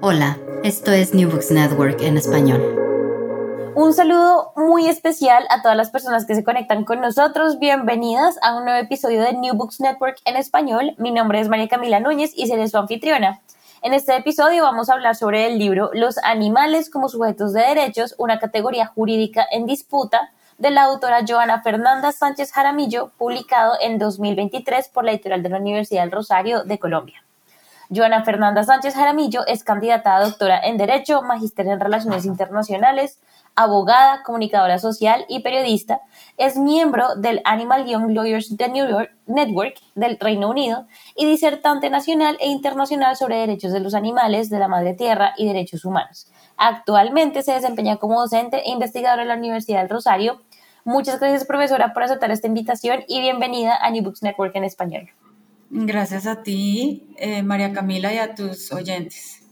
Hola, 0.00 0.38
esto 0.62 0.92
es 0.92 1.12
New 1.12 1.28
Books 1.28 1.50
Network 1.50 2.00
en 2.02 2.16
español. 2.16 2.62
Un 3.74 3.92
saludo 3.92 4.52
muy 4.54 4.86
especial 4.86 5.44
a 5.50 5.60
todas 5.60 5.76
las 5.76 5.90
personas 5.90 6.24
que 6.24 6.36
se 6.36 6.44
conectan 6.44 6.84
con 6.84 7.00
nosotros. 7.00 7.58
Bienvenidas 7.58 8.36
a 8.42 8.56
un 8.56 8.64
nuevo 8.64 8.78
episodio 8.78 9.22
de 9.22 9.32
New 9.32 9.56
Books 9.56 9.80
Network 9.80 10.18
en 10.24 10.36
español. 10.36 10.94
Mi 10.98 11.10
nombre 11.10 11.40
es 11.40 11.48
María 11.48 11.66
Camila 11.66 11.98
Núñez 11.98 12.30
y 12.36 12.46
seré 12.46 12.68
su 12.68 12.78
anfitriona. 12.78 13.40
En 13.82 13.92
este 13.92 14.14
episodio 14.16 14.62
vamos 14.62 14.88
a 14.88 14.92
hablar 14.92 15.16
sobre 15.16 15.48
el 15.48 15.58
libro 15.58 15.90
Los 15.92 16.18
animales 16.18 16.90
como 16.90 17.08
sujetos 17.08 17.52
de 17.52 17.62
derechos, 17.62 18.14
una 18.18 18.38
categoría 18.38 18.86
jurídica 18.86 19.44
en 19.50 19.66
disputa, 19.66 20.30
de 20.58 20.70
la 20.70 20.84
autora 20.84 21.24
Joana 21.26 21.60
Fernanda 21.62 22.12
Sánchez 22.12 22.52
Jaramillo, 22.52 23.10
publicado 23.18 23.74
en 23.80 23.98
2023 23.98 24.90
por 24.90 25.04
la 25.04 25.10
editorial 25.10 25.42
de 25.42 25.48
la 25.48 25.58
Universidad 25.58 26.02
del 26.02 26.12
Rosario 26.12 26.62
de 26.62 26.78
Colombia. 26.78 27.24
Joana 27.90 28.22
Fernanda 28.22 28.64
Sánchez 28.64 28.94
Jaramillo 28.94 29.46
es 29.46 29.64
candidata 29.64 30.14
a 30.14 30.22
doctora 30.22 30.60
en 30.60 30.76
Derecho, 30.76 31.22
magíster 31.22 31.66
en 31.68 31.80
Relaciones 31.80 32.26
Internacionales, 32.26 33.18
abogada, 33.54 34.22
comunicadora 34.24 34.78
social 34.78 35.24
y 35.26 35.40
periodista. 35.40 36.02
Es 36.36 36.58
miembro 36.58 37.14
del 37.16 37.40
Animal 37.44 37.86
Young 37.86 38.10
Lawyers 38.10 38.54
Network 39.26 39.80
del 39.94 40.18
Reino 40.20 40.50
Unido 40.50 40.86
y 41.16 41.24
disertante 41.24 41.88
nacional 41.88 42.36
e 42.40 42.48
internacional 42.48 43.16
sobre 43.16 43.36
derechos 43.36 43.72
de 43.72 43.80
los 43.80 43.94
animales, 43.94 44.50
de 44.50 44.58
la 44.58 44.68
madre 44.68 44.92
tierra 44.92 45.32
y 45.38 45.46
derechos 45.46 45.86
humanos. 45.86 46.30
Actualmente 46.58 47.42
se 47.42 47.52
desempeña 47.52 47.96
como 47.96 48.20
docente 48.20 48.58
e 48.66 48.70
investigadora 48.70 49.22
en 49.22 49.28
la 49.28 49.36
Universidad 49.36 49.80
del 49.80 49.88
Rosario. 49.88 50.42
Muchas 50.84 51.20
gracias, 51.20 51.46
profesora, 51.46 51.94
por 51.94 52.02
aceptar 52.02 52.30
esta 52.32 52.48
invitación 52.48 53.02
y 53.08 53.22
bienvenida 53.22 53.78
a 53.80 53.90
New 53.90 54.04
Books 54.04 54.22
Network 54.22 54.54
en 54.56 54.64
español. 54.64 55.08
Gracias 55.70 56.26
a 56.26 56.42
ti, 56.42 57.14
eh, 57.18 57.42
María 57.42 57.72
Camila, 57.72 58.12
y 58.12 58.18
a 58.18 58.34
tus 58.34 58.72
oyentes. 58.72 59.42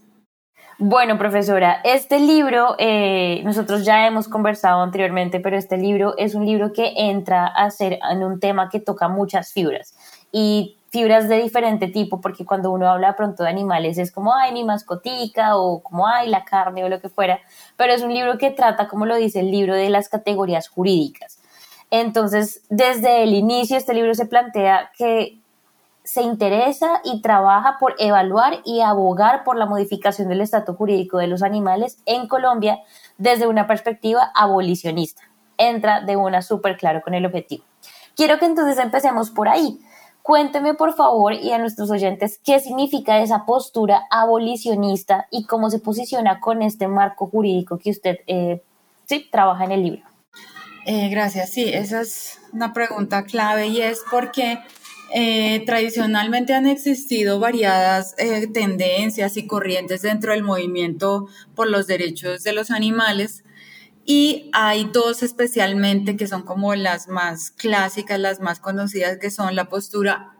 Bueno, 0.78 1.16
profesora, 1.18 1.80
este 1.84 2.20
libro, 2.20 2.74
eh, 2.78 3.40
nosotros 3.44 3.84
ya 3.84 4.06
hemos 4.06 4.28
conversado 4.28 4.82
anteriormente, 4.82 5.40
pero 5.40 5.56
este 5.56 5.78
libro 5.78 6.14
es 6.18 6.34
un 6.34 6.44
libro 6.44 6.72
que 6.72 6.92
entra 6.96 7.46
a 7.46 7.70
ser 7.70 7.98
en 8.10 8.22
un 8.22 8.40
tema 8.40 8.68
que 8.68 8.80
toca 8.80 9.08
muchas 9.08 9.52
fibras 9.52 9.94
y 10.32 10.76
fibras 10.90 11.28
de 11.28 11.42
diferente 11.42 11.88
tipo, 11.88 12.20
porque 12.20 12.44
cuando 12.44 12.70
uno 12.70 12.90
habla 12.90 13.16
pronto 13.16 13.42
de 13.42 13.48
animales 13.48 13.96
es 13.96 14.12
como, 14.12 14.34
ay, 14.34 14.52
mi 14.52 14.64
mascotica 14.64 15.56
o 15.56 15.82
como, 15.82 16.06
ay, 16.06 16.28
la 16.28 16.44
carne 16.44 16.84
o 16.84 16.90
lo 16.90 17.00
que 17.00 17.08
fuera, 17.08 17.40
pero 17.76 17.94
es 17.94 18.02
un 18.02 18.12
libro 18.12 18.36
que 18.36 18.50
trata, 18.50 18.86
como 18.86 19.06
lo 19.06 19.16
dice 19.16 19.40
el 19.40 19.50
libro, 19.50 19.74
de 19.74 19.88
las 19.88 20.10
categorías 20.10 20.68
jurídicas. 20.68 21.38
Entonces, 21.90 22.62
desde 22.68 23.22
el 23.22 23.32
inicio, 23.32 23.76
este 23.76 23.94
libro 23.94 24.14
se 24.14 24.26
plantea 24.26 24.90
que 24.96 25.38
se 26.06 26.22
interesa 26.22 27.00
y 27.04 27.20
trabaja 27.20 27.78
por 27.78 27.96
evaluar 27.98 28.60
y 28.64 28.80
abogar 28.80 29.42
por 29.42 29.56
la 29.56 29.66
modificación 29.66 30.28
del 30.28 30.40
estatus 30.40 30.76
jurídico 30.76 31.18
de 31.18 31.26
los 31.26 31.42
animales 31.42 31.98
en 32.06 32.28
Colombia 32.28 32.78
desde 33.18 33.48
una 33.48 33.66
perspectiva 33.66 34.30
abolicionista. 34.34 35.22
Entra 35.58 36.00
de 36.02 36.16
una 36.16 36.42
súper 36.42 36.76
claro 36.76 37.02
con 37.02 37.14
el 37.14 37.26
objetivo. 37.26 37.64
Quiero 38.14 38.38
que 38.38 38.46
entonces 38.46 38.78
empecemos 38.78 39.30
por 39.30 39.48
ahí. 39.48 39.80
Cuénteme 40.22 40.74
por 40.74 40.94
favor 40.94 41.32
y 41.34 41.52
a 41.52 41.58
nuestros 41.58 41.90
oyentes 41.90 42.40
qué 42.44 42.60
significa 42.60 43.18
esa 43.18 43.44
postura 43.44 44.06
abolicionista 44.10 45.26
y 45.30 45.44
cómo 45.44 45.70
se 45.70 45.80
posiciona 45.80 46.38
con 46.40 46.62
este 46.62 46.86
marco 46.88 47.26
jurídico 47.26 47.78
que 47.78 47.90
usted 47.90 48.18
eh, 48.28 48.62
sí, 49.06 49.28
trabaja 49.30 49.64
en 49.64 49.72
el 49.72 49.82
libro. 49.82 50.02
Eh, 50.84 51.08
gracias, 51.08 51.50
sí, 51.50 51.68
esa 51.68 52.00
es 52.00 52.38
una 52.52 52.72
pregunta 52.72 53.24
clave 53.24 53.66
y 53.66 53.82
es 53.82 54.02
porque 54.08 54.60
eh, 55.14 55.62
tradicionalmente 55.66 56.54
han 56.54 56.66
existido 56.66 57.38
variadas 57.38 58.14
eh, 58.18 58.48
tendencias 58.48 59.36
y 59.36 59.46
corrientes 59.46 60.02
dentro 60.02 60.32
del 60.32 60.42
movimiento 60.42 61.28
por 61.54 61.70
los 61.70 61.86
derechos 61.86 62.42
de 62.42 62.52
los 62.52 62.70
animales 62.70 63.44
y 64.04 64.50
hay 64.52 64.88
dos 64.92 65.22
especialmente 65.22 66.16
que 66.16 66.28
son 66.28 66.42
como 66.42 66.74
las 66.74 67.08
más 67.08 67.50
clásicas, 67.50 68.20
las 68.20 68.40
más 68.40 68.60
conocidas, 68.60 69.18
que 69.18 69.30
son 69.30 69.56
la 69.56 69.68
postura 69.68 70.32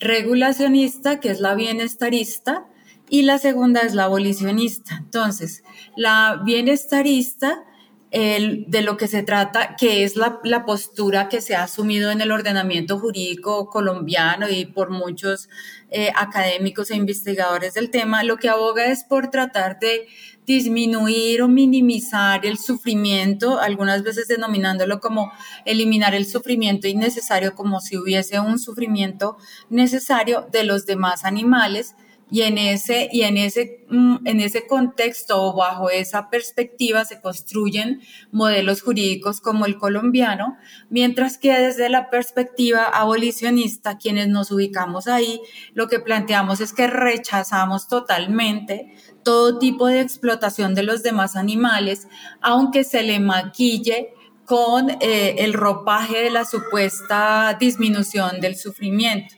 regulacionista, 0.00 1.20
que 1.20 1.30
es 1.30 1.40
la 1.40 1.54
bienestarista, 1.54 2.66
y 3.10 3.22
la 3.22 3.38
segunda 3.38 3.82
es 3.82 3.94
la 3.94 4.04
abolicionista. 4.04 4.96
Entonces, 4.96 5.64
la 5.96 6.40
bienestarista 6.44 7.64
de 8.10 8.82
lo 8.82 8.96
que 8.96 9.06
se 9.06 9.22
trata, 9.22 9.76
que 9.76 10.02
es 10.02 10.16
la, 10.16 10.64
postura 10.66 11.28
que 11.28 11.40
se 11.40 11.54
ha 11.54 11.62
asumido 11.62 12.10
en 12.10 12.20
el 12.20 12.32
ordenamiento 12.32 12.98
jurídico 12.98 13.68
colombiano 13.68 14.48
y 14.48 14.66
por 14.66 14.90
muchos 14.90 15.48
eh, 15.90 16.10
académicos 16.16 16.90
e 16.90 16.96
investigadores 16.96 17.74
del 17.74 17.90
tema, 17.90 18.24
lo 18.24 18.36
que 18.36 18.48
aboga 18.48 18.86
es 18.86 19.04
por 19.04 19.30
tratar 19.30 19.78
de 19.78 20.08
disminuir 20.44 21.42
o 21.42 21.48
minimizar 21.48 22.44
el 22.44 22.58
sufrimiento, 22.58 23.60
algunas 23.60 24.02
veces 24.02 24.26
denominándolo 24.26 24.98
como 24.98 25.30
eliminar 25.64 26.12
el 26.16 26.26
sufrimiento 26.26 26.88
innecesario, 26.88 27.54
como 27.54 27.80
si 27.80 27.96
hubiese 27.96 28.40
un 28.40 28.58
sufrimiento 28.58 29.36
necesario 29.68 30.48
de 30.50 30.64
los 30.64 30.84
demás 30.84 31.24
animales 31.24 31.94
y 32.30 32.42
en 32.42 32.58
ese, 32.58 33.08
y 33.10 33.22
en 33.22 33.36
ese, 33.36 33.84
mm, 33.88 34.26
en 34.26 34.40
ese 34.40 34.66
contexto 34.66 35.42
o 35.42 35.56
bajo 35.56 35.90
esa 35.90 36.30
perspectiva 36.30 37.04
se 37.04 37.20
construyen 37.20 38.00
modelos 38.30 38.82
jurídicos 38.82 39.40
como 39.40 39.66
el 39.66 39.78
colombiano, 39.78 40.56
mientras 40.88 41.38
que 41.38 41.52
desde 41.52 41.88
la 41.88 42.08
perspectiva 42.10 42.84
abolicionista, 42.84 43.98
quienes 43.98 44.28
nos 44.28 44.50
ubicamos 44.52 45.08
ahí, 45.08 45.40
lo 45.74 45.88
que 45.88 45.98
planteamos 45.98 46.60
es 46.60 46.72
que 46.72 46.86
rechazamos 46.86 47.88
totalmente 47.88 48.94
todo 49.22 49.58
tipo 49.58 49.86
de 49.86 50.00
explotación 50.00 50.74
de 50.74 50.84
los 50.84 51.02
demás 51.02 51.36
animales, 51.36 52.06
aunque 52.40 52.84
se 52.84 53.02
le 53.02 53.20
maquille 53.20 54.14
con 54.50 54.90
eh, 55.00 55.36
el 55.38 55.52
ropaje 55.52 56.24
de 56.24 56.30
la 56.30 56.44
supuesta 56.44 57.56
disminución 57.58 58.40
del 58.40 58.56
sufrimiento. 58.56 59.36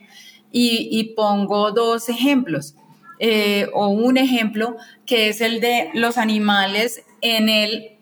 Y, 0.51 0.89
y, 0.91 1.15
pongo 1.15 1.71
dos 1.71 2.09
ejemplos. 2.09 2.75
Eh, 3.25 3.69
o 3.71 3.87
un 3.87 4.17
ejemplo 4.17 4.75
que 5.05 5.29
es 5.29 5.39
el 5.39 5.61
de 5.61 5.89
los 5.93 6.17
animales 6.17 7.05
en 7.21 7.47
el 7.47 7.97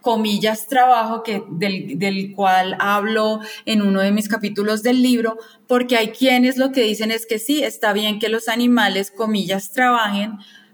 comillas 0.00 0.66
trabajo 0.66 1.22
que 1.22 1.44
del, 1.48 1.96
del, 1.96 2.32
cual 2.34 2.76
hablo 2.80 3.38
en 3.66 3.82
uno 3.82 4.00
de 4.00 4.10
mis 4.10 4.28
capítulos 4.28 4.82
del 4.82 5.00
libro, 5.00 5.38
porque 5.68 5.96
hay 5.96 6.08
quienes 6.08 6.56
lo 6.56 6.72
que 6.72 6.82
dicen 6.82 7.12
es 7.12 7.24
que 7.24 7.38
sí, 7.38 7.62
está 7.62 7.92
bien 7.92 8.18
que 8.18 8.28
los 8.28 8.48
animales 8.48 9.12
comillas 9.12 9.70
trabajen, 9.70 10.32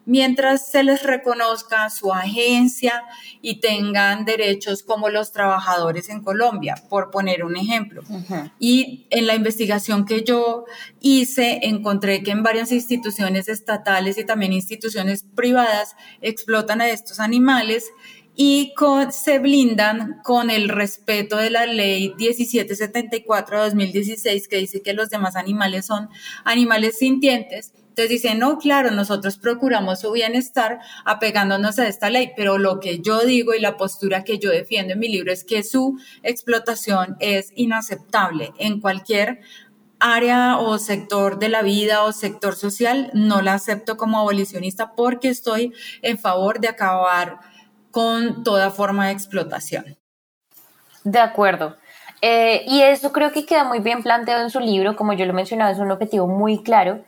mientras 0.09 0.67
se 0.67 0.83
les 0.83 1.03
reconozca 1.03 1.91
su 1.91 2.15
agencia 2.15 3.05
y 3.43 3.61
tengan 3.61 4.25
derechos 4.25 4.83
como 4.83 5.11
los 5.11 5.33
trabajadores 5.33 6.09
en 6.09 6.23
Colombia, 6.23 6.77
por 6.89 7.11
poner 7.11 7.45
un 7.45 7.59
ejemplo. 7.59 8.03
Y 8.59 9.07
en 9.11 9.27
la 9.27 9.35
investigación 9.35 10.07
que 10.07 10.25
yo 10.25 10.65
hice, 11.01 11.61
encontré 11.65 12.23
que 12.23 12.31
en 12.31 12.43
varias 12.43 12.73
instituciones 12.73 13.51
estatales 13.51 14.17
y 14.17 14.25
también 14.25 14.55
instituciones 14.55 15.27
privadas 15.35 15.95
explotan 16.23 16.81
a 16.81 16.89
estos 16.89 17.21
animales 17.21 17.85
y 18.41 18.73
se 19.11 19.41
blindan 19.41 20.21
con 20.23 20.49
el 20.51 20.69
respeto 20.69 21.39
de 21.39 21.51
la 21.51 21.67
ley 21.67 22.15
1774 22.17 23.59
de 23.59 23.65
2016 23.65 24.47
que 24.47 24.59
dice 24.59 24.81
que 24.81 24.93
los 24.93 25.11
demás 25.11 25.35
animales 25.35 25.87
son 25.87 26.09
animales 26.45 26.99
sintientes. 26.99 27.73
Entonces 27.75 28.11
dicen, 28.11 28.39
no, 28.39 28.59
claro, 28.59 28.93
nosotros 28.93 29.39
procuramos 29.39 30.03
su 30.03 30.13
bienestar 30.13 30.79
apegándonos 31.05 31.81
a 31.81 31.89
esta 31.89 32.11
ley, 32.11 32.31
pero 32.37 32.59
lo 32.59 32.79
que 32.79 33.01
yo 33.01 33.23
digo 33.23 33.55
y 33.55 33.61
la 33.61 33.77
postura 33.77 34.23
que 34.23 34.39
yo 34.39 34.51
defiendo 34.51 34.93
en 34.93 35.01
mi 35.01 35.09
libro 35.09 35.33
es 35.33 35.43
que 35.43 35.65
su 35.65 35.99
explotación 36.23 37.17
es 37.19 37.51
inaceptable 37.57 38.53
en 38.61 38.81
cualquier 38.81 39.41
área 39.99 40.59
o 40.59 40.79
sector 40.79 41.41
de 41.41 41.49
la 41.49 41.63
vida 41.63 42.05
o 42.05 42.13
sector 42.13 42.55
social, 42.55 43.11
no 43.15 43.43
la 43.43 43.55
acepto 43.55 43.97
como 43.97 44.21
abolicionista 44.21 44.93
porque 44.95 45.29
estoy 45.29 45.73
en 46.03 46.19
favor 46.19 46.61
de 46.61 46.69
acabar 46.69 47.41
con 47.91 48.45
toda 48.45 48.71
forma 48.71 49.07
de 49.07 49.13
explotación. 49.13 49.97
De 51.05 51.19
acuerdo. 51.19 51.77
Eh, 52.21 52.65
y 52.67 52.83
eso 52.83 53.13
creo 53.13 53.31
que 53.31 53.47
queda 53.47 53.65
muy 53.65 53.79
bien 53.79 54.03
planteado 54.03 54.43
en 54.43 54.51
su 54.51 54.61
libro, 54.61 54.97
como 54.97 55.13
yo 55.13 55.25
lo 55.25 55.33
mencionaba, 55.33 55.71
es 55.71 55.79
un 55.79 55.91
objetivo 55.91 56.27
muy 56.27 56.65
claro 56.65 56.99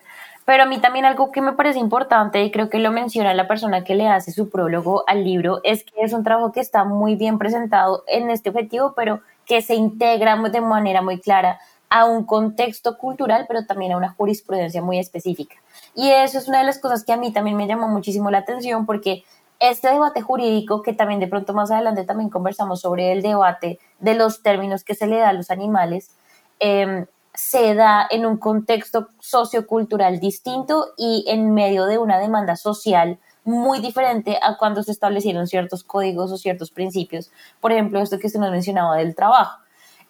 Pero 0.44 0.62
a 0.62 0.67
mí 0.67 0.79
también 0.79 1.05
algo 1.05 1.32
que 1.32 1.41
me 1.41 1.53
parece 1.53 1.81
importante 1.81 2.43
y 2.44 2.50
creo 2.53 2.71
que 2.71 2.79
lo 2.79 2.93
menciona 2.93 3.35
la 3.35 3.49
persona 3.49 3.82
que 3.82 3.94
le 3.94 4.09
hace 4.09 4.32
su 4.32 4.50
prólogo 4.50 5.05
al 5.06 5.25
libro 5.25 5.61
es 5.65 5.85
que 5.85 6.03
es 6.03 6.12
un 6.12 6.25
trabajo 6.25 6.53
que 6.53 6.61
está 6.61 6.85
muy 6.85 7.17
bien 7.17 7.38
presentado 7.38 8.05
en 8.06 8.31
este 8.31 8.50
objetivo, 8.50 8.94
pero 8.97 9.21
que 9.47 9.62
se 9.62 9.75
integra 9.75 10.37
de 10.37 10.61
manera 10.61 11.03
muy 11.03 11.21
clara 11.21 11.59
a 11.88 12.05
un 12.05 12.25
contexto 12.25 12.97
cultural, 12.97 13.47
pero 13.49 13.67
también 13.67 13.93
a 13.93 13.97
una 13.97 14.11
jurisprudencia 14.11 14.81
muy 14.81 14.99
específica. 14.99 15.56
Y 15.94 16.11
eso 16.11 16.38
es 16.38 16.47
una 16.47 16.59
de 16.59 16.65
las 16.65 16.79
cosas 16.79 17.05
que 17.05 17.12
a 17.12 17.17
mí 17.17 17.32
también 17.32 17.56
me 17.56 17.67
llamó 17.67 17.88
muchísimo 17.88 18.31
la 18.31 18.38
atención 18.38 18.87
porque 18.87 19.25
este 19.60 19.88
debate 19.88 20.22
jurídico, 20.22 20.82
que 20.82 20.92
también 20.94 21.20
de 21.20 21.28
pronto 21.28 21.52
más 21.52 21.70
adelante 21.70 22.04
también 22.04 22.30
conversamos 22.30 22.80
sobre 22.80 23.12
el 23.12 23.22
debate 23.22 23.78
de 24.00 24.14
los 24.14 24.42
términos 24.42 24.84
que 24.84 24.94
se 24.94 25.06
le 25.06 25.18
da 25.18 25.28
a 25.28 25.32
los 25.34 25.50
animales, 25.50 26.10
em, 26.58 27.06
se 27.34 27.74
da 27.74 28.06
en 28.10 28.26
un 28.26 28.38
contexto 28.38 29.08
sociocultural 29.20 30.18
distinto 30.18 30.86
y 30.96 31.24
en 31.28 31.54
medio 31.54 31.86
de 31.86 31.98
una 31.98 32.18
demanda 32.18 32.56
social 32.56 33.18
muy 33.44 33.80
diferente 33.80 34.38
a 34.42 34.56
cuando 34.56 34.82
se 34.82 34.92
establecieron 34.92 35.46
ciertos 35.46 35.84
códigos 35.84 36.32
o 36.32 36.36
ciertos 36.36 36.70
principios. 36.70 37.30
Por 37.60 37.72
ejemplo, 37.72 38.00
esto 38.00 38.18
que 38.18 38.26
usted 38.26 38.40
nos 38.40 38.50
mencionaba 38.50 38.96
del 38.96 39.14
trabajo. 39.14 39.59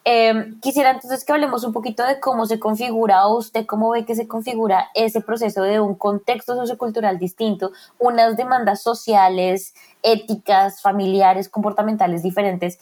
Em, 0.05 0.59
quisiera 0.61 0.93
entonces 0.93 1.25
que 1.25 1.33
hablemos 1.33 1.63
un 1.63 1.75
poquito 1.75 2.03
de 2.05 2.21
cómo 2.21 2.47
se 2.47 2.59
configura 2.59 3.27
o 3.27 3.37
usted 3.37 3.67
cómo 3.67 3.91
ve 3.91 4.07
que 4.07 4.15
se 4.15 4.27
configura 4.27 4.89
ese 4.95 5.21
proceso 5.21 5.63
de 5.63 5.79
un 5.79 5.95
contexto 5.95 6.57
sociocultural 6.57 7.19
distinto, 7.19 7.73
unas 7.99 8.37
demandas 8.37 8.83
sociales, 8.83 9.75
éticas, 10.03 10.81
familiares, 10.81 11.51
comportamentales 11.51 12.23
diferentes 12.23 12.79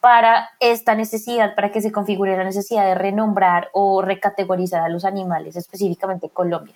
para 0.00 0.50
esta 0.60 0.94
necesidad, 0.94 1.54
para 1.54 1.70
que 1.72 1.80
se 1.80 1.92
configure 1.92 2.36
la 2.36 2.44
necesidad 2.44 2.84
de 2.84 2.96
renombrar 2.96 3.70
o 3.72 4.02
recategorizar 4.02 4.82
a 4.82 4.88
los 4.88 5.04
animales, 5.04 5.56
específicamente 5.56 6.28
Colombia. 6.28 6.74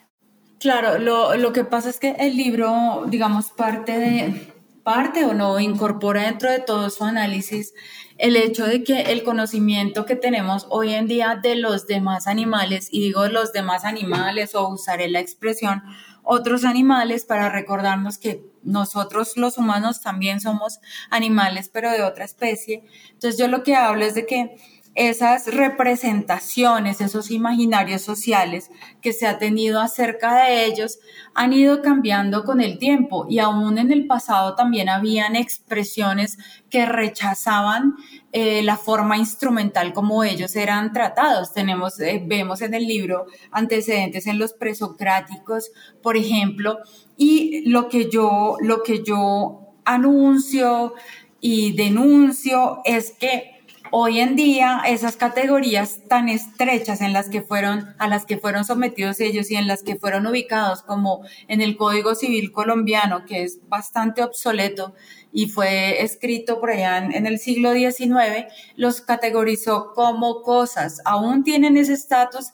Claro, 0.58 0.98
lo, 0.98 1.36
lo 1.36 1.52
que 1.52 1.64
pasa 1.64 1.90
es 1.90 1.98
que 1.98 2.12
el 2.12 2.36
libro, 2.36 3.04
digamos, 3.08 3.50
parte 3.50 3.98
de, 3.98 4.55
parte 4.86 5.24
o 5.24 5.34
no 5.34 5.58
incorpora 5.58 6.22
dentro 6.22 6.48
de 6.48 6.60
todo 6.60 6.90
su 6.90 7.02
análisis 7.02 7.74
el 8.18 8.36
hecho 8.36 8.64
de 8.64 8.84
que 8.84 9.00
el 9.12 9.24
conocimiento 9.24 10.06
que 10.06 10.14
tenemos 10.14 10.68
hoy 10.70 10.94
en 10.94 11.08
día 11.08 11.40
de 11.42 11.56
los 11.56 11.88
demás 11.88 12.28
animales, 12.28 12.88
y 12.92 13.00
digo 13.00 13.26
los 13.26 13.52
demás 13.52 13.84
animales 13.84 14.54
o 14.54 14.68
usaré 14.68 15.08
la 15.08 15.18
expresión 15.18 15.82
otros 16.22 16.64
animales 16.64 17.24
para 17.24 17.48
recordarnos 17.48 18.18
que 18.18 18.44
nosotros 18.62 19.36
los 19.36 19.58
humanos 19.58 20.02
también 20.02 20.40
somos 20.40 20.78
animales, 21.10 21.68
pero 21.68 21.90
de 21.90 22.02
otra 22.02 22.24
especie. 22.24 22.84
Entonces 23.10 23.38
yo 23.38 23.48
lo 23.48 23.64
que 23.64 23.74
hablo 23.74 24.04
es 24.04 24.14
de 24.14 24.24
que 24.24 24.56
esas 24.96 25.46
representaciones, 25.54 27.02
esos 27.02 27.30
imaginarios 27.30 28.00
sociales 28.00 28.70
que 29.02 29.12
se 29.12 29.26
ha 29.26 29.38
tenido 29.38 29.78
acerca 29.80 30.42
de 30.42 30.64
ellos 30.64 30.98
han 31.34 31.52
ido 31.52 31.82
cambiando 31.82 32.44
con 32.44 32.62
el 32.62 32.78
tiempo 32.78 33.26
y 33.28 33.38
aún 33.38 33.76
en 33.76 33.92
el 33.92 34.06
pasado 34.06 34.54
también 34.54 34.88
habían 34.88 35.36
expresiones 35.36 36.38
que 36.70 36.86
rechazaban 36.86 37.94
eh, 38.32 38.62
la 38.62 38.78
forma 38.78 39.18
instrumental 39.18 39.92
como 39.92 40.24
ellos 40.24 40.56
eran 40.56 40.94
tratados. 40.94 41.52
Tenemos, 41.52 42.00
eh, 42.00 42.22
vemos 42.26 42.62
en 42.62 42.72
el 42.72 42.86
libro 42.86 43.26
antecedentes 43.50 44.26
en 44.26 44.38
los 44.38 44.54
presocráticos, 44.54 45.72
por 46.02 46.16
ejemplo, 46.16 46.78
y 47.18 47.68
lo 47.68 47.90
que 47.90 48.08
yo, 48.10 48.56
lo 48.60 48.82
que 48.82 49.02
yo 49.04 49.74
anuncio 49.84 50.94
y 51.38 51.72
denuncio 51.76 52.80
es 52.86 53.12
que 53.12 53.55
Hoy 53.92 54.20
en 54.20 54.34
día, 54.36 54.82
esas 54.86 55.16
categorías 55.16 56.00
tan 56.08 56.28
estrechas 56.28 57.00
en 57.00 57.12
las 57.12 57.28
que 57.28 57.42
fueron, 57.42 57.94
a 57.98 58.08
las 58.08 58.26
que 58.26 58.38
fueron 58.38 58.64
sometidos 58.64 59.20
ellos 59.20 59.50
y 59.50 59.56
en 59.56 59.68
las 59.68 59.82
que 59.82 59.96
fueron 59.96 60.26
ubicados, 60.26 60.82
como 60.82 61.22
en 61.46 61.60
el 61.60 61.76
Código 61.76 62.14
Civil 62.14 62.52
colombiano, 62.52 63.24
que 63.26 63.42
es 63.42 63.60
bastante 63.68 64.22
obsoleto 64.22 64.94
y 65.32 65.48
fue 65.48 66.02
escrito 66.02 66.58
por 66.60 66.70
allá 66.70 66.98
en, 66.98 67.26
el 67.26 67.38
siglo 67.38 67.74
XIX, 67.74 68.46
los 68.74 69.00
categorizó 69.00 69.92
como 69.94 70.42
cosas. 70.42 71.00
Aún 71.04 71.44
tienen 71.44 71.76
ese 71.76 71.92
estatus, 71.92 72.52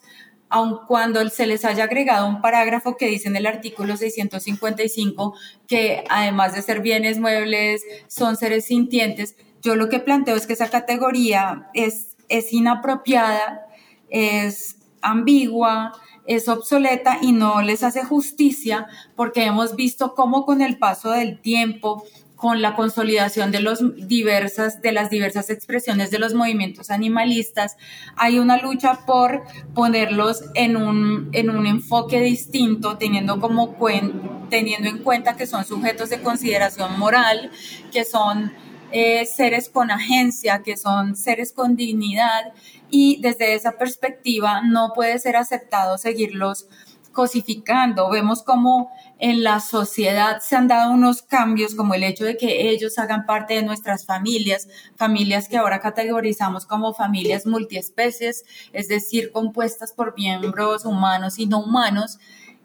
aun 0.48 0.80
cuando 0.86 1.26
se 1.30 1.46
les 1.46 1.64
haya 1.64 1.84
agregado 1.84 2.28
un 2.28 2.42
parágrafo 2.42 2.96
que 2.96 3.06
dice 3.06 3.28
en 3.28 3.36
el 3.36 3.46
artículo 3.46 3.96
655 3.96 5.34
que 5.66 6.04
además 6.10 6.54
de 6.54 6.62
ser 6.62 6.80
bienes 6.80 7.18
muebles, 7.18 7.82
son 8.06 8.36
seres 8.36 8.66
sintientes, 8.66 9.36
yo 9.62 9.76
lo 9.76 9.88
que 9.88 10.00
planteo 10.00 10.36
es 10.36 10.46
que 10.46 10.52
esa 10.52 10.70
categoría 10.70 11.68
es, 11.72 12.16
es 12.28 12.52
inapropiada, 12.52 13.66
es 14.10 14.76
ambigua, 15.00 15.92
es 16.26 16.48
obsoleta 16.48 17.18
y 17.22 17.32
no 17.32 17.62
les 17.62 17.82
hace 17.82 18.04
justicia 18.04 18.86
porque 19.16 19.44
hemos 19.44 19.76
visto 19.76 20.14
cómo 20.14 20.44
con 20.44 20.62
el 20.62 20.78
paso 20.78 21.10
del 21.10 21.40
tiempo, 21.40 22.04
con 22.36 22.60
la 22.60 22.74
consolidación 22.74 23.52
de, 23.52 23.64
diversas, 23.98 24.82
de 24.82 24.90
las 24.90 25.10
diversas 25.10 25.48
expresiones 25.48 26.10
de 26.10 26.18
los 26.18 26.34
movimientos 26.34 26.90
animalistas, 26.90 27.76
hay 28.16 28.40
una 28.40 28.60
lucha 28.60 29.06
por 29.06 29.42
ponerlos 29.74 30.42
en 30.54 30.76
un, 30.76 31.28
en 31.32 31.50
un 31.50 31.66
enfoque 31.68 32.20
distinto, 32.20 32.98
teniendo, 32.98 33.38
como 33.38 33.76
teniendo 34.50 34.88
en 34.88 34.98
cuenta 34.98 35.36
que 35.36 35.46
son 35.46 35.64
sujetos 35.64 36.10
de 36.10 36.20
consideración 36.20 36.98
moral, 36.98 37.52
que 37.92 38.04
son 38.04 38.52
eh, 38.92 39.26
seres 39.26 39.68
con 39.68 39.90
agencia, 39.90 40.62
que 40.62 40.76
son 40.76 41.16
seres 41.16 41.52
con 41.52 41.76
dignidad 41.76 42.52
y 42.90 43.20
desde 43.20 43.54
esa 43.54 43.72
perspectiva 43.72 44.62
no 44.62 44.92
puede 44.94 45.18
ser 45.18 45.36
aceptado 45.36 45.98
seguirlos 45.98 46.68
cosificando. 47.12 48.10
Vemos 48.10 48.42
como 48.42 48.90
en 49.18 49.42
la 49.44 49.60
sociedad 49.60 50.40
se 50.40 50.56
han 50.56 50.66
dado 50.66 50.92
unos 50.92 51.22
cambios, 51.22 51.74
como 51.74 51.94
el 51.94 52.02
hecho 52.02 52.24
de 52.24 52.36
que 52.36 52.70
ellos 52.70 52.98
hagan 52.98 53.24
parte 53.24 53.54
de 53.54 53.62
nuestras 53.62 54.04
familias, 54.04 54.68
familias 54.96 55.48
que 55.48 55.58
ahora 55.58 55.80
categorizamos 55.80 56.66
como 56.66 56.92
familias 56.92 57.46
multiespecies, 57.46 58.44
es 58.72 58.88
decir, 58.88 59.30
compuestas 59.30 59.92
por 59.92 60.16
miembros 60.16 60.84
humanos 60.84 61.38
y 61.38 61.46
no 61.46 61.60
humanos. 61.60 62.18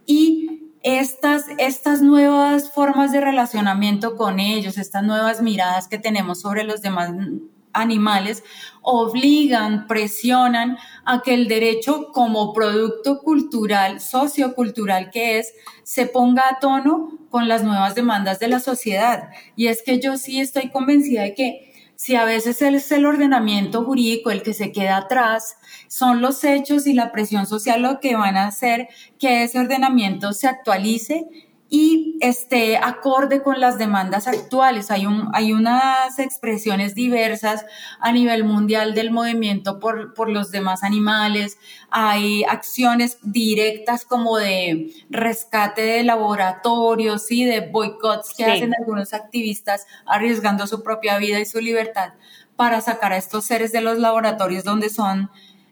Y 0.05 0.66
estas, 0.87 1.45
estas 1.57 2.01
nuevas 2.01 2.71
formas 2.71 3.11
de 3.11 3.19
relacionamiento 3.19 4.15
con 4.15 4.39
ellos, 4.39 4.77
estas 4.77 5.03
nuevas 5.03 5.41
miradas 5.41 5.89
que 5.89 5.97
tenemos 5.99 6.39
sobre 6.39 6.63
los 6.63 6.81
demás 6.81 7.11
animales, 7.73 8.41
obligan, 8.81 9.85
presionan 9.87 10.77
a 11.03 11.21
que 11.23 11.33
el 11.33 11.49
derecho 11.49 12.13
como 12.13 12.53
producto 12.53 13.19
cultural, 13.19 13.99
sociocultural 13.99 15.11
que 15.11 15.39
es, 15.39 15.53
se 15.83 16.05
ponga 16.05 16.43
a 16.49 16.59
tono 16.59 17.19
con 17.29 17.49
las 17.49 17.65
nuevas 17.65 17.93
demandas 17.93 18.39
de 18.39 18.47
la 18.47 18.61
sociedad. 18.61 19.29
Y 19.57 19.67
es 19.67 19.83
que 19.83 19.99
yo 19.99 20.15
sí 20.15 20.39
estoy 20.39 20.69
convencida 20.69 21.23
de 21.23 21.33
que 21.33 21.66
si 21.97 22.15
a 22.15 22.25
veces 22.25 22.61
es 22.61 22.91
el 22.91 23.05
ordenamiento 23.05 23.83
jurídico 23.83 24.29
el 24.29 24.43
que 24.43 24.53
se 24.53 24.71
queda 24.71 24.97
atrás, 24.97 25.57
son 25.87 26.21
los 26.21 26.43
hechos 26.43 26.85
y 26.85 26.93
la 26.93 27.11
presión 27.11 27.47
social 27.47 27.81
lo 27.81 27.99
que 27.99 28.15
van 28.15 28.37
a 28.37 28.47
hacer 28.47 28.87
que 29.19 29.43
ese 29.43 29.59
ordenamiento 29.59 30.31
se 30.31 30.47
actualice 30.47 31.25
y 31.69 32.17
esté 32.21 32.77
acorde 32.77 33.43
con 33.43 33.59
las 33.59 33.77
demandas 33.77 34.27
actuales. 34.27 34.89
Hay, 34.91 35.05
un, 35.05 35.29
hay 35.33 35.51
unas 35.53 36.17
expresiones 36.19 36.95
diversas 36.95 37.65
a 37.99 38.11
nivel 38.11 38.43
mundial 38.43 38.93
del 38.93 39.11
movimiento 39.11 39.79
por, 39.79 40.13
por 40.13 40.29
los 40.29 40.51
demás 40.51 40.83
animales, 40.83 41.57
hay 41.89 42.43
acciones 42.45 43.17
directas 43.21 44.05
como 44.05 44.37
de 44.37 44.91
rescate 45.09 45.81
de 45.81 46.03
laboratorios 46.03 47.31
y 47.31 47.45
de 47.45 47.61
boicots 47.61 48.33
que 48.35 48.45
hacen 48.45 48.73
algunos 48.77 49.13
activistas 49.13 49.85
arriesgando 50.05 50.67
su 50.67 50.83
propia 50.83 51.17
vida 51.17 51.39
y 51.39 51.45
su 51.45 51.59
libertad 51.59 52.13
para 52.55 52.81
sacar 52.81 53.13
a 53.13 53.17
estos 53.17 53.45
seres 53.45 53.71
de 53.71 53.81
los 53.81 53.99
laboratorios 53.99 54.63
donde 54.63 54.89
son 54.89 55.29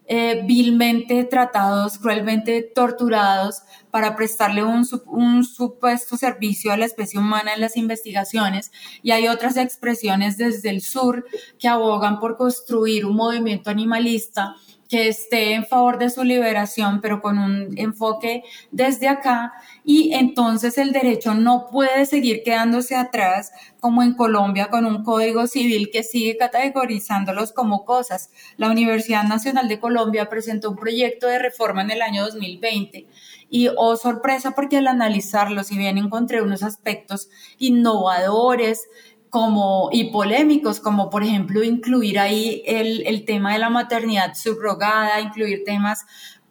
eh, 0.08 0.44
vilmente 0.46 1.24
tratados, 1.24 1.98
cruelmente 1.98 2.62
torturados 2.62 3.64
para 3.90 4.16
prestarle 4.16 4.64
un, 4.64 4.88
un, 5.08 5.44
supuesto 5.44 6.16
servicio 6.16 6.72
a 6.72 6.78
la 6.78 6.86
especie 6.86 7.20
humana 7.20 7.54
en 7.56 7.62
las 7.62 7.76
investigaciones. 7.76 8.72
Y 9.02 9.12
hay 9.12 9.28
otras 9.28 9.58
expresiones 9.58 10.38
desde 10.38 10.70
el 10.70 10.82
sur 10.82 11.26
que 11.58 11.68
abogan 11.68 12.20
por 12.20 12.38
construir 12.38 13.06
un 13.06 13.16
movimiento 13.16 13.72
animalista 13.72 14.56
que 14.90 15.08
esté 15.08 15.54
en 15.54 15.66
favor 15.66 15.98
de 15.98 16.10
su 16.10 16.24
liberación, 16.24 17.02
pero 17.02 17.22
con 17.22 17.40
un 17.40 17.78
enfoque 17.78 18.44
desde 18.72 19.08
acá. 19.08 19.54
Y 19.88 20.14
entonces 20.16 20.80
el 20.80 20.92
derecho 20.92 21.36
no 21.36 21.68
puede 21.72 22.08
seguir 22.08 22.42
quedándose 22.44 22.96
atrás, 22.96 23.52
como 23.80 24.02
en 24.02 24.16
Colombia, 24.16 24.70
con 24.72 24.84
un 24.84 25.04
código 25.04 25.46
civil 25.46 25.92
que 25.94 26.02
sigue 26.02 26.38
categorizándolos 26.38 27.52
como 27.52 27.86
cosas. 27.86 28.32
La 28.58 28.72
Universidad 28.72 29.26
Nacional 29.26 29.68
de 29.68 29.80
Colombia 29.80 30.28
presentó 30.28 30.72
un 30.72 30.76
proyecto 30.76 31.28
de 31.28 31.38
reforma 31.38 31.84
en 31.84 31.92
el 31.92 32.02
año 32.02 32.26
2020 32.26 33.06
y, 33.48 33.70
oh 33.78 33.96
sorpresa, 33.96 34.52
porque 34.56 34.78
al 34.78 34.88
analizarlo, 34.88 35.64
si 35.64 35.78
bien 35.78 36.00
encontré 36.00 36.42
unos 36.42 36.64
aspectos 36.64 37.30
innovadores, 37.60 38.88
como, 39.30 39.90
y 39.92 40.12
polémicos, 40.12 40.80
como 40.80 41.10
por 41.10 41.22
ejemplo 41.22 41.62
incluir 41.62 42.20
ahí 42.20 42.64
el, 42.66 43.06
el 43.06 43.26
tema 43.26 43.52
de 43.52 43.60
la 43.60 43.70
maternidad 43.70 44.34
subrogada, 44.34 45.20
incluir 45.20 45.64
temas 45.66 46.06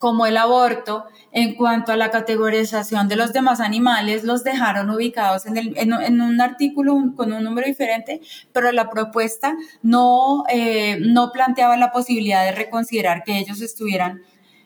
como 0.05 0.27
el 0.27 0.37
aborto, 0.37 1.07
en 1.33 1.55
cuanto 1.55 1.91
a 1.91 1.97
la 1.97 2.11
categorización 2.11 3.09
de 3.09 3.17
los 3.17 3.33
demás 3.33 3.59
animales, 3.61 4.23
los 4.23 4.45
dejaron 4.45 4.91
ubicados 4.91 5.47
en, 5.47 6.21
un 6.21 6.41
artículo 6.43 7.15
con 7.17 7.33
un 7.33 7.43
número 7.43 7.67
diferente, 7.67 8.21
pero 8.53 8.71
la 8.71 8.91
propuesta 8.91 9.57
no, 9.81 10.45
eh, 10.51 10.99
no 11.01 11.33
planteaba 11.33 11.79
la 11.79 11.91
posibilidad 11.91 12.45
de 12.45 12.53
reconsiderar 12.53 13.25
que 13.25 13.39
ellos 13.39 13.63
estuvieran 13.63 14.21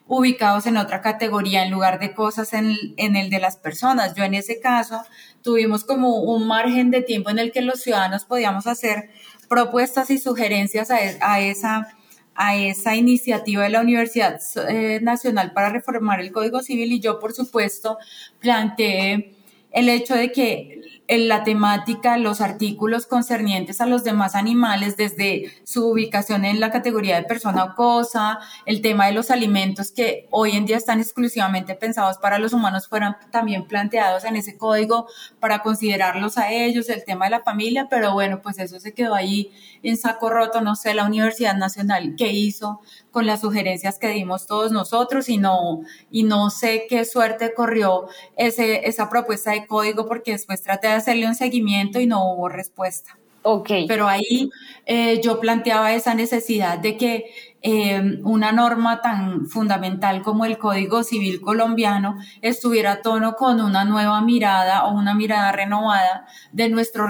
ubicados 0.08 0.66
en 0.66 0.76
otra 0.76 1.02
categoría 1.02 1.62
en 1.62 1.70
lugar 1.70 2.00
de 2.00 2.14
cosas 2.14 2.52
en, 2.52 2.74
el 2.96 3.30
de 3.30 3.38
las 3.38 3.56
personas. 3.56 4.16
Yo 4.16 4.24
en 4.24 4.34
ese 4.34 4.58
caso 4.58 5.04
tuvimos 5.40 5.84
como 5.84 6.16
un 6.16 6.48
margen 6.48 6.90
de 6.90 7.02
tiempo 7.02 7.30
en 7.30 7.38
el 7.38 7.52
que 7.52 7.62
los 7.62 7.80
ciudadanos 7.80 8.24
podíamos 8.24 8.66
hacer 8.66 9.10
propuestas 9.48 10.10
y 10.10 10.18
sugerencias 10.18 10.90
a, 10.90 10.96
a 11.20 11.38
esa 11.38 11.94
a 12.38 12.54
esa 12.56 12.94
iniciativa 12.94 13.64
de 13.64 13.70
la 13.70 13.80
Universidad 13.80 14.40
eh, 14.68 15.00
Nacional 15.02 15.52
para 15.52 15.70
reformar 15.70 16.20
el 16.20 16.30
Código 16.30 16.62
Civil 16.62 16.92
y 16.92 17.00
yo, 17.00 17.18
por 17.18 17.32
supuesto, 17.32 17.98
planteé 18.38 19.34
el 19.72 19.88
hecho 19.88 20.14
de 20.14 20.30
que 20.30 20.78
en 21.08 21.26
la 21.26 21.42
temática, 21.42 22.18
los 22.18 22.42
artículos 22.42 23.06
concernientes 23.06 23.80
a 23.80 23.86
los 23.86 24.04
demás 24.04 24.34
animales, 24.34 24.98
desde 24.98 25.50
su 25.64 25.88
ubicación 25.88 26.44
en 26.44 26.60
la 26.60 26.70
categoría 26.70 27.16
de 27.16 27.22
persona 27.22 27.64
o 27.64 27.74
cosa, 27.74 28.38
el 28.66 28.82
tema 28.82 29.06
de 29.06 29.12
los 29.12 29.30
alimentos 29.30 29.90
que 29.90 30.28
hoy 30.30 30.52
en 30.52 30.66
día 30.66 30.76
están 30.76 31.00
exclusivamente 31.00 31.74
pensados 31.74 32.18
para 32.18 32.38
los 32.38 32.52
humanos, 32.52 32.88
fueran 32.88 33.16
también 33.30 33.64
planteados 33.64 34.24
en 34.24 34.36
ese 34.36 34.58
código 34.58 35.08
para 35.40 35.60
considerarlos 35.60 36.36
a 36.36 36.52
ellos, 36.52 36.90
el 36.90 37.04
tema 37.04 37.24
de 37.24 37.30
la 37.32 37.40
familia, 37.40 37.88
pero 37.88 38.12
bueno, 38.12 38.42
pues 38.42 38.58
eso 38.58 38.78
se 38.78 38.92
quedó 38.92 39.14
ahí 39.14 39.50
en 39.82 39.96
saco 39.96 40.30
roto, 40.30 40.60
no 40.60 40.76
sé, 40.76 40.94
la 40.94 41.04
Universidad 41.04 41.56
Nacional 41.56 42.14
qué 42.16 42.28
hizo 42.32 42.80
con 43.10 43.26
las 43.26 43.40
sugerencias 43.40 43.98
que 43.98 44.08
dimos 44.08 44.46
todos 44.46 44.72
nosotros 44.72 45.28
y 45.28 45.38
no, 45.38 45.82
y 46.10 46.24
no 46.24 46.50
sé 46.50 46.86
qué 46.88 47.04
suerte 47.04 47.54
corrió 47.54 48.08
ese, 48.36 48.88
esa 48.88 49.08
propuesta 49.08 49.52
de 49.52 49.66
código 49.66 50.06
porque 50.06 50.32
después 50.32 50.62
traté 50.62 50.88
de 50.88 50.94
hacerle 50.94 51.26
un 51.26 51.34
seguimiento 51.34 52.00
y 52.00 52.06
no 52.06 52.32
hubo 52.32 52.48
respuesta. 52.48 53.18
Ok. 53.42 53.70
Pero 53.86 54.08
ahí 54.08 54.50
eh, 54.84 55.20
yo 55.22 55.40
planteaba 55.40 55.94
esa 55.94 56.14
necesidad 56.14 56.78
de 56.78 56.96
que 56.96 57.30
eh, 57.70 58.20
una 58.24 58.52
norma 58.52 59.02
tan 59.02 59.46
fundamental 59.46 60.22
como 60.22 60.46
el 60.46 60.56
Código 60.56 61.02
Civil 61.02 61.40
colombiano 61.40 62.16
estuviera 62.40 62.92
a 62.92 63.02
tono 63.02 63.34
con 63.34 63.60
una 63.60 63.84
nueva 63.84 64.20
mirada 64.22 64.86
o 64.86 64.94
una 64.94 65.14
mirada 65.14 65.52
renovada 65.52 66.26
de 66.52 66.70
nuestro 66.70 67.08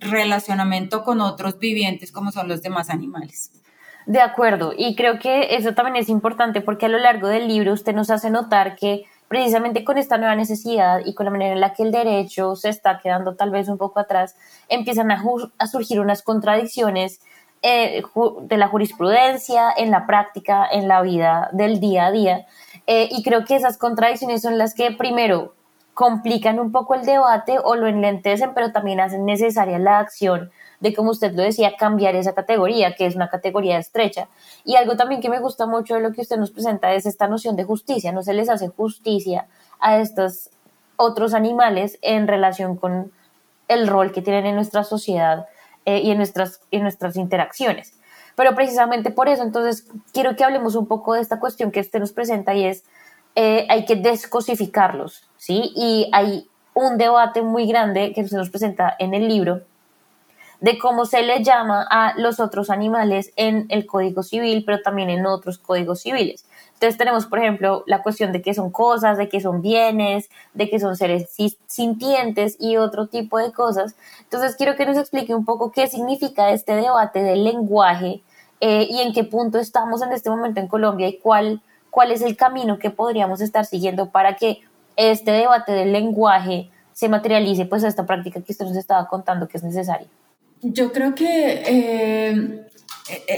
relacionamiento 0.00 1.02
con 1.02 1.20
otros 1.20 1.58
vivientes 1.58 2.12
como 2.12 2.30
son 2.30 2.48
los 2.48 2.62
demás 2.62 2.88
animales. 2.90 3.52
De 4.06 4.20
acuerdo, 4.20 4.72
y 4.76 4.96
creo 4.96 5.18
que 5.18 5.56
eso 5.56 5.74
también 5.74 5.96
es 5.96 6.08
importante 6.08 6.60
porque 6.60 6.86
a 6.86 6.88
lo 6.88 6.98
largo 6.98 7.28
del 7.28 7.48
libro 7.48 7.72
usted 7.72 7.94
nos 7.94 8.10
hace 8.10 8.30
notar 8.30 8.76
que 8.76 9.04
precisamente 9.30 9.84
con 9.84 9.96
esta 9.96 10.18
nueva 10.18 10.34
necesidad 10.34 11.02
y 11.04 11.14
con 11.14 11.24
la 11.24 11.30
manera 11.30 11.52
en 11.52 11.60
la 11.60 11.72
que 11.72 11.84
el 11.84 11.92
derecho 11.92 12.56
se 12.56 12.68
está 12.68 12.98
quedando 12.98 13.36
tal 13.36 13.52
vez 13.52 13.68
un 13.68 13.78
poco 13.78 14.00
atrás, 14.00 14.34
empiezan 14.68 15.12
a, 15.12 15.22
surgir 15.68 16.00
unas 16.00 16.22
contradicciones 16.22 17.20
eh, 17.62 18.02
de 18.42 18.56
la 18.56 18.68
jurisprudencia, 18.68 19.70
en 19.76 19.90
la 19.90 20.06
práctica, 20.06 20.66
en 20.70 20.88
la 20.88 21.02
vida 21.02 21.50
del 21.52 21.80
día 21.80 22.06
a 22.06 22.10
día. 22.10 22.46
Eh, 22.86 23.08
y 23.10 23.22
creo 23.22 23.44
que 23.44 23.56
esas 23.56 23.76
contradicciones 23.76 24.42
son 24.42 24.58
las 24.58 24.74
que 24.74 24.90
primero 24.92 25.54
complican 25.94 26.58
un 26.58 26.72
poco 26.72 26.94
el 26.94 27.04
debate 27.04 27.58
o 27.62 27.74
lo 27.76 27.86
enlentecen, 27.86 28.54
pero 28.54 28.72
también 28.72 29.00
hacen 29.00 29.26
necesaria 29.26 29.78
la 29.78 29.98
acción 29.98 30.50
de, 30.80 30.94
como 30.94 31.10
usted 31.10 31.34
lo 31.34 31.42
decía, 31.42 31.76
cambiar 31.78 32.16
esa 32.16 32.34
categoría, 32.34 32.94
que 32.94 33.06
es 33.06 33.14
una 33.14 33.28
categoría 33.28 33.76
estrecha. 33.76 34.28
Y 34.64 34.76
algo 34.76 34.96
también 34.96 35.20
que 35.20 35.28
me 35.28 35.38
gusta 35.38 35.66
mucho 35.66 35.94
de 35.94 36.00
lo 36.00 36.12
que 36.12 36.22
usted 36.22 36.38
nos 36.38 36.50
presenta 36.50 36.94
es 36.94 37.04
esta 37.04 37.28
noción 37.28 37.54
de 37.56 37.64
justicia. 37.64 38.12
No 38.12 38.22
se 38.22 38.32
les 38.32 38.48
hace 38.48 38.68
justicia 38.68 39.46
a 39.78 39.98
estos 39.98 40.50
otros 40.96 41.34
animales 41.34 41.98
en 42.02 42.26
relación 42.26 42.76
con 42.76 43.12
el 43.68 43.86
rol 43.86 44.12
que 44.12 44.22
tienen 44.22 44.46
en 44.46 44.54
nuestra 44.54 44.84
sociedad 44.84 45.46
eh, 45.90 46.02
y 46.04 46.12
en 46.12 46.18
nuestras, 46.18 46.60
en 46.70 46.82
nuestras 46.82 47.16
interacciones. 47.16 47.94
Pero 48.36 48.54
precisamente 48.54 49.10
por 49.10 49.28
eso, 49.28 49.42
entonces, 49.42 49.88
quiero 50.12 50.36
que 50.36 50.44
hablemos 50.44 50.76
un 50.76 50.86
poco 50.86 51.14
de 51.14 51.20
esta 51.20 51.40
cuestión 51.40 51.72
que 51.72 51.80
usted 51.80 51.98
nos 51.98 52.12
presenta 52.12 52.54
y 52.54 52.64
es, 52.64 52.84
eh, 53.34 53.66
hay 53.68 53.84
que 53.86 53.96
descosificarlos, 53.96 55.28
¿sí? 55.36 55.72
Y 55.74 56.08
hay 56.12 56.48
un 56.74 56.96
debate 56.96 57.42
muy 57.42 57.66
grande 57.66 58.12
que 58.14 58.22
usted 58.22 58.36
nos 58.36 58.50
presenta 58.50 58.94
en 59.00 59.14
el 59.14 59.26
libro 59.26 59.62
de 60.60 60.78
cómo 60.78 61.06
se 61.06 61.22
le 61.22 61.42
llama 61.42 61.84
a 61.90 62.14
los 62.18 62.38
otros 62.38 62.70
animales 62.70 63.32
en 63.34 63.66
el 63.68 63.84
Código 63.84 64.22
Civil, 64.22 64.62
pero 64.64 64.80
también 64.80 65.10
en 65.10 65.26
otros 65.26 65.58
códigos 65.58 66.02
civiles. 66.02 66.44
Entonces 66.80 66.96
tenemos, 66.96 67.26
por 67.26 67.40
ejemplo, 67.40 67.84
la 67.86 68.02
cuestión 68.02 68.32
de 68.32 68.40
que 68.40 68.54
son 68.54 68.70
cosas, 68.70 69.18
de 69.18 69.28
que 69.28 69.42
son 69.42 69.60
bienes, 69.60 70.30
de 70.54 70.70
que 70.70 70.80
son 70.80 70.96
seres 70.96 71.28
sintientes 71.66 72.56
y 72.58 72.78
otro 72.78 73.06
tipo 73.06 73.36
de 73.36 73.52
cosas. 73.52 73.94
Entonces 74.22 74.56
quiero 74.56 74.76
que 74.76 74.86
nos 74.86 74.96
explique 74.96 75.34
un 75.34 75.44
poco 75.44 75.72
qué 75.72 75.88
significa 75.88 76.52
este 76.52 76.72
debate 76.74 77.22
del 77.22 77.44
lenguaje 77.44 78.22
eh, 78.60 78.86
y 78.88 79.00
en 79.00 79.12
qué 79.12 79.24
punto 79.24 79.58
estamos 79.58 80.00
en 80.00 80.12
este 80.12 80.30
momento 80.30 80.58
en 80.58 80.68
Colombia 80.68 81.06
y 81.06 81.18
cuál, 81.18 81.60
cuál 81.90 82.12
es 82.12 82.22
el 82.22 82.34
camino 82.34 82.78
que 82.78 82.88
podríamos 82.88 83.42
estar 83.42 83.66
siguiendo 83.66 84.08
para 84.08 84.36
que 84.36 84.62
este 84.96 85.32
debate 85.32 85.72
del 85.72 85.92
lenguaje 85.92 86.70
se 86.94 87.10
materialice 87.10 87.66
pues 87.66 87.82
esta 87.82 88.06
práctica 88.06 88.40
que 88.40 88.52
usted 88.52 88.64
nos 88.64 88.76
estaba 88.78 89.06
contando 89.06 89.48
que 89.48 89.58
es 89.58 89.62
necesaria. 89.62 90.08
Yo 90.62 90.92
creo 90.92 91.14
que 91.14 91.62
eh, 91.66 92.69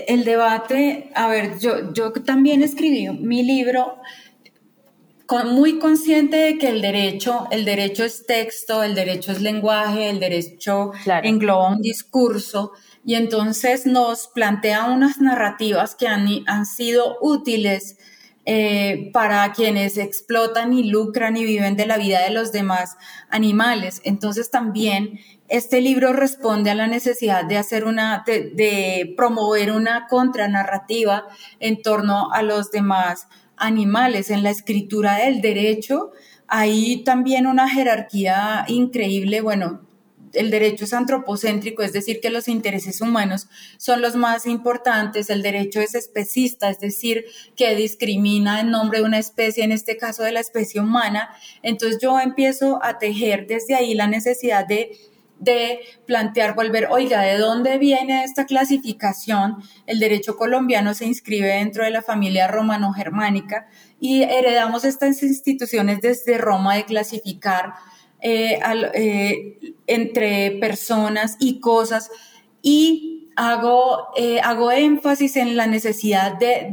el 0.07 0.25
debate, 0.25 1.11
a 1.15 1.29
ver, 1.29 1.59
yo, 1.59 1.93
yo 1.93 2.13
también 2.13 2.63
escribí 2.63 3.09
mi 3.09 3.43
libro 3.43 3.99
muy 5.45 5.79
consciente 5.79 6.37
de 6.37 6.59
que 6.59 6.69
el 6.69 6.83
derecho, 6.83 7.47
el 7.51 7.65
derecho 7.65 8.05
es 8.05 8.27
texto, 8.27 8.83
el 8.83 8.95
derecho 8.95 9.33
es 9.33 9.41
lenguaje, 9.41 10.11
el 10.11 10.21
derecho 10.21 10.93
engloba 11.23 11.73
un 11.73 11.81
discurso 11.81 12.73
y 13.05 13.15
entonces 13.15 13.87
nos 13.87 14.29
plantea 14.29 14.85
unas 14.85 15.21
narrativas 15.21 15.95
que 15.95 16.07
han, 16.07 16.29
han 16.47 16.67
sido 16.67 17.17
útiles 17.23 17.97
eh, 18.45 19.11
para 19.13 19.53
quienes 19.53 19.99
explotan 19.99 20.73
y 20.73 20.91
lucran 20.91 21.37
y 21.37 21.45
viven 21.45 21.77
de 21.77 21.87
la 21.87 21.97
vida 21.97 22.23
de 22.23 22.31
los 22.31 22.51
demás 22.51 22.97
animales. 23.31 24.01
Entonces 24.05 24.51
también 24.51 25.21
este 25.49 25.81
libro 25.81 26.13
responde 26.13 26.71
a 26.71 26.75
la 26.75 26.87
necesidad 26.87 27.45
de 27.45 27.59
hacer 27.59 27.85
una, 27.85 28.25
de, 28.27 29.15
promover 29.17 29.71
una 29.71 30.07
contranarrativa 30.09 31.27
en 31.61 31.83
torno 31.83 32.33
a 32.33 32.43
los 32.43 32.71
demás 32.73 33.29
animales. 33.57 34.31
En 34.31 34.43
la 34.43 34.51
escritura 34.51 35.17
del 35.19 35.41
derecho 35.41 36.11
hay 36.49 37.05
también 37.05 37.47
una 37.47 37.69
jerarquía 37.69 38.65
increíble, 38.67 39.41
bueno, 39.41 39.83
el 40.33 40.51
derecho 40.51 40.85
es 40.85 40.93
antropocéntrico, 40.93 41.83
es 41.83 41.93
decir, 41.93 42.21
que 42.21 42.31
los 42.31 42.49
intereses 42.49 43.01
humanos 43.01 43.49
son 43.77 44.01
los 44.01 44.17
más 44.17 44.47
importantes, 44.47 45.31
el 45.31 45.43
derecho 45.43 45.81
es 45.81 45.95
especista, 45.95 46.71
es 46.71 46.81
decir, 46.81 47.25
que 47.57 47.75
discrimina 47.75 48.61
en 48.61 48.71
nombre 48.71 48.99
de 48.99 49.05
una 49.05 49.19
especie, 49.19 49.65
en 49.65 49.73
este 49.73 49.97
caso 49.97 50.23
de 50.23 50.33
la 50.33 50.41
especie 50.41 50.81
humana. 50.81 51.31
Entonces 51.63 51.99
yo 52.01 52.19
empiezo 52.21 52.79
a 52.83 52.99
tejer 52.99 53.47
desde 53.47 53.75
ahí 53.75 53.95
la 53.95 54.07
necesidad 54.07 54.67
de 54.67 54.99
plantear, 56.07 56.55
volver, 56.55 56.87
oiga, 56.91 57.23
¿de 57.23 57.37
dónde 57.37 57.77
viene 57.79 58.23
esta 58.23 58.47
clasificación? 58.47 59.57
El 59.87 59.99
derecho 59.99 60.37
colombiano 60.37 60.95
se 60.95 61.05
inscribe 61.05 61.49
dentro 61.49 61.83
de 61.83 61.91
la 61.91 62.01
familia 62.01 62.47
romano-germánica 62.47 63.67
y 63.99 64.23
heredamos 64.23 64.85
estas 64.85 65.21
instituciones 65.23 66.01
desde 66.01 66.39
Roma 66.39 66.77
de 66.77 66.85
clasificar 66.85 67.75
eh, 68.23 68.59
eh, 68.95 69.75
entre 69.87 70.53
personas 70.53 71.37
y 71.41 71.61
cosas 71.61 72.11
y 72.63 73.29
hago, 73.35 74.09
eh, 74.17 74.41
hago 74.41 74.71
énfasis 74.71 75.37
en 75.37 75.57
la 75.57 75.67
necesidad 75.67 76.39
de, 76.39 76.69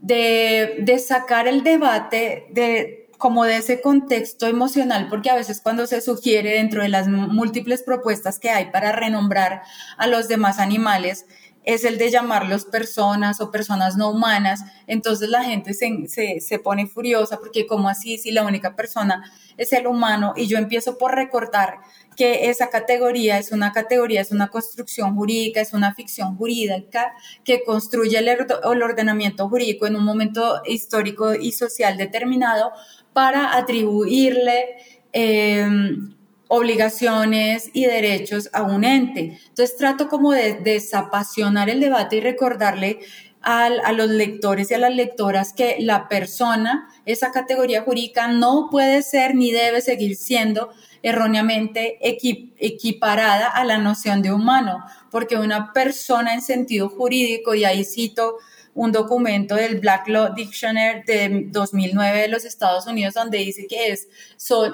de, 0.00 0.76
de 0.78 0.98
sacar 0.98 1.46
el 1.46 1.62
debate 1.62 2.46
de 2.50 3.04
como 3.18 3.44
de 3.44 3.56
ese 3.56 3.80
contexto 3.80 4.46
emocional, 4.46 5.08
porque 5.08 5.30
a 5.30 5.34
veces 5.34 5.60
cuando 5.60 5.86
se 5.86 6.00
sugiere 6.00 6.54
dentro 6.54 6.82
de 6.82 6.88
las 6.88 7.08
múltiples 7.08 7.82
propuestas 7.82 8.38
que 8.38 8.50
hay 8.50 8.70
para 8.70 8.92
renombrar 8.92 9.62
a 9.96 10.06
los 10.06 10.28
demás 10.28 10.58
animales, 10.58 11.26
es 11.64 11.84
el 11.84 11.98
de 11.98 12.10
llamarlos 12.10 12.64
personas 12.66 13.40
o 13.40 13.50
personas 13.50 13.96
no 13.96 14.10
humanas, 14.10 14.60
entonces 14.86 15.28
la 15.28 15.44
gente 15.44 15.74
se, 15.74 16.06
se, 16.08 16.40
se, 16.40 16.58
pone 16.58 16.86
furiosa 16.86 17.38
porque 17.38 17.66
como 17.66 17.88
así 17.88 18.18
si 18.18 18.30
la 18.32 18.44
única 18.44 18.76
persona 18.76 19.32
es 19.56 19.72
el 19.72 19.86
humano. 19.86 20.34
Y 20.36 20.46
yo 20.46 20.58
empiezo 20.58 20.98
por 20.98 21.14
recortar 21.14 21.78
que 22.16 22.50
esa 22.50 22.70
categoría 22.70 23.38
es 23.38 23.52
una 23.52 23.72
categoría, 23.72 24.20
es 24.20 24.30
una 24.30 24.48
construcción 24.48 25.16
jurídica, 25.16 25.60
es 25.60 25.72
una 25.72 25.94
ficción 25.94 26.36
jurídica 26.36 27.12
que 27.44 27.64
construye 27.64 28.18
el, 28.18 28.82
ordenamiento 28.82 29.48
jurídico 29.48 29.86
en 29.86 29.96
un 29.96 30.04
momento 30.04 30.62
histórico 30.66 31.34
y 31.34 31.52
social 31.52 31.96
determinado 31.96 32.72
para 33.12 33.56
atribuirle 33.56 34.76
em, 35.12 36.13
obligaciones 36.48 37.70
y 37.72 37.86
derechos 37.86 38.50
a 38.52 38.62
un 38.62 38.84
ente. 38.84 39.38
Entonces 39.48 39.76
trato 39.76 40.08
como 40.08 40.32
de 40.32 40.54
desapasionar 40.54 41.70
el 41.70 41.80
debate 41.80 42.16
y 42.16 42.20
recordarle 42.20 43.00
a 43.46 43.92
los 43.92 44.08
lectores 44.08 44.70
y 44.70 44.74
a 44.74 44.78
las 44.78 44.94
lectoras 44.94 45.52
que 45.52 45.76
la 45.80 46.08
persona, 46.08 46.88
esa 47.04 47.30
categoría 47.30 47.82
jurídica, 47.82 48.26
no 48.26 48.68
puede 48.70 49.02
ser 49.02 49.34
ni 49.34 49.50
debe 49.52 49.82
seguir 49.82 50.16
siendo 50.16 50.70
erróneamente 51.02 51.98
equiparada 52.00 53.48
a 53.48 53.64
la 53.64 53.76
noción 53.76 54.22
de 54.22 54.32
humano, 54.32 54.82
porque 55.10 55.36
una 55.36 55.74
persona 55.74 56.32
en 56.32 56.40
sentido 56.40 56.88
jurídico, 56.88 57.54
y 57.54 57.66
ahí 57.66 57.84
cito 57.84 58.38
un 58.74 58.90
documento 58.90 59.54
del 59.54 59.78
Black 59.78 60.08
Law 60.08 60.34
Dictionary 60.34 61.02
de 61.04 61.44
2009 61.46 62.22
de 62.22 62.28
los 62.28 62.44
Estados 62.44 62.86
Unidos 62.86 63.14
donde 63.14 63.38
dice 63.38 63.66
que 63.68 63.92
es, 63.92 64.08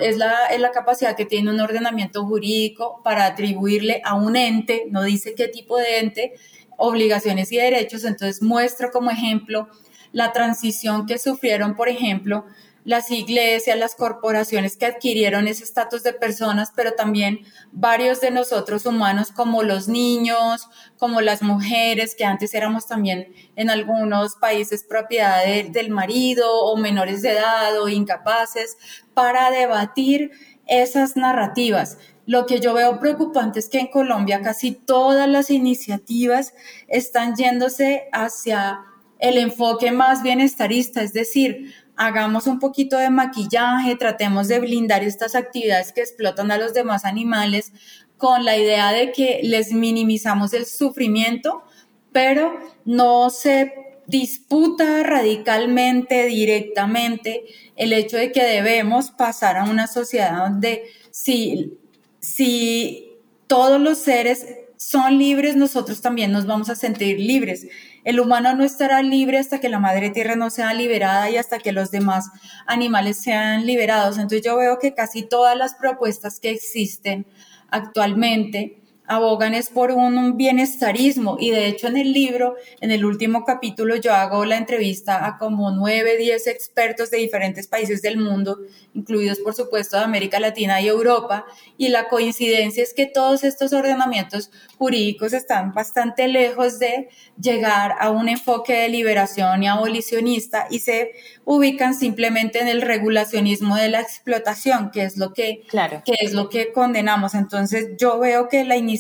es, 0.01 0.17
la, 0.17 0.47
es 0.47 0.61
la 0.61 0.71
capacidad 0.71 1.15
que 1.15 1.27
tiene 1.27 1.51
un 1.51 1.61
ordenamiento 1.61 2.25
jurídico 2.25 3.03
para 3.05 3.27
atribuirle 3.27 4.01
a 4.05 4.15
un 4.15 4.37
ente, 4.37 4.87
no 4.91 5.03
dice 5.03 5.35
qué 5.35 5.49
tipo 5.49 5.77
de 5.77 5.99
ente, 5.99 6.35
obligaciones 6.79 7.53
y 7.53 7.59
derechos. 7.59 8.05
Entonces 8.05 8.43
muestro 8.43 8.91
como 8.91 9.11
ejemplo 9.11 9.69
la 10.13 10.33
transición 10.33 11.07
que 11.07 11.19
sufrieron, 11.19 11.77
por 11.77 11.89
ejemplo, 11.89 12.47
las 12.91 13.13
iglesias, 13.13 13.79
las 13.79 13.95
corporaciones 13.95 14.77
que 14.77 14.85
adquirieron 14.85 15.47
ese 15.47 15.63
estatus 15.63 16.03
de 16.03 16.13
personas, 16.13 16.73
pero 16.75 16.95
también 16.95 17.39
varios 17.71 18.21
de 18.21 18.33
nosotros 18.33 18.85
humanos 18.85 19.31
como 19.31 19.63
los 19.63 19.87
niños, 19.87 20.69
como 20.99 21.21
las 21.21 21.41
mujeres, 21.41 22.17
que 22.17 22.25
antes 22.25 22.53
éramos 22.53 22.89
también 22.89 23.33
en 23.55 23.71
algunos 23.71 24.35
países 24.35 24.83
propiedad 24.83 25.45
del 25.45 25.91
marido 25.91 26.53
o 26.65 26.77
menores 26.77 27.23
de 27.23 27.31
edad 27.31 27.81
o 27.81 27.89
incapaces, 27.89 28.77
para 29.15 29.53
debatir 29.53 30.33
esas 30.67 31.15
narrativas. 31.15 31.97
Lo 32.27 32.45
que 32.45 32.59
yo 32.59 32.75
veo 32.75 32.99
preocupante 32.99 33.61
es 33.61 33.69
que 33.69 33.79
en 33.79 33.87
Colombia 33.87 34.43
casi 34.43 34.73
todas 34.73 35.29
las 35.29 35.51
iniciativas 35.51 36.55
están 36.89 37.37
yéndose 37.37 38.09
hacia 38.13 38.81
el 39.21 39.37
enfoque 39.39 39.93
más 39.93 40.23
bienestarista, 40.23 41.03
es 41.03 41.13
decir, 41.13 41.73
hagamos 42.01 42.47
un 42.47 42.59
poquito 42.59 42.97
de 42.97 43.11
maquillaje, 43.11 43.95
tratemos 43.95 44.49
de 44.49 44.59
blindar 44.59 45.05
estas 45.05 45.35
actividades 45.35 45.93
que 45.93 46.01
explotan 46.01 46.51
a 46.51 46.57
los 46.57 46.73
demás 46.73 47.05
animales 47.05 47.73
con 48.17 48.47
la 48.47 48.57
idea 48.57 48.91
de 48.91 49.13
que 49.13 49.41
les 49.43 49.73
minimizamos 49.73 50.55
el 50.55 50.65
sufrimiento, 50.65 51.63
pero 52.11 52.59
no 52.87 53.29
se 53.29 53.75
disputa 54.07 55.03
radicalmente, 55.03 56.25
directamente, 56.25 57.45
el 57.77 57.93
hecho 57.93 58.17
de 58.17 58.33
que 58.33 58.45
debemos 58.45 59.11
pasar 59.11 59.59
a 59.59 59.65
una 59.65 59.87
sociedad 59.87 60.39
donde 60.39 60.85
si, 61.11 61.75
si 62.19 63.13
todos 63.47 63.79
los 63.79 63.99
seres 63.99 64.47
son 64.79 65.19
libres, 65.19 65.55
nosotros 65.55 66.01
también 66.01 66.33
nos 66.33 66.47
vamos 66.47 66.71
a 66.71 66.77
sentir 66.77 67.21
libres. 67.21 67.67
El 68.05 68.21
humano 68.21 68.55
no 68.55 68.65
estará 68.65 69.03
libre 69.03 69.39
hasta 69.39 69.61
que 69.61 69.69
la 69.69 69.79
madre 69.79 70.11
tierra 70.11 70.37
no 70.37 70.51
sea 70.51 70.73
liberada 70.75 71.31
y 71.31 71.37
hasta 71.37 71.59
que 71.59 71.73
los 71.73 71.91
demás 71.91 72.31
animales 72.67 73.19
sean 73.19 73.67
liberados. 73.67 74.17
Entonces 74.17 74.43
yo 74.43 74.57
veo 74.57 74.79
que 74.79 74.95
casi 74.95 75.23
todas 75.23 75.57
las 75.57 75.75
propuestas 75.75 76.41
que 76.41 76.51
existen 76.51 77.27
actualmente 77.71 78.80
abogan 79.11 79.55
es 79.55 79.71
por 79.71 79.91
un, 79.91 80.37
bienestarismo 80.37 81.37
y 81.41 81.51
de 81.51 81.67
hecho 81.67 81.89
en 81.89 81.97
el 81.97 82.13
libro, 82.13 82.55
en 82.81 82.93
el 82.93 83.05
último 83.05 83.45
capítulo, 83.45 83.97
yo 83.97 84.15
hago 84.15 84.45
la 84.45 84.57
entrevista 84.57 85.27
a 85.27 85.37
como 85.37 85.73
nueve, 85.73 86.17
diez 86.17 86.47
expertos 86.47 87.11
de 87.11 87.19
diferentes 87.19 87.67
países 87.67 88.03
del 88.03 88.19
mundo, 88.19 88.61
incluidos 88.95 89.41
por 89.41 89.55
supuesto 89.55 89.97
de 89.97 90.05
América 90.05 90.39
Latina 90.39 90.81
y 90.81 90.87
Europa, 90.87 91.45
y 91.77 91.89
la 91.89 92.09
coincidencia 92.09 92.85
es 92.85 92.95
que 92.95 93.07
todos 93.07 93.43
estos 93.43 93.73
ordenamientos 93.73 94.53
jurídicos 94.79 95.33
están 95.33 95.75
bastante 95.75 96.29
lejos 96.29 96.79
de 96.79 97.09
llegar 97.41 97.97
a 97.99 98.11
un 98.11 98.29
enfoque 98.29 98.75
de 98.75 98.89
liberación 98.91 99.65
y 99.65 99.67
abolicionista 99.67 100.69
y 100.71 100.79
se 100.79 101.13
ubican 101.45 101.95
simplemente 101.95 102.61
en 102.61 102.69
el 102.69 102.81
regulacionismo 102.81 103.75
de 103.75 103.89
la 103.89 104.01
explotación, 104.01 104.93
que 104.93 105.03
es 105.03 105.17
lo 105.17 105.33
que, 105.33 105.63
claro. 105.69 106.03
que, 106.05 106.15
es 106.21 106.33
lo 106.33 106.49
que 106.49 106.71
condenamos. 106.73 107.35
Entonces 107.35 107.97
yo 107.99 108.21
veo 108.21 108.49
que 108.49 108.65
la 108.65 108.77
iniciativa 108.77 109.00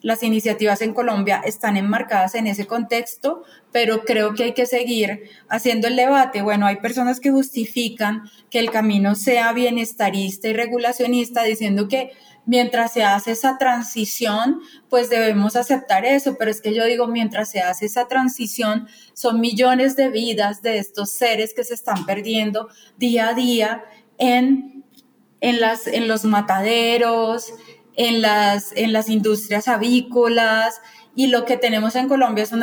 las 0.00 0.22
iniciativas 0.22 0.80
en 0.80 0.94
Colombia 0.94 1.42
están 1.44 1.76
enmarcadas 1.76 2.34
en 2.34 2.46
ese 2.46 2.66
contexto, 2.66 3.42
pero 3.72 4.04
creo 4.04 4.34
que 4.34 4.44
hay 4.44 4.54
que 4.54 4.66
seguir 4.66 5.24
haciendo 5.48 5.88
el 5.88 5.96
debate. 5.96 6.42
Bueno, 6.42 6.66
hay 6.66 6.76
personas 6.76 7.18
que 7.18 7.32
justifican 7.32 8.30
que 8.50 8.60
el 8.60 8.70
camino 8.70 9.14
sea 9.16 9.52
bienestarista 9.52 10.48
y 10.48 10.52
regulacionista, 10.52 11.42
diciendo 11.42 11.88
que 11.88 12.12
mientras 12.46 12.92
se 12.92 13.02
hace 13.02 13.32
esa 13.32 13.58
transición, 13.58 14.60
pues 14.88 15.10
debemos 15.10 15.54
aceptar 15.54 16.04
eso, 16.04 16.36
pero 16.38 16.50
es 16.50 16.62
que 16.62 16.72
yo 16.72 16.84
digo, 16.86 17.06
mientras 17.06 17.50
se 17.50 17.60
hace 17.60 17.86
esa 17.86 18.08
transición, 18.08 18.88
son 19.12 19.40
millones 19.40 19.96
de 19.96 20.08
vidas 20.08 20.62
de 20.62 20.78
estos 20.78 21.10
seres 21.10 21.52
que 21.54 21.64
se 21.64 21.74
están 21.74 22.06
perdiendo 22.06 22.68
día 22.96 23.28
a 23.28 23.34
día 23.34 23.84
en, 24.16 24.82
en, 25.40 25.60
las, 25.60 25.86
en 25.86 26.08
los 26.08 26.24
mataderos, 26.24 27.52
en 27.98 28.22
las, 28.22 28.72
en 28.76 28.94
las 28.94 29.10
industrias 29.10 29.68
avícolas, 29.68 30.80
y 31.18 31.26
lo 31.26 31.44
que 31.44 31.56
tenemos 31.56 31.96
en 31.96 32.06
Colombia 32.06 32.46
son, 32.46 32.62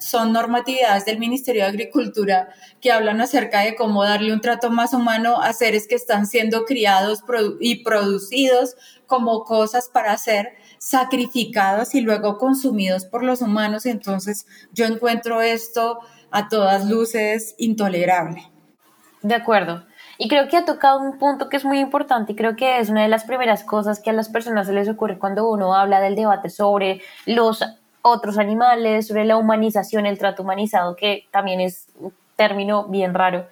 son 0.00 0.32
normatividades 0.32 1.04
del 1.04 1.20
Ministerio 1.20 1.62
de 1.62 1.68
Agricultura 1.68 2.48
que 2.80 2.90
hablan 2.90 3.20
acerca 3.20 3.60
de 3.60 3.76
cómo 3.76 4.02
darle 4.02 4.32
un 4.32 4.40
trato 4.40 4.70
más 4.70 4.92
humano 4.92 5.40
a 5.40 5.52
seres 5.52 5.86
que 5.86 5.94
están 5.94 6.26
siendo 6.26 6.64
criados 6.64 7.22
y 7.60 7.84
producidos 7.84 8.74
como 9.06 9.44
cosas 9.44 9.88
para 9.88 10.18
ser 10.18 10.54
sacrificados 10.78 11.94
y 11.94 12.00
luego 12.00 12.38
consumidos 12.38 13.04
por 13.04 13.22
los 13.22 13.40
humanos. 13.40 13.86
Entonces 13.86 14.46
yo 14.72 14.86
encuentro 14.86 15.40
esto 15.40 16.00
a 16.32 16.48
todas 16.48 16.86
luces 16.86 17.54
intolerable. 17.56 18.50
De 19.22 19.36
acuerdo. 19.36 19.86
Y 20.18 20.28
creo 20.28 20.48
que 20.48 20.56
ha 20.56 20.64
tocado 20.64 21.00
un 21.00 21.18
punto 21.18 21.48
que 21.48 21.56
es 21.56 21.64
muy 21.64 21.78
importante 21.80 22.32
y 22.32 22.36
creo 22.36 22.56
que 22.56 22.78
es 22.78 22.90
una 22.90 23.02
de 23.02 23.08
las 23.08 23.24
primeras 23.24 23.64
cosas 23.64 24.00
que 24.00 24.10
a 24.10 24.12
las 24.12 24.28
personas 24.28 24.66
se 24.66 24.72
les 24.72 24.88
ocurre 24.88 25.18
cuando 25.18 25.48
uno 25.50 25.74
habla 25.74 26.00
del 26.00 26.14
debate 26.14 26.50
sobre 26.50 27.00
los 27.26 27.64
otros 28.02 28.38
animales, 28.38 29.06
sobre 29.06 29.24
la 29.24 29.36
humanización, 29.36 30.06
el 30.06 30.18
trato 30.18 30.42
humanizado, 30.42 30.96
que 30.96 31.26
también 31.30 31.60
es 31.60 31.86
un 31.98 32.12
término 32.36 32.84
bien 32.84 33.14
raro. 33.14 33.46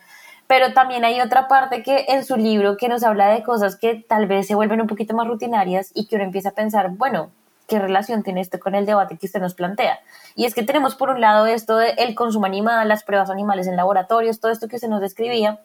Pero 0.46 0.72
también 0.72 1.04
hay 1.04 1.20
otra 1.20 1.46
parte 1.46 1.82
que 1.84 2.06
en 2.08 2.24
su 2.24 2.36
libro 2.36 2.76
que 2.76 2.88
nos 2.88 3.04
habla 3.04 3.28
de 3.28 3.44
cosas 3.44 3.76
que 3.76 3.94
tal 3.94 4.26
vez 4.26 4.48
se 4.48 4.56
vuelven 4.56 4.80
un 4.80 4.88
poquito 4.88 5.14
más 5.14 5.28
rutinarias 5.28 5.92
y 5.94 6.06
que 6.06 6.16
uno 6.16 6.24
empieza 6.24 6.48
a 6.48 6.52
pensar, 6.52 6.90
bueno, 6.90 7.30
¿qué 7.68 7.78
relación 7.78 8.24
tiene 8.24 8.40
esto 8.40 8.58
con 8.58 8.74
el 8.74 8.84
debate 8.84 9.16
que 9.16 9.26
usted 9.26 9.40
nos 9.40 9.54
plantea? 9.54 10.00
Y 10.34 10.46
es 10.46 10.54
que 10.54 10.64
tenemos 10.64 10.96
por 10.96 11.10
un 11.10 11.20
lado 11.20 11.46
esto 11.46 11.76
del 11.76 12.16
consumo 12.16 12.46
animal, 12.46 12.88
las 12.88 13.04
pruebas 13.04 13.30
animales 13.30 13.68
en 13.68 13.76
laboratorios, 13.76 14.40
todo 14.40 14.50
esto 14.50 14.66
que 14.66 14.80
se 14.80 14.88
nos 14.88 15.00
describía, 15.00 15.60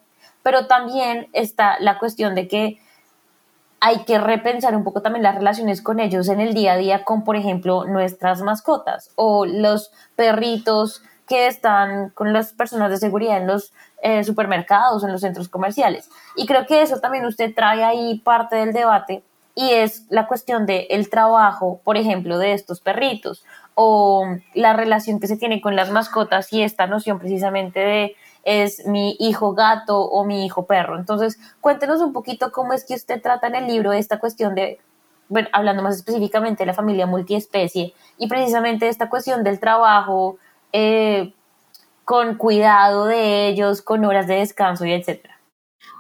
pero 0.46 0.68
también 0.68 1.28
está 1.34 1.80
la 1.80 1.98
cuestión 1.98 2.36
de 2.36 2.48
que 2.48 2.78
hay 3.80 4.06
que 4.06 4.20
repensar 4.20 4.76
un 4.76 4.84
poco 4.84 5.02
también 5.02 5.24
las 5.24 5.34
relaciones 5.34 5.82
con 5.82 6.00
ellos 6.00 6.30
en 6.30 6.40
el 6.40 6.54
día 6.54 6.74
a 6.74 6.78
día 6.78 7.04
con, 7.04 7.24
por 7.24 7.36
ejemplo, 7.36 7.86
nuestras 7.86 8.44
mascotas 8.44 9.10
o 9.16 9.48
los 9.48 9.92
perritos 10.16 11.02
que 11.28 11.48
están 11.48 12.12
con 12.12 12.32
las 12.32 12.54
personas 12.54 12.92
de 12.92 12.98
seguridad 12.98 13.38
en 13.38 13.48
los 13.48 13.74
eh, 14.04 14.24
supermercados, 14.24 15.04
en 15.04 15.12
los 15.12 15.22
centros 15.22 15.50
comerciales. 15.50 16.12
Y 16.36 16.46
creo 16.46 16.68
que 16.68 16.84
eso 16.84 17.00
también 17.00 17.26
usted 17.26 17.52
trae 17.56 17.84
ahí 17.84 18.20
parte 18.20 18.56
del 18.56 18.72
debate 18.72 19.24
y 19.56 19.72
es 19.72 20.06
la 20.10 20.28
cuestión 20.28 20.68
del 20.68 20.86
el 20.92 21.10
trabajo, 21.10 21.82
por 21.84 21.98
ejemplo, 21.98 22.38
de 22.38 22.54
estos 22.54 22.82
perritos 22.82 23.44
o 23.74 24.28
la 24.54 24.74
relación 24.74 25.20
que 25.20 25.26
se 25.26 25.38
tiene 25.38 25.60
con 25.60 25.76
las 25.76 25.90
mascotas 25.90 26.54
y 26.54 26.62
esta 26.62 26.86
noción 26.86 27.18
precisamente 27.18 27.80
de 27.80 28.16
es 28.46 28.86
mi 28.86 29.18
hijo 29.20 29.54
gato 29.54 30.00
o 30.00 30.24
mi 30.24 30.46
hijo 30.46 30.66
perro. 30.66 30.98
Entonces, 30.98 31.40
cuéntenos 31.60 32.00
un 32.00 32.14
poquito 32.14 32.52
cómo 32.52 32.74
es 32.74 32.86
que 32.86 32.94
usted 32.94 33.22
trata 33.22 33.48
en 33.48 33.56
el 33.56 33.68
libro 33.68 33.92
esta 33.92 34.20
cuestión 34.20 34.56
de, 34.56 34.80
bueno, 35.28 35.50
hablando 35.52 35.82
más 35.82 35.96
específicamente 35.96 36.64
de 36.64 36.68
la 36.68 36.74
familia 36.74 37.08
multiespecie 37.08 37.94
y 38.18 38.28
precisamente 38.28 38.88
esta 38.88 39.10
cuestión 39.10 39.44
del 39.44 39.60
trabajo 39.60 40.38
eh, 40.72 41.34
con 42.06 42.36
cuidado 42.36 43.06
de 43.06 43.48
ellos, 43.48 43.82
con 43.82 44.06
horas 44.06 44.28
de 44.28 44.36
descanso 44.36 44.86
y 44.86 44.94
etcétera. 44.94 45.35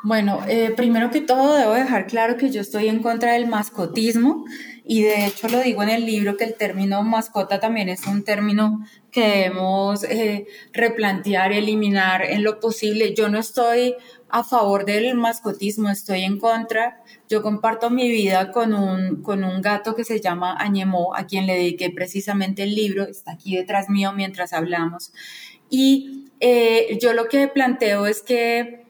Bueno, 0.03 0.41
eh, 0.47 0.71
primero 0.75 1.09
que 1.09 1.21
todo 1.21 1.55
debo 1.55 1.73
dejar 1.73 2.05
claro 2.05 2.37
que 2.37 2.51
yo 2.51 2.61
estoy 2.61 2.89
en 2.89 3.01
contra 3.01 3.33
del 3.33 3.47
mascotismo 3.47 4.45
y 4.83 5.01
de 5.01 5.25
hecho 5.25 5.49
lo 5.49 5.59
digo 5.61 5.81
en 5.81 5.89
el 5.89 6.05
libro 6.05 6.37
que 6.37 6.43
el 6.43 6.53
término 6.53 7.01
mascota 7.01 7.59
también 7.59 7.89
es 7.89 8.05
un 8.05 8.23
término 8.23 8.85
que 9.11 9.27
debemos 9.27 10.03
eh, 10.03 10.45
replantear, 10.73 11.53
eliminar 11.53 12.23
en 12.23 12.43
lo 12.43 12.59
posible. 12.59 13.15
Yo 13.15 13.29
no 13.29 13.39
estoy 13.39 13.95
a 14.29 14.43
favor 14.43 14.85
del 14.85 15.15
mascotismo, 15.15 15.89
estoy 15.89 16.21
en 16.21 16.37
contra. 16.37 17.01
Yo 17.27 17.41
comparto 17.41 17.89
mi 17.89 18.07
vida 18.07 18.51
con 18.51 18.75
un, 18.75 19.23
con 19.23 19.43
un 19.43 19.59
gato 19.63 19.95
que 19.95 20.03
se 20.03 20.21
llama 20.21 20.55
Añemó, 20.59 21.15
a 21.15 21.25
quien 21.25 21.47
le 21.47 21.53
dediqué 21.55 21.89
precisamente 21.89 22.61
el 22.61 22.75
libro, 22.75 23.05
está 23.05 23.31
aquí 23.31 23.55
detrás 23.55 23.89
mío 23.89 24.13
mientras 24.13 24.53
hablamos. 24.53 25.13
Y 25.69 26.25
eh, 26.41 26.99
yo 27.01 27.13
lo 27.13 27.27
que 27.27 27.47
planteo 27.47 28.05
es 28.05 28.21
que 28.21 28.84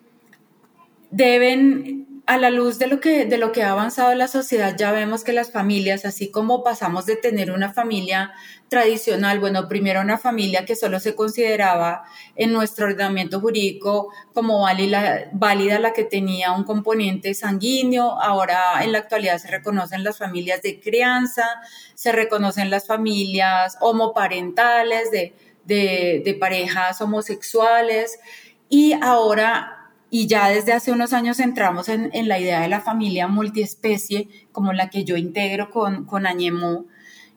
deben 1.16 2.22
a 2.28 2.38
la 2.38 2.50
luz 2.50 2.80
de 2.80 2.88
lo, 2.88 3.00
que, 3.00 3.26
de 3.26 3.38
lo 3.38 3.52
que 3.52 3.62
ha 3.64 3.72
avanzado 3.72 4.14
la 4.16 4.28
sociedad, 4.28 4.76
ya 4.78 4.92
vemos 4.92 5.24
que 5.24 5.32
las 5.32 5.52
familias, 5.52 6.06
así 6.06 6.32
como 6.32 6.64
pasamos 6.64 7.06
de 7.06 7.16
tener 7.16 7.52
una 7.52 7.72
familia 7.72 8.34
tradicional, 8.68 9.40
bueno, 9.40 9.68
primero 9.70 10.02
una 10.02 10.18
familia 10.18 10.66
que 10.66 10.76
solo 10.76 11.00
se 11.00 11.14
consideraba 11.14 12.04
en 12.36 12.52
nuestro 12.52 12.88
ordenamiento 12.88 13.40
jurídico 13.40 14.12
como 14.34 14.64
válida, 14.64 15.30
válida 15.34 15.78
la 15.78 15.94
que 15.94 16.04
tenía 16.04 16.52
un 16.52 16.64
componente 16.64 17.34
sanguíneo, 17.36 18.20
ahora 18.20 18.84
en 18.84 18.92
la 18.92 18.98
actualidad 18.98 19.38
se 19.38 19.50
reconocen 19.50 20.04
las 20.04 20.18
familias 20.18 20.64
de 20.64 20.80
crianza, 20.80 21.46
se 21.94 22.12
reconocen 22.12 22.72
las 22.72 22.88
familias 22.88 23.78
homoparentales 23.82 25.12
de, 25.12 25.34
de, 25.64 26.24
de 26.26 26.34
parejas 26.34 27.00
homosexuales 27.02 28.20
y 28.68 28.94
ahora 28.94 29.75
y 30.16 30.28
ya 30.28 30.48
desde 30.48 30.72
hace 30.72 30.94
unos 30.94 31.12
años 31.12 31.42
entramos 31.42 31.90
en, 31.90 32.10
la 32.30 32.40
idea 32.40 32.62
de 32.62 32.70
la 32.70 32.80
familia 32.80 33.28
multiespecie, 33.28 34.30
como 34.54 34.72
la 34.72 34.90
que 34.90 35.04
yo 35.04 35.18
integro 35.18 35.70
con, 35.72 36.06
con 36.06 36.26
Añemú. 36.26 36.88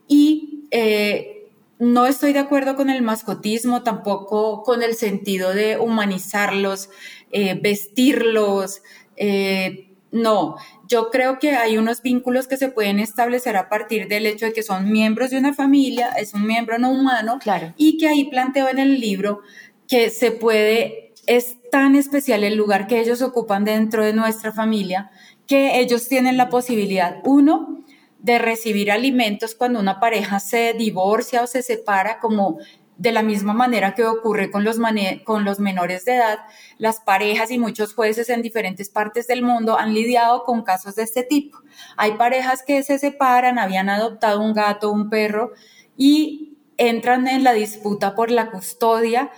Y 0.06 0.68
eh, 0.70 1.48
no 1.80 2.06
estoy 2.06 2.32
de 2.32 2.38
acuerdo 2.38 2.76
con 2.76 2.88
el 2.88 3.02
mascotismo, 3.02 3.82
tampoco 3.82 4.62
con 4.62 4.84
el 4.84 4.94
sentido 4.94 5.54
de 5.54 5.76
humanizarlos, 5.76 6.88
eh, 7.32 7.58
vestirlos. 7.60 8.80
Eh, 9.16 9.90
no, 10.12 10.54
yo 10.86 11.10
creo 11.10 11.40
que 11.40 11.56
hay 11.56 11.78
unos 11.78 12.00
vínculos 12.00 12.46
que 12.46 12.56
se 12.56 12.68
pueden 12.68 13.00
establecer 13.00 13.56
a 13.56 13.68
partir 13.68 14.06
del 14.06 14.24
hecho 14.24 14.46
de 14.46 14.52
que 14.52 14.62
son 14.62 14.92
miembros 14.92 15.30
de 15.30 15.38
una 15.38 15.52
familia, 15.52 16.10
es 16.10 16.32
un 16.32 16.46
miembro 16.46 16.78
no 16.78 16.92
humano, 16.92 17.40
claro. 17.42 17.74
y 17.76 17.98
que 17.98 18.06
ahí 18.06 18.30
planteo 18.30 18.68
en 18.68 18.78
el 18.78 19.00
libro 19.00 19.40
que 19.88 20.10
se 20.10 20.30
puede 20.30 21.07
es 21.28 21.58
tan 21.70 21.94
especial 21.94 22.42
el 22.42 22.56
lugar 22.56 22.86
que 22.86 23.00
ellos 23.00 23.20
ocupan 23.20 23.64
dentro 23.64 24.02
de 24.02 24.14
nuestra 24.14 24.50
familia 24.50 25.10
que 25.46 25.78
ellos 25.80 26.08
tienen 26.08 26.36
la 26.36 26.48
posibilidad, 26.48 27.18
uno, 27.24 27.84
de 28.18 28.38
recibir 28.38 28.90
alimentos 28.90 29.54
cuando 29.54 29.78
una 29.78 30.00
pareja 30.00 30.40
se 30.40 30.72
divorcia 30.72 31.42
o 31.42 31.46
se 31.46 31.62
separa, 31.62 32.18
como 32.18 32.58
de 32.96 33.12
la 33.12 33.22
misma 33.22 33.52
manera 33.52 33.94
que 33.94 34.04
ocurre 34.04 34.50
con 34.50 34.64
los, 34.64 34.78
con 35.24 35.44
los 35.44 35.60
menores 35.60 36.04
de 36.04 36.16
edad, 36.16 36.38
las 36.78 37.00
parejas 37.00 37.50
y 37.50 37.58
muchos 37.58 37.94
jueces 37.94 38.28
en 38.28 38.42
diferentes 38.42 38.90
partes 38.90 39.28
del 39.28 39.42
mundo 39.42 39.78
han 39.78 39.94
lidiado 39.94 40.42
con 40.44 40.62
casos 40.62 40.96
de 40.96 41.04
este 41.04 41.22
tipo. 41.22 41.58
Hay 41.96 42.14
parejas 42.14 42.64
que 42.66 42.82
se 42.82 42.98
separan, 42.98 43.58
habían 43.58 43.88
adoptado 43.88 44.40
un 44.40 44.52
gato, 44.52 44.90
un 44.90 45.10
perro 45.10 45.52
y 45.96 46.56
entran 46.76 47.28
en 47.28 47.44
la 47.44 47.52
disputa 47.52 48.14
por 48.14 48.30
la 48.30 48.50
custodia 48.50 49.30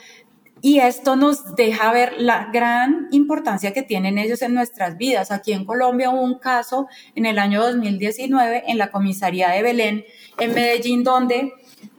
y 0.63 0.81
esto 0.81 1.17
nos 1.17 1.55
deja 1.57 1.93
ver 1.93 2.15
la 2.19 2.51
gran 2.53 3.09
importancia 3.13 3.73
que 3.73 3.83
tienen 3.83 4.19
ellos 4.19 4.43
en 4.43 4.55
nuestras 4.55 4.97
vidas. 4.99 5.31
Aquí 5.31 5.53
en 5.53 5.65
Colombia 5.65 6.11
hubo 6.11 6.21
un 6.21 6.39
caso 6.39 6.89
en 7.15 7.27
el 7.27 7.39
año 7.39 7.63
2019 7.63 8.65
en 8.67 8.79
la 8.79 8.91
comisaría 8.91 9.51
de 9.51 9.63
Belén, 9.63 10.05
en 10.39 10.55
Medellín, 10.55 11.03
donde 11.03 11.53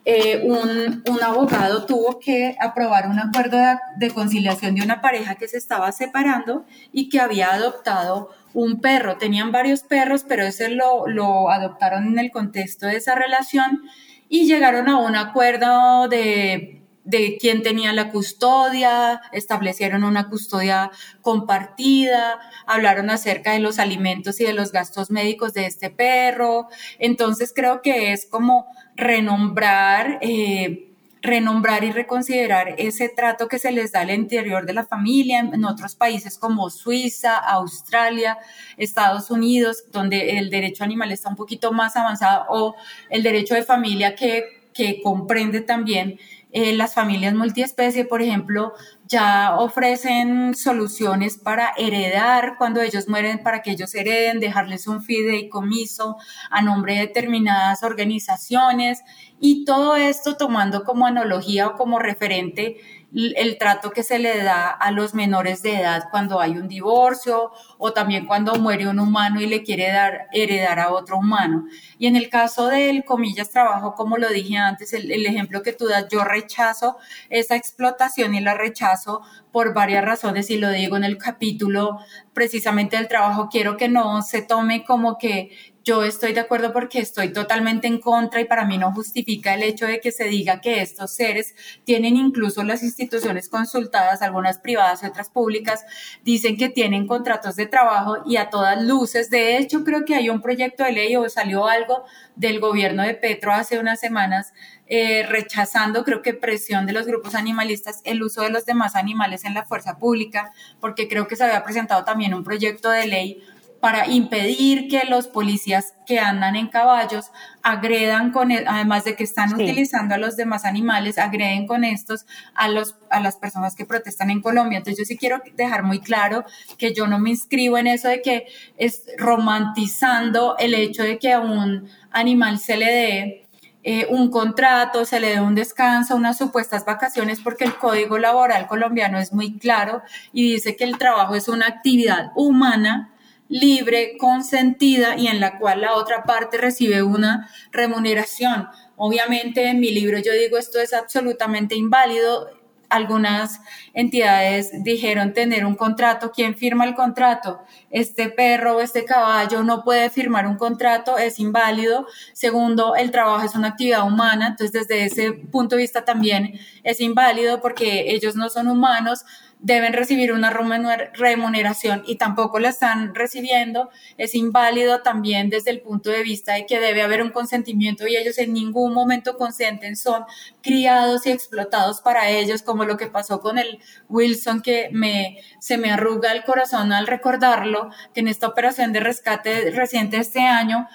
eh, 0.06 0.41
un, 0.43 1.04
un, 1.08 1.24
abogado 1.24 1.86
tuvo 1.86 2.19
que 2.19 2.56
aprobar 2.60 3.08
un 3.08 3.19
acuerdo 3.19 3.58
de, 3.97 4.10
conciliación 4.12 4.76
de 4.76 4.82
una 4.82 5.02
pareja 5.02 5.36
que 5.36 5.47
se 5.47 5.58
estaba 5.58 5.91
separando 5.91 6.65
y 6.91 7.10
que 7.10 7.19
había 7.19 7.54
adoptado 7.54 8.30
un 8.54 8.82
perro. 8.82 9.17
Tenían 9.17 9.52
varios 9.52 9.82
perros, 9.84 10.26
pero 10.28 10.43
ese 10.43 10.69
lo, 10.69 11.08
lo 11.08 11.50
adoptaron 11.50 12.08
en 12.08 12.19
el 12.19 12.32
contexto 12.32 12.88
de 12.88 12.97
esa 12.97 13.15
relación 13.15 13.82
y 14.28 14.45
llegaron 14.45 14.89
a 14.89 14.97
un 14.97 15.15
acuerdo 15.15 16.08
de 16.08 16.81
de 17.04 17.38
quién 17.40 17.64
tenía 17.64 17.94
la 17.94 18.12
custodia, 18.12 19.22
establecieron 19.32 20.04
una 20.04 20.30
custodia 20.30 20.92
compartida, 21.22 22.40
hablaron 22.66 23.10
acerca 23.10 23.54
de 23.54 23.60
los 23.60 23.80
alimentos 23.80 24.40
y 24.40 24.44
de 24.44 24.54
los 24.54 24.72
gastos 24.72 25.10
médicos 25.10 25.54
de 25.54 25.66
este 25.66 25.90
perro. 25.90 26.68
Entonces 27.00 27.54
creo 27.56 27.82
que 27.82 28.14
es 28.14 28.28
como 28.28 28.68
renombrar, 28.96 30.20
eh, 30.22 30.90
renombrar 31.24 31.84
y 31.84 31.92
reconsiderar 31.92 32.76
ese 32.78 33.10
trato 33.10 33.48
que 33.48 33.60
se 33.60 33.72
les 33.72 33.92
da 33.92 34.02
al 34.02 34.12
interior 34.12 34.66
de 34.66 34.74
la 34.74 34.86
familia 34.86 35.40
en 35.40 35.66
otros 35.66 35.96
países 35.96 36.38
como 36.38 36.70
Suiza, 36.70 37.38
Australia, 37.38 38.38
Estados 38.78 39.30
Unidos, 39.30 39.86
donde 39.92 40.38
el 40.38 40.50
derecho 40.50 40.84
animal 40.84 41.12
está 41.12 41.30
un 41.30 41.36
poquito 41.36 41.72
más 41.72 41.96
avanzado, 41.96 42.46
o 42.50 42.76
el 43.10 43.22
derecho 43.24 43.54
de 43.54 43.64
familia 43.64 44.16
que, 44.16 44.70
que 44.74 45.02
comprende 45.02 45.62
también 45.62 46.20
eh, 46.54 46.74
las 46.74 46.94
familias 46.94 47.34
multiespecie, 47.34 48.06
por 48.06 48.22
ejemplo, 48.22 48.74
ya 49.08 49.56
ofrecen 49.58 50.54
soluciones 50.54 51.38
para 51.38 51.74
heredar 51.78 52.56
cuando 52.58 52.82
ellos 52.82 53.08
mueren, 53.08 53.42
para 53.42 53.62
que 53.62 53.72
ellos 53.72 53.96
hereden, 53.96 54.40
dejarles 54.40 54.88
un 54.88 55.02
fideicomiso 55.02 56.18
a 56.50 56.62
nombre 56.62 56.96
de 56.96 57.08
determinadas 57.08 57.84
organizaciones. 57.84 59.02
Y 59.40 59.66
todo 59.66 59.96
esto 59.96 60.38
tomando 60.38 60.84
como 60.84 61.08
analogía 61.08 61.68
o 61.68 61.76
como 61.76 62.00
referente 62.00 62.78
el 63.13 63.58
trato 63.58 63.91
que 63.91 64.04
se 64.04 64.19
le 64.19 64.41
da 64.41 64.69
a 64.69 64.91
los 64.91 65.13
menores 65.13 65.62
de 65.62 65.82
edad 65.82 66.06
cuando 66.10 66.39
hay 66.39 66.52
un 66.58 66.67
divorcio 66.67 67.52
o 67.78 67.91
también 67.91 68.26
cuando 68.26 68.56
muere 68.56 68.88
un 68.88 69.00
humano 69.00 69.41
y 69.41 69.47
le 69.47 69.63
quiere 69.63 69.91
dar, 69.91 70.28
heredar 70.32 70.80
a 70.80 70.91
otro 70.91 71.17
humano. 71.17 71.65
Y 71.97 72.08
en 72.08 72.15
el 72.15 72.30
caso 72.30 72.67
del, 72.67 73.04
comillas, 73.04 73.50
trabajo, 73.50 73.95
como 73.95 74.17
lo 74.17 74.30
dije 74.30 74.58
antes, 74.58 74.93
el, 74.93 75.12
el 75.12 75.26
ejemplo 75.26 75.62
que 75.62 75.74
tú 75.74 75.88
das, 75.88 76.08
yo 76.10 76.24
rechazo 76.24 76.97
esa 77.30 77.56
explotación 77.56 78.34
y 78.34 78.39
la 78.39 78.54
rechazo 78.54 79.21
por 79.52 79.74
varias 79.74 80.06
razones 80.06 80.50
y 80.50 80.58
lo 80.58 80.69
digo 80.69 80.95
en 80.95 81.04
el 81.04 81.17
capítulo 81.17 82.00
precisamente 82.34 82.95
del 82.95 83.10
trabajo, 83.10 83.50
quiero 83.52 83.76
que 83.76 83.89
no 83.89 84.21
se 84.21 84.41
tome 84.41 84.86
como 84.86 85.17
que 85.17 85.52
yo 85.84 86.04
estoy 86.04 86.34
de 86.34 86.41
acuerdo 86.41 86.74
porque 86.74 87.00
estoy 87.00 87.34
totalmente 87.34 87.88
en 87.88 88.00
contra 88.00 88.39
y 88.39 88.46
para 88.46 88.65
mí 88.65 88.78
no 88.78 88.94
justifica 88.94 89.56
el 89.56 89.63
hecho 89.63 89.88
de 89.88 90.00
que 90.00 90.12
se 90.12 90.26
diga 90.26 90.62
que 90.62 90.82
estos 90.82 91.15
seres 91.15 91.56
tienen 91.86 92.17
incluso 92.17 92.63
las 92.63 92.84
instituciones 92.84 93.50
consultadas, 93.50 94.22
algunas 94.22 94.60
privadas 94.60 95.02
y 95.02 95.08
otras 95.08 95.30
públicas, 95.30 95.84
dicen 96.24 96.56
que 96.58 96.70
tienen 96.70 97.08
contratos 97.08 97.56
de 97.56 97.65
trabajo 97.65 98.17
y 98.26 98.38
a 98.38 98.50
todas 98.50 98.84
luces. 98.84 99.30
De 99.30 99.58
hecho, 99.58 99.84
creo 99.84 100.06
que 100.06 100.15
hay 100.15 100.30
un 100.30 100.41
proyecto 100.41 100.84
de 100.84 100.91
ley 100.91 101.15
o 101.15 101.28
salió 101.30 101.67
algo 101.67 102.04
del 102.36 102.60
gobierno 102.60 103.04
de 103.04 103.15
Petro 103.15 103.52
hace 103.52 103.80
unas 103.80 104.00
semanas 104.00 104.54
eh, 104.88 105.26
rechazando, 105.26 106.04
creo 106.04 106.22
que 106.22 106.34
presión 106.34 106.86
de 106.86 106.94
los 106.94 107.08
grupos 107.08 107.34
animalistas, 107.34 108.02
el 108.04 108.22
uso 108.22 108.41
de 108.41 108.50
los 108.50 108.65
demás 108.65 108.96
animales 108.96 109.46
en 109.46 109.54
la 109.54 109.63
fuerza 109.63 109.98
pública, 109.98 110.52
porque 110.80 111.08
creo 111.08 111.28
que 111.28 111.38
se 111.38 111.46
había 111.46 111.63
presentado 111.63 112.04
también 112.04 112.34
un 112.34 112.44
proyecto 112.44 112.89
de 112.89 113.08
ley 113.08 113.44
para 113.82 114.08
impedir 114.08 114.88
que 114.88 115.04
los 115.10 115.28
policías 115.28 115.96
que 116.06 116.20
andan 116.20 116.56
en 116.56 116.67
caballos 116.67 117.32
agredan 117.63 118.32
con, 118.32 118.52
e, 118.52 118.63
además 118.65 119.04
de 119.04 119.15
que 119.15 119.24
están 119.24 119.54
utilizando 119.54 120.13
a 120.15 120.17
los 120.20 120.38
demás 120.38 120.65
animales, 120.65 121.17
agreden 121.17 121.65
con 121.65 121.84
estos 121.84 122.26
a, 122.54 122.70
los, 122.70 122.96
a 123.10 123.20
las 123.20 123.38
personas 123.38 123.76
que 123.76 123.86
protestan 123.86 124.30
en 124.30 124.41
Colombia. 124.41 124.78
Entonces 124.78 125.00
yo 125.00 125.06
sí 125.06 125.17
quiero 125.17 125.41
dejar 125.56 125.84
muy 125.84 126.00
claro 126.00 126.46
que 126.78 126.94
yo 126.94 127.08
no 127.08 127.17
me 127.17 127.32
inscribo 127.32 127.78
en 127.78 127.88
eso 127.88 128.08
de 128.08 128.22
que 128.22 128.46
es 128.78 129.04
romantizando 129.17 130.56
el 130.60 130.76
hecho 130.76 131.02
de 131.04 131.17
que 131.17 131.34
a 131.34 131.39
un 131.39 131.89
animal 132.12 132.60
se 132.60 132.78
le 132.78 132.86
dé 132.86 133.48
eh, 133.84 134.06
un 134.12 134.30
contrato, 134.30 135.06
se 135.06 135.20
le 135.20 135.30
dé 135.30 135.41
un 135.41 135.56
descanso, 135.56 136.15
unas 136.15 136.38
supuestas 136.38 136.86
vacaciones, 136.86 137.39
porque 137.39 137.63
el 137.63 137.76
Código 137.78 138.20
Laboral 138.20 138.67
colombiano 138.67 139.17
es 139.17 139.34
muy 139.34 139.58
claro 139.58 140.04
y 140.34 140.54
dice 140.54 140.76
que 140.76 140.84
el 140.84 141.00
trabajo 141.00 141.34
es 141.34 141.48
una 141.48 141.65
actividad 141.65 142.32
humana 142.36 143.11
libre, 143.52 144.18
consentida 144.18 145.18
y 145.18 145.28
en 145.28 145.42
la 145.42 145.60
cual 145.60 145.82
la 145.82 145.94
otra 145.94 146.24
parte 146.24 146.58
recibe 146.58 147.04
una 147.04 147.50
remuneración. 147.72 148.70
Obviamente 148.96 149.68
en 149.68 149.80
mi 149.80 149.92
libro 149.92 150.18
yo 150.20 150.32
digo 150.32 150.58
esto 150.58 150.80
es 150.80 150.94
absolutamente 150.94 151.76
inválido. 151.76 152.50
Algunas 152.88 153.62
entidades 153.94 154.72
dijeron 154.84 155.34
tener 155.34 155.66
un 155.66 155.76
contrato. 155.76 156.32
¿Quién 156.34 156.56
firma 156.56 156.86
el 156.86 156.94
contrato? 156.94 157.62
Este 157.90 158.30
perro 158.30 158.78
o 158.78 158.82
este 158.82 159.06
caballo 159.06 159.64
no 159.64 159.84
puede 159.84 160.10
firmar 160.10 160.48
un 160.48 160.58
contrato, 160.58 161.18
es 161.18 161.40
inválido. 161.40 162.08
Segundo, 162.34 162.96
el 162.96 163.12
trabajo 163.12 163.46
es 163.46 163.56
una 163.56 163.70
actividad 163.70 164.06
humana, 164.06 164.48
entonces 164.48 164.88
desde 164.88 165.06
ese 165.06 165.34
punto 165.34 165.76
de 165.76 165.84
vista 165.84 166.04
también 166.06 166.60
es 166.84 167.00
inválido 167.02 167.62
porque 167.62 168.12
ellos 168.14 168.36
no 168.36 168.50
son 168.50 168.68
humanos 168.68 169.26
deben 169.62 169.93
recibir 169.93 170.34
una 170.34 170.50
remuneración 170.50 172.04
y 172.08 172.15
tampoco 172.15 172.60
la 172.60 172.69
están 172.69 173.13
recibiendo, 173.13 173.89
es 174.17 174.34
inválido 174.34 175.04
también 175.04 175.50
desde 175.50 175.69
el 175.69 175.82
punto 175.82 176.10
de 176.10 176.24
vista 176.24 176.54
de 176.54 176.65
que 176.65 176.80
debe 176.80 177.04
haber 177.04 177.21
un 177.21 177.30
consentimiento 177.30 178.08
y 178.08 178.17
ellos 178.17 178.39
en 178.39 178.54
ningún 178.54 178.93
momento 178.93 179.38
consienten, 179.38 179.95
son 179.95 180.26
criados 180.63 181.28
y 181.28 181.32
explotados 181.32 182.02
para 182.02 182.30
ellos, 182.30 182.63
como 182.63 182.86
lo 182.86 182.97
que 182.97 183.08
pasó 183.08 183.39
con 183.39 183.60
el 183.60 183.80
Wilson, 184.10 184.62
que 184.62 184.89
me, 184.91 185.38
se 185.60 185.78
me 185.78 185.91
arruga 185.91 186.32
el 186.32 186.43
corazón 186.43 186.91
al 186.91 187.06
recordarlo, 187.06 187.91
que 188.15 188.21
en 188.21 188.28
esta 188.28 188.47
operación 188.47 188.91
de 188.93 189.00
rescate 189.00 189.69
reciente 189.71 190.17
este 190.17 190.41
año, 190.41 190.88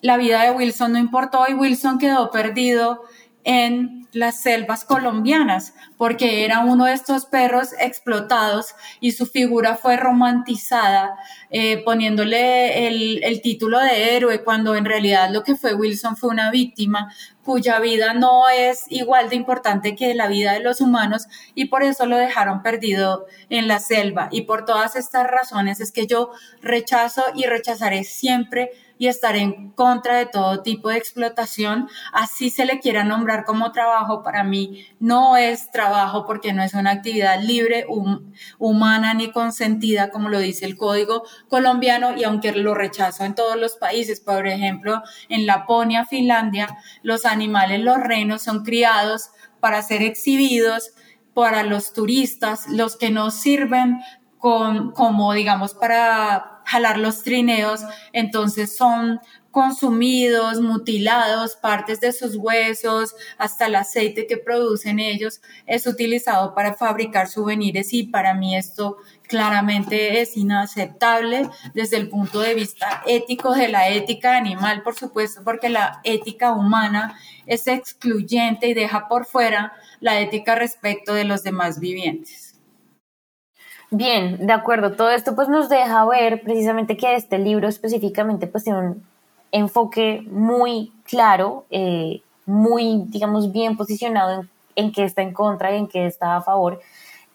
la 0.00 0.16
vida 0.16 0.42
de 0.42 0.50
Wilson 0.50 0.92
no 0.92 0.98
importó 0.98 1.44
y 1.48 1.54
Wilson 1.54 1.98
quedó 1.98 2.30
perdido 2.30 3.02
en 3.44 4.02
las 4.12 4.42
selvas 4.42 4.84
colombianas, 4.84 5.74
porque 5.96 6.44
era 6.44 6.60
uno 6.60 6.84
de 6.84 6.92
estos 6.92 7.24
perros 7.24 7.70
explotados 7.80 8.74
y 9.00 9.12
su 9.12 9.26
figura 9.26 9.76
fue 9.76 9.96
romantizada, 9.96 11.16
eh, 11.50 11.82
poniéndole 11.82 12.86
el, 12.86 13.24
el, 13.24 13.40
título 13.40 13.78
de 13.78 14.16
héroe, 14.16 14.44
cuando 14.44 14.76
en 14.76 14.84
realidad 14.84 15.30
lo 15.30 15.42
que 15.42 15.56
fue 15.56 15.74
Wilson 15.74 16.16
fue 16.16 16.28
una 16.28 16.50
víctima 16.50 17.10
cuya 17.42 17.80
vida 17.80 18.14
no 18.14 18.48
es 18.48 18.84
igual 18.88 19.28
de 19.28 19.36
importante 19.36 19.96
que 19.96 20.14
la 20.14 20.28
vida 20.28 20.52
de 20.52 20.60
los 20.60 20.80
humanos 20.80 21.26
y 21.54 21.66
por 21.66 21.82
eso 21.82 22.06
lo 22.06 22.16
dejaron 22.16 22.62
perdido 22.62 23.26
en 23.48 23.66
la 23.66 23.78
selva. 23.80 24.28
Y 24.30 24.42
por 24.42 24.64
todas 24.64 24.94
estas 24.94 25.26
razones 25.26 25.80
es 25.80 25.90
que 25.90 26.06
yo 26.06 26.30
rechazo 26.60 27.22
y 27.34 27.46
rechazaré 27.46 28.04
siempre 28.04 28.70
y 29.02 29.08
estar 29.08 29.34
en 29.34 29.70
contra 29.72 30.16
de 30.16 30.26
todo 30.26 30.62
tipo 30.62 30.88
de 30.88 30.96
explotación, 30.96 31.88
así 32.12 32.50
se 32.50 32.64
le 32.64 32.78
quiera 32.78 33.02
nombrar 33.02 33.44
como 33.44 33.72
trabajo, 33.72 34.22
para 34.22 34.44
mí 34.44 34.86
no 35.00 35.36
es 35.36 35.72
trabajo 35.72 36.24
porque 36.24 36.52
no 36.52 36.62
es 36.62 36.74
una 36.74 36.92
actividad 36.92 37.42
libre, 37.42 37.84
humana 38.58 39.12
ni 39.14 39.32
consentida, 39.32 40.10
como 40.10 40.28
lo 40.28 40.38
dice 40.38 40.66
el 40.66 40.76
código 40.76 41.24
colombiano, 41.48 42.16
y 42.16 42.22
aunque 42.22 42.52
lo 42.52 42.74
rechazo 42.74 43.24
en 43.24 43.34
todos 43.34 43.56
los 43.56 43.74
países, 43.74 44.20
por 44.20 44.46
ejemplo, 44.46 45.02
en 45.28 45.46
Laponia, 45.46 46.06
Finlandia, 46.06 46.68
los 47.02 47.26
animales, 47.26 47.80
los 47.80 47.98
renos 47.98 48.42
son 48.42 48.62
criados 48.62 49.30
para 49.58 49.82
ser 49.82 50.02
exhibidos 50.02 50.92
para 51.34 51.64
los 51.64 51.92
turistas, 51.92 52.68
los 52.68 52.96
que 52.96 53.10
no 53.10 53.32
sirven 53.32 53.98
con, 54.42 54.90
como 54.90 55.32
digamos 55.34 55.72
para 55.72 56.62
jalar 56.64 56.98
los 56.98 57.22
trineos, 57.22 57.82
entonces 58.12 58.76
son 58.76 59.20
consumidos, 59.52 60.60
mutilados, 60.60 61.54
partes 61.54 62.00
de 62.00 62.12
sus 62.12 62.34
huesos, 62.34 63.14
hasta 63.38 63.66
el 63.66 63.76
aceite 63.76 64.26
que 64.26 64.38
producen 64.38 64.98
ellos 64.98 65.42
es 65.68 65.86
utilizado 65.86 66.56
para 66.56 66.74
fabricar 66.74 67.28
souvenirs 67.28 67.92
y 67.92 68.02
para 68.02 68.34
mí 68.34 68.56
esto 68.56 68.96
claramente 69.28 70.20
es 70.20 70.36
inaceptable 70.36 71.48
desde 71.72 71.98
el 71.98 72.08
punto 72.08 72.40
de 72.40 72.54
vista 72.54 73.00
ético 73.06 73.54
de 73.54 73.68
la 73.68 73.90
ética 73.90 74.36
animal, 74.36 74.82
por 74.82 74.96
supuesto, 74.96 75.42
porque 75.44 75.68
la 75.68 76.00
ética 76.02 76.50
humana 76.50 77.16
es 77.46 77.68
excluyente 77.68 78.66
y 78.66 78.74
deja 78.74 79.06
por 79.06 79.24
fuera 79.24 79.74
la 80.00 80.18
ética 80.18 80.56
respecto 80.56 81.14
de 81.14 81.26
los 81.26 81.44
demás 81.44 81.78
vivientes. 81.78 82.51
Bien, 83.94 84.46
de 84.46 84.52
acuerdo. 84.54 84.92
Todo 84.92 85.10
esto 85.10 85.34
pues 85.34 85.50
nos 85.50 85.68
deja 85.68 86.02
ver 86.06 86.40
precisamente 86.42 86.96
que 86.96 87.14
este 87.14 87.38
libro 87.38 87.68
específicamente 87.68 88.46
pues 88.46 88.64
tiene 88.64 88.78
un 88.78 89.02
enfoque 89.52 90.24
muy 90.30 90.90
claro, 91.04 91.66
eh, 91.68 92.22
muy, 92.46 93.02
digamos, 93.08 93.52
bien 93.52 93.76
posicionado 93.76 94.40
en, 94.40 94.50
en 94.76 94.92
qué 94.92 95.04
está 95.04 95.20
en 95.20 95.34
contra 95.34 95.74
y 95.74 95.76
en 95.76 95.88
qué 95.88 96.06
está 96.06 96.36
a 96.36 96.40
favor. 96.40 96.80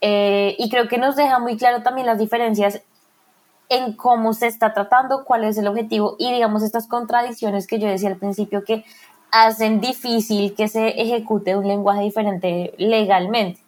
Eh, 0.02 0.56
y 0.58 0.68
creo 0.72 0.88
que 0.88 0.98
nos 0.98 1.16
deja 1.16 1.38
muy 1.38 1.58
claro 1.58 1.84
también 1.84 2.08
las 2.08 2.18
diferencias 2.18 2.82
en 3.70 3.94
cómo 3.94 4.34
se 4.34 4.48
está 4.48 4.74
tratando, 4.74 5.26
cuál 5.26 5.44
es 5.44 5.60
el 5.60 5.68
objetivo 5.68 6.16
y 6.18 6.32
digamos 6.32 6.64
estas 6.64 6.88
contradicciones 6.88 7.68
que 7.68 7.78
yo 7.78 7.88
decía 7.88 8.10
al 8.10 8.18
principio 8.18 8.64
que 8.64 8.84
hacen 9.30 9.80
difícil 9.80 10.56
que 10.56 10.68
se 10.70 11.00
ejecute 11.00 11.56
un 11.56 11.68
lenguaje 11.68 12.02
diferente 12.02 12.74
legalmente 12.80 13.60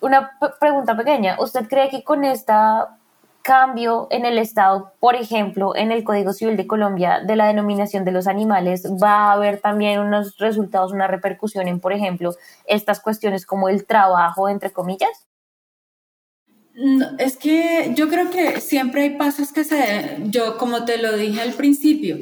una 0.00 0.38
pregunta 0.60 0.96
pequeña. 0.96 1.36
¿Usted 1.40 1.68
cree 1.68 1.88
que 1.88 2.04
con 2.04 2.24
este 2.24 2.52
cambio 3.42 4.08
en 4.10 4.24
el 4.24 4.38
Estado, 4.38 4.92
por 4.98 5.14
ejemplo, 5.14 5.76
en 5.76 5.92
el 5.92 6.02
Código 6.02 6.32
Civil 6.32 6.56
de 6.56 6.66
Colombia, 6.66 7.20
de 7.20 7.36
la 7.36 7.46
denominación 7.46 8.04
de 8.04 8.10
los 8.10 8.26
animales, 8.26 8.84
va 9.00 9.28
a 9.28 9.32
haber 9.32 9.60
también 9.60 10.00
unos 10.00 10.36
resultados, 10.38 10.92
una 10.92 11.06
repercusión 11.06 11.68
en, 11.68 11.78
por 11.78 11.92
ejemplo, 11.92 12.34
estas 12.66 12.98
cuestiones 12.98 13.46
como 13.46 13.68
el 13.68 13.86
trabajo, 13.86 14.48
entre 14.48 14.72
comillas? 14.72 15.26
es 17.18 17.38
que 17.38 17.92
yo 17.94 18.08
creo 18.08 18.30
que 18.30 18.60
siempre 18.60 19.02
hay 19.02 19.10
pasos 19.16 19.50
que 19.50 19.64
se, 19.64 20.18
yo 20.24 20.58
como 20.58 20.84
te 20.84 20.98
lo 20.98 21.16
dije 21.16 21.40
al 21.40 21.54
principio, 21.54 22.18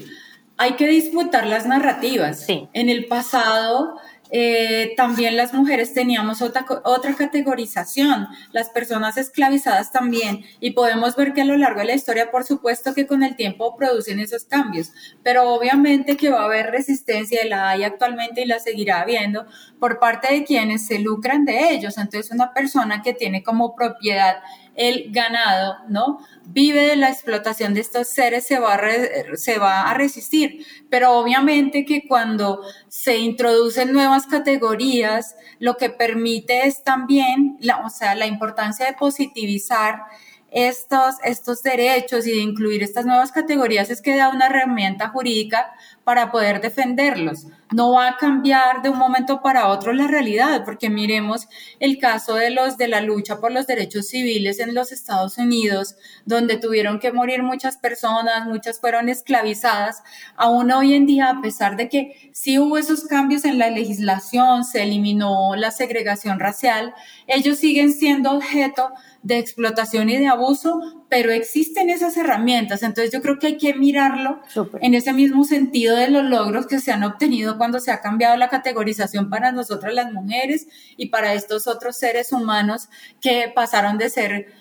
hay 0.56 0.74
que 0.74 0.86
disputar 0.86 1.46
las 1.46 1.66
narrativas. 1.66 2.40
Sí. 2.40 2.68
En 2.72 2.88
el 2.88 3.06
pasado 3.06 3.96
eh, 4.36 4.94
también 4.96 5.36
las 5.36 5.54
mujeres 5.54 5.94
teníamos 5.94 6.42
otra, 6.42 6.66
otra 6.82 7.14
categorización, 7.14 8.26
las 8.50 8.68
personas 8.68 9.16
esclavizadas 9.16 9.92
también, 9.92 10.44
y 10.58 10.72
podemos 10.72 11.14
ver 11.14 11.34
que 11.34 11.42
a 11.42 11.44
lo 11.44 11.56
largo 11.56 11.78
de 11.78 11.86
la 11.86 11.94
historia, 11.94 12.32
por 12.32 12.42
supuesto 12.42 12.94
que 12.94 13.06
con 13.06 13.22
el 13.22 13.36
tiempo 13.36 13.76
producen 13.76 14.18
esos 14.18 14.44
cambios, 14.44 14.90
pero 15.22 15.50
obviamente 15.50 16.16
que 16.16 16.30
va 16.30 16.40
a 16.40 16.44
haber 16.46 16.72
resistencia 16.72 17.46
y 17.46 17.48
la 17.48 17.68
hay 17.68 17.84
actualmente 17.84 18.42
y 18.42 18.46
la 18.46 18.58
seguirá 18.58 19.02
habiendo 19.02 19.46
por 19.78 20.00
parte 20.00 20.34
de 20.34 20.42
quienes 20.42 20.84
se 20.84 20.98
lucran 20.98 21.44
de 21.44 21.72
ellos. 21.72 21.96
Entonces, 21.96 22.32
una 22.32 22.52
persona 22.52 23.02
que 23.02 23.14
tiene 23.14 23.44
como 23.44 23.76
propiedad 23.76 24.38
el 24.76 25.06
ganado, 25.10 25.76
¿no? 25.88 26.18
Vive 26.46 26.82
de 26.88 26.96
la 26.96 27.08
explotación 27.08 27.74
de 27.74 27.80
estos 27.80 28.08
seres, 28.08 28.46
se 28.46 28.58
va, 28.58 29.90
a 29.90 29.94
resistir. 29.94 30.66
Pero 30.90 31.12
obviamente 31.12 31.84
que 31.84 32.06
cuando 32.06 32.60
se 32.88 33.18
introducen 33.18 33.92
nuevas 33.92 34.26
categorías, 34.26 35.36
lo 35.58 35.76
que 35.76 35.90
permite 35.90 36.66
es 36.66 36.82
también, 36.82 37.56
la, 37.60 37.84
o 37.84 37.90
sea, 37.90 38.14
la 38.14 38.26
importancia 38.26 38.86
de 38.86 38.94
positivizar 38.94 40.02
estos, 40.50 41.16
estos 41.24 41.62
derechos 41.64 42.26
y 42.26 42.30
de 42.30 42.38
incluir 42.38 42.82
estas 42.84 43.04
nuevas 43.04 43.32
categorías 43.32 43.90
es 43.90 44.00
que 44.00 44.16
da 44.16 44.28
una 44.28 44.46
herramienta 44.46 45.08
jurídica 45.08 45.72
para 46.04 46.30
poder 46.30 46.60
defenderlos. 46.60 47.46
No 47.74 47.90
va 47.90 48.06
a 48.06 48.16
cambiar 48.16 48.82
de 48.82 48.88
un 48.88 48.98
momento 48.98 49.42
para 49.42 49.66
otro 49.66 49.92
la 49.92 50.06
realidad, 50.06 50.64
porque 50.64 50.90
miremos 50.90 51.48
el 51.80 51.98
caso 51.98 52.36
de 52.36 52.50
los 52.50 52.76
de 52.76 52.86
la 52.86 53.00
lucha 53.00 53.40
por 53.40 53.50
los 53.50 53.66
derechos 53.66 54.06
civiles 54.06 54.60
en 54.60 54.76
los 54.76 54.92
Estados 54.92 55.38
Unidos, 55.38 55.96
donde 56.24 56.56
tuvieron 56.56 57.00
que 57.00 57.10
morir 57.10 57.42
muchas 57.42 57.76
personas, 57.76 58.46
muchas 58.46 58.78
fueron 58.78 59.08
esclavizadas. 59.08 60.04
Aún 60.36 60.70
hoy 60.70 60.94
en 60.94 61.06
día, 61.06 61.30
a 61.30 61.42
pesar 61.42 61.76
de 61.76 61.88
que 61.88 62.30
sí 62.32 62.60
hubo 62.60 62.78
esos 62.78 63.06
cambios 63.06 63.44
en 63.44 63.58
la 63.58 63.70
legislación, 63.70 64.62
se 64.62 64.84
eliminó 64.84 65.56
la 65.56 65.72
segregación 65.72 66.38
racial, 66.38 66.94
ellos 67.26 67.58
siguen 67.58 67.92
siendo 67.92 68.30
objeto 68.30 68.92
de 69.24 69.38
explotación 69.38 70.10
y 70.10 70.18
de 70.18 70.28
abuso, 70.28 71.04
pero 71.08 71.32
existen 71.32 71.88
esas 71.88 72.16
herramientas. 72.18 72.82
Entonces 72.82 73.10
yo 73.10 73.22
creo 73.22 73.38
que 73.38 73.46
hay 73.48 73.56
que 73.56 73.72
mirarlo 73.72 74.40
en 74.82 74.94
ese 74.94 75.14
mismo 75.14 75.44
sentido 75.44 75.96
de 75.96 76.08
los 76.08 76.24
logros 76.24 76.66
que 76.66 76.78
se 76.78 76.92
han 76.92 77.04
obtenido 77.04 77.56
cuando 77.64 77.80
se 77.80 77.90
ha 77.90 78.02
cambiado 78.02 78.36
la 78.36 78.50
categorización 78.50 79.30
para 79.30 79.50
nosotras 79.50 79.94
las 79.94 80.12
mujeres 80.12 80.66
y 80.98 81.06
para 81.06 81.32
estos 81.32 81.66
otros 81.66 81.96
seres 81.96 82.30
humanos 82.30 82.90
que 83.22 83.50
pasaron 83.54 83.96
de 83.96 84.10
ser 84.10 84.52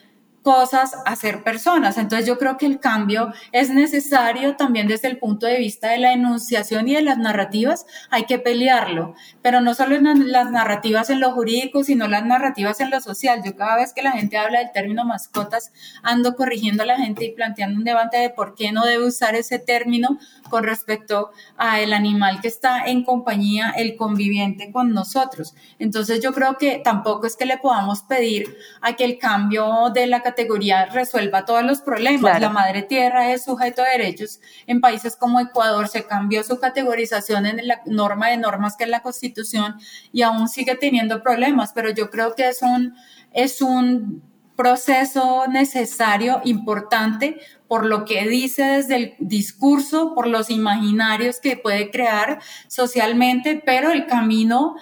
cosas 0.43 0.95
a 1.05 1.15
ser 1.15 1.41
personas. 1.41 1.97
Entonces 1.97 2.27
yo 2.27 2.37
creo 2.37 2.57
que 2.57 2.65
el 2.65 2.79
cambio 2.79 3.33
es 3.51 3.69
necesario 3.69 4.55
también 4.55 4.87
desde 4.87 5.07
el 5.07 5.17
punto 5.17 5.47
de 5.47 5.57
vista 5.57 5.89
de 5.89 5.97
la 5.97 6.13
enunciación 6.13 6.87
y 6.87 6.95
de 6.95 7.01
las 7.01 7.17
narrativas, 7.17 7.85
hay 8.09 8.25
que 8.25 8.39
pelearlo, 8.39 9.15
pero 9.41 9.61
no 9.61 9.73
solo 9.73 9.95
en 9.95 10.31
las 10.31 10.51
narrativas 10.51 11.09
en 11.09 11.21
lo 11.21 11.31
jurídico, 11.31 11.83
sino 11.83 12.07
las 12.07 12.25
narrativas 12.25 12.81
en 12.81 12.91
lo 12.91 12.99
social. 12.99 13.41
Yo 13.43 13.55
cada 13.55 13.77
vez 13.77 13.93
que 13.93 14.03
la 14.03 14.11
gente 14.11 14.37
habla 14.37 14.59
del 14.59 14.71
término 14.73 15.05
mascotas, 15.05 15.71
ando 16.03 16.35
corrigiendo 16.35 16.83
a 16.83 16.87
la 16.87 16.97
gente 16.97 17.25
y 17.25 17.31
planteando 17.31 17.77
un 17.77 17.85
debate 17.85 18.17
de 18.17 18.29
por 18.29 18.53
qué 18.53 18.71
no 18.71 18.85
debe 18.85 19.07
usar 19.07 19.35
ese 19.35 19.59
término 19.59 20.19
con 20.49 20.65
respecto 20.65 21.31
a 21.57 21.79
el 21.79 21.93
animal 21.93 22.41
que 22.41 22.49
está 22.49 22.85
en 22.85 23.03
compañía, 23.03 23.73
el 23.77 23.95
conviviente 23.95 24.71
con 24.71 24.93
nosotros. 24.93 25.55
Entonces 25.79 26.21
yo 26.21 26.33
creo 26.33 26.57
que 26.57 26.81
tampoco 26.83 27.25
es 27.27 27.37
que 27.37 27.45
le 27.45 27.57
podamos 27.57 28.01
pedir 28.01 28.57
a 28.81 28.93
que 28.93 29.05
el 29.05 29.17
cambio 29.17 29.89
de 29.93 30.05
la 30.07 30.21
categoría 30.33 30.85
resuelva 30.85 31.45
todos 31.45 31.63
los 31.63 31.81
problemas. 31.81 32.41
La 32.41 32.49
madre 32.49 32.81
tierra 32.81 33.31
es 33.31 33.43
sujeto 33.43 33.83
de 33.83 33.89
derechos. 33.97 34.39
En 34.65 34.81
países 34.81 35.15
como 35.15 35.39
Ecuador 35.39 35.87
se 35.87 36.05
cambió 36.05 36.43
su 36.43 36.59
categorización 36.59 37.45
en 37.45 37.67
la 37.67 37.81
norma 37.85 38.29
de 38.29 38.37
normas 38.37 38.75
que 38.75 38.85
es 38.85 38.89
la 38.89 39.03
Constitución 39.03 39.75
y 40.11 40.23
aún 40.23 40.49
sigue 40.49 40.75
teniendo 40.75 41.21
problemas, 41.21 41.71
pero 41.73 41.91
yo 41.91 42.09
creo 42.09 42.33
que 42.33 42.47
es 42.47 42.63
un, 42.63 42.95
es 43.31 43.61
un 43.61 44.23
proceso 44.55 45.45
necesario, 45.47 46.41
importante, 46.45 47.39
por 47.67 47.85
lo 47.85 48.05
que 48.05 48.27
dice 48.27 48.63
desde 48.63 48.95
el 48.95 49.13
discurso, 49.19 50.13
por 50.15 50.27
los 50.27 50.49
imaginarios 50.49 51.39
que 51.39 51.57
puede 51.57 51.91
crear 51.91 52.39
socialmente, 52.67 53.61
pero 53.63 53.91
el 53.91 54.05
camino 54.07 54.75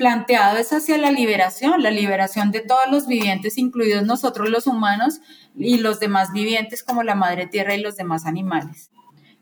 planteado 0.00 0.56
es 0.56 0.72
hacia 0.72 0.96
la 0.96 1.10
liberación, 1.10 1.82
la 1.82 1.90
liberación 1.90 2.50
de 2.52 2.60
todos 2.60 2.86
los 2.90 3.06
vivientes, 3.06 3.58
incluidos 3.58 4.02
nosotros 4.06 4.48
los 4.48 4.66
humanos 4.66 5.20
y 5.54 5.76
los 5.76 6.00
demás 6.00 6.32
vivientes 6.32 6.82
como 6.82 7.02
la 7.02 7.14
madre 7.14 7.46
tierra 7.46 7.74
y 7.74 7.82
los 7.82 7.96
demás 7.96 8.24
animales. 8.24 8.90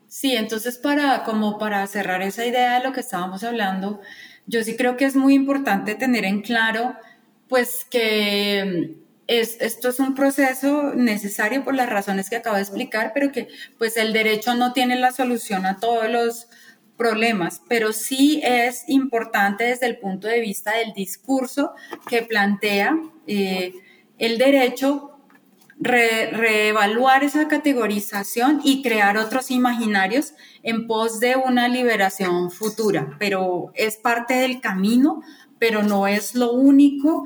Sí, 0.09 0.35
entonces 0.35 0.77
para 0.77 1.23
como 1.23 1.57
para 1.59 1.87
cerrar 1.87 2.21
esa 2.23 2.45
idea 2.45 2.77
de 2.77 2.83
lo 2.83 2.91
que 2.91 2.99
estábamos 2.99 3.45
hablando, 3.45 4.01
yo 4.47 4.61
sí 4.65 4.75
creo 4.75 4.97
que 4.97 5.05
es 5.05 5.15
muy 5.15 5.33
importante 5.33 5.95
tener 5.95 6.25
en 6.25 6.41
claro 6.41 6.93
pues 7.47 7.85
que 7.89 8.97
es, 9.27 9.61
esto 9.61 9.87
es 9.87 9.99
un 10.01 10.13
proceso 10.13 10.93
necesario 10.93 11.63
por 11.63 11.73
las 11.73 11.87
razones 11.87 12.29
que 12.29 12.35
acabo 12.35 12.57
de 12.57 12.63
explicar, 12.63 13.11
pero 13.13 13.31
que 13.31 13.47
pues 13.77 13.95
el 13.95 14.11
derecho 14.11 14.55
no 14.55 14.73
tiene 14.73 14.97
la 14.97 15.13
solución 15.13 15.65
a 15.65 15.77
todos 15.77 16.09
los 16.09 16.47
problemas, 16.99 17.61
pero 17.69 17.93
sí 17.93 18.41
es 18.43 18.83
importante 18.89 19.63
desde 19.63 19.85
el 19.85 19.99
punto 19.99 20.27
de 20.27 20.41
vista 20.41 20.75
del 20.75 20.91
discurso 20.91 21.71
que 22.09 22.23
plantea 22.23 22.99
eh, 23.25 23.73
el 24.17 24.37
derecho 24.37 25.15
reevaluar 25.79 27.23
esa 27.23 27.47
categorización 27.47 28.59
y 28.65 28.83
crear 28.83 29.17
otros 29.17 29.49
imaginarios 29.49 30.33
en 30.61 30.87
pos 30.87 31.21
de 31.21 31.37
una 31.37 31.69
liberación 31.69 32.51
futura, 32.51 33.15
pero 33.17 33.71
es 33.75 33.95
parte 33.95 34.33
del 34.33 34.59
camino, 34.59 35.21
pero 35.57 35.83
no 35.83 36.05
es 36.05 36.35
lo 36.35 36.51
único 36.51 37.23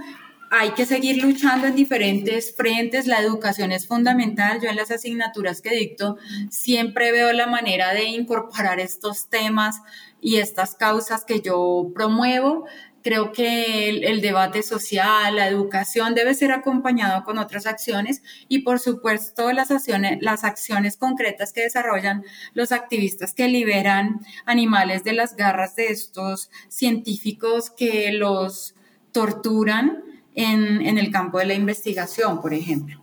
hay 0.55 0.69
que 0.73 0.85
seguir 0.85 1.23
luchando 1.23 1.65
en 1.65 1.75
diferentes 1.75 2.55
frentes. 2.55 3.07
La 3.07 3.19
educación 3.19 3.71
es 3.71 3.87
fundamental. 3.87 4.59
Yo 4.61 4.69
en 4.69 4.75
las 4.75 4.91
asignaturas 4.91 5.61
que 5.61 5.71
dicto 5.71 6.17
siempre 6.51 7.11
veo 7.11 7.33
la 7.33 7.47
manera 7.47 7.91
de 7.91 8.03
incorporar 8.03 8.79
estos 8.79 9.29
temas 9.29 9.81
y 10.21 10.37
estas 10.37 10.75
causas 10.75 11.25
que 11.25 11.41
yo 11.41 11.89
promuevo. 11.95 12.65
Creo 13.01 13.31
que 13.31 13.89
el, 13.89 14.21
debate 14.21 14.61
social, 14.61 15.35
la 15.35 15.47
educación 15.47 16.13
debe 16.13 16.35
ser 16.35 16.51
acompañado 16.51 17.23
con 17.23 17.39
otras 17.39 17.65
acciones 17.65 18.21
y 18.47 18.59
por 18.59 18.79
supuesto 18.79 19.51
las 19.53 19.71
acciones, 19.71 20.19
las 20.21 20.43
acciones 20.43 20.97
concretas 20.97 21.51
que 21.51 21.61
desarrollan 21.61 22.23
los 22.53 22.71
activistas 22.71 23.33
que 23.33 23.47
liberan 23.47 24.19
animales 24.45 25.03
de 25.03 25.13
las 25.13 25.35
garras 25.35 25.75
de 25.75 25.87
estos 25.87 26.51
científicos 26.69 27.71
que 27.71 28.11
los 28.13 28.75
torturan 29.11 30.12
en, 30.35 30.97
el 30.97 31.11
campo 31.11 31.39
de 31.39 31.45
la 31.45 31.53
investigación, 31.53 32.41
por 32.41 32.53
ejemplo. 32.53 32.99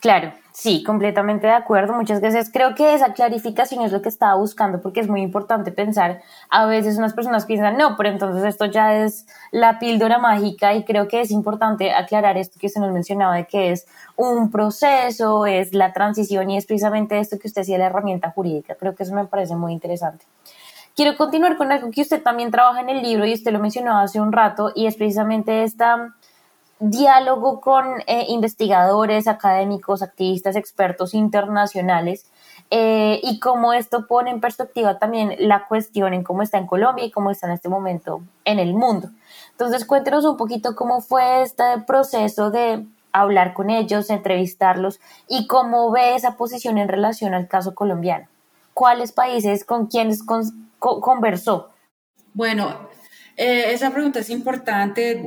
Claro, 0.00 0.32
sí, 0.52 0.82
completamente 0.82 1.46
de 1.46 1.52
acuerdo. 1.52 1.92
Muchas 1.92 2.20
veces 2.20 2.50
creo 2.52 2.74
que 2.74 2.92
esa 2.92 3.12
clarificación 3.12 3.84
es 3.84 3.92
lo 3.92 4.02
que 4.02 4.08
estaba 4.08 4.34
buscando 4.34 4.80
porque 4.80 4.98
es 4.98 5.08
muy 5.08 5.22
importante 5.22 5.70
pensar. 5.70 6.22
A 6.50 6.66
veces 6.66 6.98
unas 6.98 7.14
personas 7.14 7.46
piensan, 7.46 7.76
no, 7.76 7.96
pero 7.96 8.08
entonces 8.08 8.42
esto 8.44 8.64
ya 8.64 9.04
es 9.04 9.26
la 9.52 9.78
píldora 9.78 10.18
mágica 10.18 10.74
y 10.74 10.84
creo 10.84 11.06
que 11.06 11.20
es 11.20 11.30
importante 11.30 11.92
aclarar 11.92 12.36
esto 12.36 12.58
que 12.58 12.68
se 12.68 12.80
nos 12.80 12.92
mencionaba 12.92 13.36
de 13.36 13.46
que 13.46 13.70
es 13.70 13.86
un 14.16 14.50
proceso, 14.50 15.46
es 15.46 15.72
la 15.72 15.92
transición 15.92 16.50
y 16.50 16.56
es 16.56 16.66
precisamente 16.66 17.20
esto 17.20 17.38
que 17.38 17.46
usted 17.46 17.62
decía, 17.62 17.78
la 17.78 17.86
herramienta 17.86 18.32
jurídica. 18.32 18.74
Creo 18.74 18.96
que 18.96 19.04
eso 19.04 19.14
me 19.14 19.26
parece 19.26 19.54
muy 19.54 19.72
interesante. 19.72 20.26
Quiero 20.94 21.16
continuar 21.16 21.56
con 21.56 21.72
algo 21.72 21.90
que 21.90 22.02
usted 22.02 22.22
también 22.22 22.50
trabaja 22.50 22.80
en 22.82 22.90
el 22.90 23.02
libro 23.02 23.24
y 23.24 23.32
usted 23.32 23.50
lo 23.50 23.60
mencionó 23.60 23.98
hace 23.98 24.20
un 24.20 24.30
rato 24.30 24.72
y 24.74 24.86
es 24.86 24.96
precisamente 24.96 25.62
esta 25.62 26.14
diálogo 26.82 27.60
con 27.60 28.00
eh, 28.08 28.26
investigadores, 28.28 29.28
académicos, 29.28 30.02
activistas, 30.02 30.56
expertos 30.56 31.14
internacionales 31.14 32.26
eh, 32.70 33.20
y 33.22 33.38
cómo 33.38 33.72
esto 33.72 34.08
pone 34.08 34.30
en 34.30 34.40
perspectiva 34.40 34.98
también 34.98 35.36
la 35.38 35.68
cuestión 35.68 36.12
en 36.12 36.24
cómo 36.24 36.42
está 36.42 36.58
en 36.58 36.66
Colombia 36.66 37.04
y 37.04 37.12
cómo 37.12 37.30
está 37.30 37.46
en 37.46 37.52
este 37.52 37.68
momento 37.68 38.22
en 38.44 38.58
el 38.58 38.74
mundo. 38.74 39.10
Entonces, 39.52 39.84
cuéntenos 39.84 40.24
un 40.24 40.36
poquito 40.36 40.74
cómo 40.74 41.00
fue 41.00 41.42
este 41.42 41.62
proceso 41.86 42.50
de 42.50 42.84
hablar 43.12 43.54
con 43.54 43.70
ellos, 43.70 44.10
entrevistarlos 44.10 44.98
y 45.28 45.46
cómo 45.46 45.90
ve 45.92 46.16
esa 46.16 46.36
posición 46.36 46.78
en 46.78 46.88
relación 46.88 47.32
al 47.32 47.46
caso 47.46 47.76
colombiano. 47.76 48.26
¿Cuáles 48.74 49.12
países, 49.12 49.64
con 49.64 49.86
quiénes 49.86 50.24
conversó? 50.80 51.70
Bueno, 52.34 52.74
eh, 53.44 53.72
esa 53.72 53.90
pregunta 53.90 54.20
es 54.20 54.30
importante. 54.30 55.20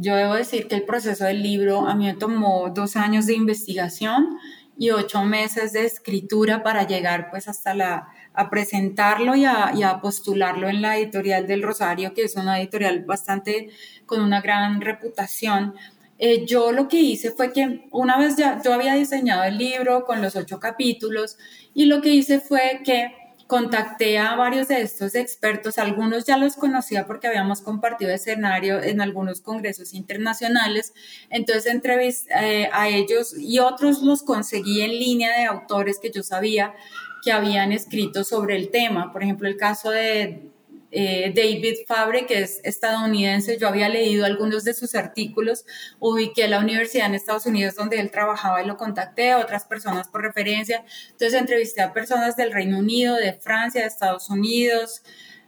Yo 0.00 0.14
debo 0.14 0.34
decir 0.34 0.68
que 0.68 0.74
el 0.74 0.82
proceso 0.82 1.24
del 1.24 1.42
libro 1.42 1.86
a 1.86 1.94
mí 1.94 2.04
me 2.04 2.12
tomó 2.12 2.68
dos 2.68 2.96
años 2.96 3.24
de 3.24 3.32
investigación 3.32 4.38
y 4.76 4.90
ocho 4.90 5.24
meses 5.24 5.72
de 5.72 5.86
escritura 5.86 6.62
para 6.62 6.86
llegar 6.86 7.30
pues 7.30 7.48
hasta 7.48 7.72
la, 7.72 8.08
a 8.34 8.50
presentarlo 8.50 9.36
y 9.36 9.46
a, 9.46 9.72
y 9.74 9.84
a, 9.84 10.02
postularlo 10.02 10.68
en 10.68 10.82
la 10.82 10.98
editorial 10.98 11.46
del 11.46 11.62
Rosario, 11.62 12.12
que 12.12 12.24
es 12.24 12.36
una 12.36 12.60
editorial 12.60 13.06
bastante 13.06 13.70
con 14.04 14.20
una 14.20 14.42
gran 14.42 14.82
reputación. 14.82 15.74
Eh, 16.18 16.44
yo 16.44 16.72
lo 16.72 16.88
que 16.88 17.00
hice 17.00 17.30
fue 17.30 17.54
que 17.54 17.86
una 17.90 18.18
vez 18.18 18.36
ya 18.36 18.60
yo 18.62 18.74
había 18.74 18.94
diseñado 18.96 19.44
el 19.44 19.56
libro 19.56 20.04
con 20.04 20.20
los 20.20 20.36
ocho 20.36 20.60
capítulos 20.60 21.38
y 21.72 21.86
lo 21.86 22.02
que 22.02 22.10
hice 22.10 22.38
fue 22.38 22.82
que 22.84 23.21
contacté 23.46 24.18
a 24.18 24.34
varios 24.36 24.68
de 24.68 24.82
estos 24.82 25.14
expertos, 25.14 25.78
algunos 25.78 26.24
ya 26.24 26.36
los 26.36 26.56
conocía 26.56 27.06
porque 27.06 27.26
habíamos 27.26 27.60
compartido 27.60 28.10
escenario 28.10 28.82
en 28.82 29.00
algunos 29.00 29.40
congresos 29.40 29.94
internacionales, 29.94 30.94
entonces 31.30 31.66
entrevisté 31.66 32.62
eh, 32.62 32.70
a 32.72 32.88
ellos 32.88 33.34
y 33.36 33.58
otros 33.58 34.02
los 34.02 34.22
conseguí 34.22 34.82
en 34.82 34.92
línea 34.92 35.36
de 35.36 35.44
autores 35.44 35.98
que 35.98 36.10
yo 36.10 36.22
sabía 36.22 36.74
que 37.22 37.32
habían 37.32 37.72
escrito 37.72 38.24
sobre 38.24 38.56
el 38.56 38.70
tema, 38.70 39.12
por 39.12 39.22
ejemplo 39.22 39.48
el 39.48 39.56
caso 39.56 39.90
de 39.90 40.51
eh, 40.94 41.32
David 41.34 41.86
Fabre, 41.88 42.26
que 42.26 42.40
es 42.42 42.60
estadounidense. 42.64 43.56
Yo 43.58 43.66
había 43.66 43.88
leído 43.88 44.26
algunos 44.26 44.62
de 44.62 44.74
sus 44.74 44.94
artículos, 44.94 45.64
ubiqué 45.98 46.46
la 46.48 46.60
universidad 46.60 47.06
en 47.06 47.14
Estados 47.14 47.46
Unidos 47.46 47.74
donde 47.74 47.98
él 47.98 48.10
trabajaba 48.10 48.62
y 48.62 48.66
lo 48.66 48.76
contacté, 48.76 49.32
a 49.32 49.38
otras 49.38 49.64
personas 49.64 50.08
por 50.08 50.20
referencia. 50.20 50.84
Entonces 51.10 51.32
entrevisté 51.32 51.80
a 51.80 51.94
personas 51.94 52.36
del 52.36 52.52
Reino 52.52 52.78
Unido, 52.78 53.16
de 53.16 53.32
Francia, 53.32 53.80
de 53.80 53.86
Estados 53.86 54.28
Unidos, 54.28 55.02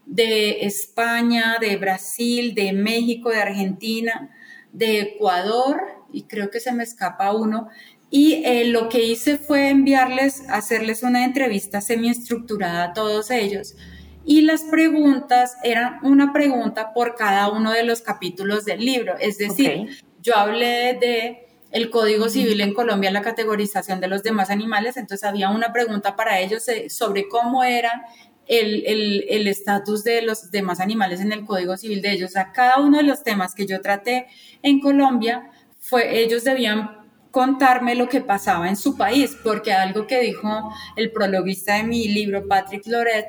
de 0.07 0.64
España, 0.64 1.59
de 1.61 1.76
Brasil, 1.76 2.54
de 2.54 2.72
México, 2.72 3.28
de 3.28 3.42
Argentina, 3.42 4.30
de 4.72 5.00
Ecuador, 5.00 5.78
y 6.11 6.22
creo 6.22 6.50
que 6.50 6.61
se 6.61 6.72
me 6.72 6.85
escapa 6.85 7.35
uno. 7.35 7.68
Y 8.09 8.42
eh, 8.46 8.64
lo 8.66 8.88
que 8.88 9.02
hice 9.04 9.37
fue 9.37 9.68
enviarles, 9.68 10.44
hacerles 10.48 11.02
una 11.02 11.24
entrevista 11.24 11.83
semi-estructurada 11.83 12.85
a 12.85 12.92
todos 12.94 13.30
ellos 13.30 13.74
y 14.24 14.42
las 14.42 14.62
preguntas 14.62 15.56
eran 15.62 15.98
una 16.02 16.32
pregunta 16.32 16.92
por 16.92 17.14
cada 17.14 17.50
uno 17.50 17.72
de 17.72 17.84
los 17.84 18.00
capítulos 18.00 18.64
del 18.64 18.84
libro. 18.84 19.16
Es 19.18 19.38
decir, 19.38 19.88
yo 20.22 20.37
hablé 20.37 20.98
de 21.00 21.48
el 21.70 21.90
Código 21.90 22.28
Civil 22.28 22.60
en 22.60 22.72
Colombia, 22.72 23.10
la 23.10 23.22
categorización 23.22 24.00
de 24.00 24.08
los 24.08 24.22
demás 24.22 24.50
animales, 24.50 24.96
entonces 24.96 25.28
había 25.28 25.50
una 25.50 25.72
pregunta 25.72 26.14
para 26.14 26.38
ellos 26.38 26.68
eh, 26.68 26.88
sobre 26.88 27.28
cómo 27.28 27.64
era 27.64 28.04
el 28.46 29.48
estatus 29.48 30.04
de 30.04 30.20
los 30.22 30.50
demás 30.50 30.78
animales 30.78 31.20
en 31.20 31.32
el 31.32 31.44
Código 31.46 31.76
Civil 31.76 32.02
de 32.02 32.12
ellos. 32.12 32.37
A 32.37 32.52
cada 32.52 32.78
uno 32.78 32.98
de 32.98 33.02
los 33.04 33.24
temas 33.24 33.54
que 33.54 33.66
yo 33.66 33.80
traté 33.80 34.26
en 34.62 34.80
Colombia, 34.80 35.50
fue, 35.84 36.22
ellos 36.22 36.44
debían 36.44 37.04
contarme 37.30 37.94
lo 37.94 38.08
que 38.08 38.20
pasaba 38.20 38.68
en 38.68 38.76
su 38.76 38.96
país, 38.96 39.37
porque 39.42 39.72
algo 39.72 40.06
que 40.06 40.20
dijo 40.20 40.72
el 40.96 41.10
prologuista 41.10 41.76
de 41.76 41.82
mi 41.82 42.08
libro, 42.08 42.46
Patrick 42.46 42.87
Loret, 42.87 43.26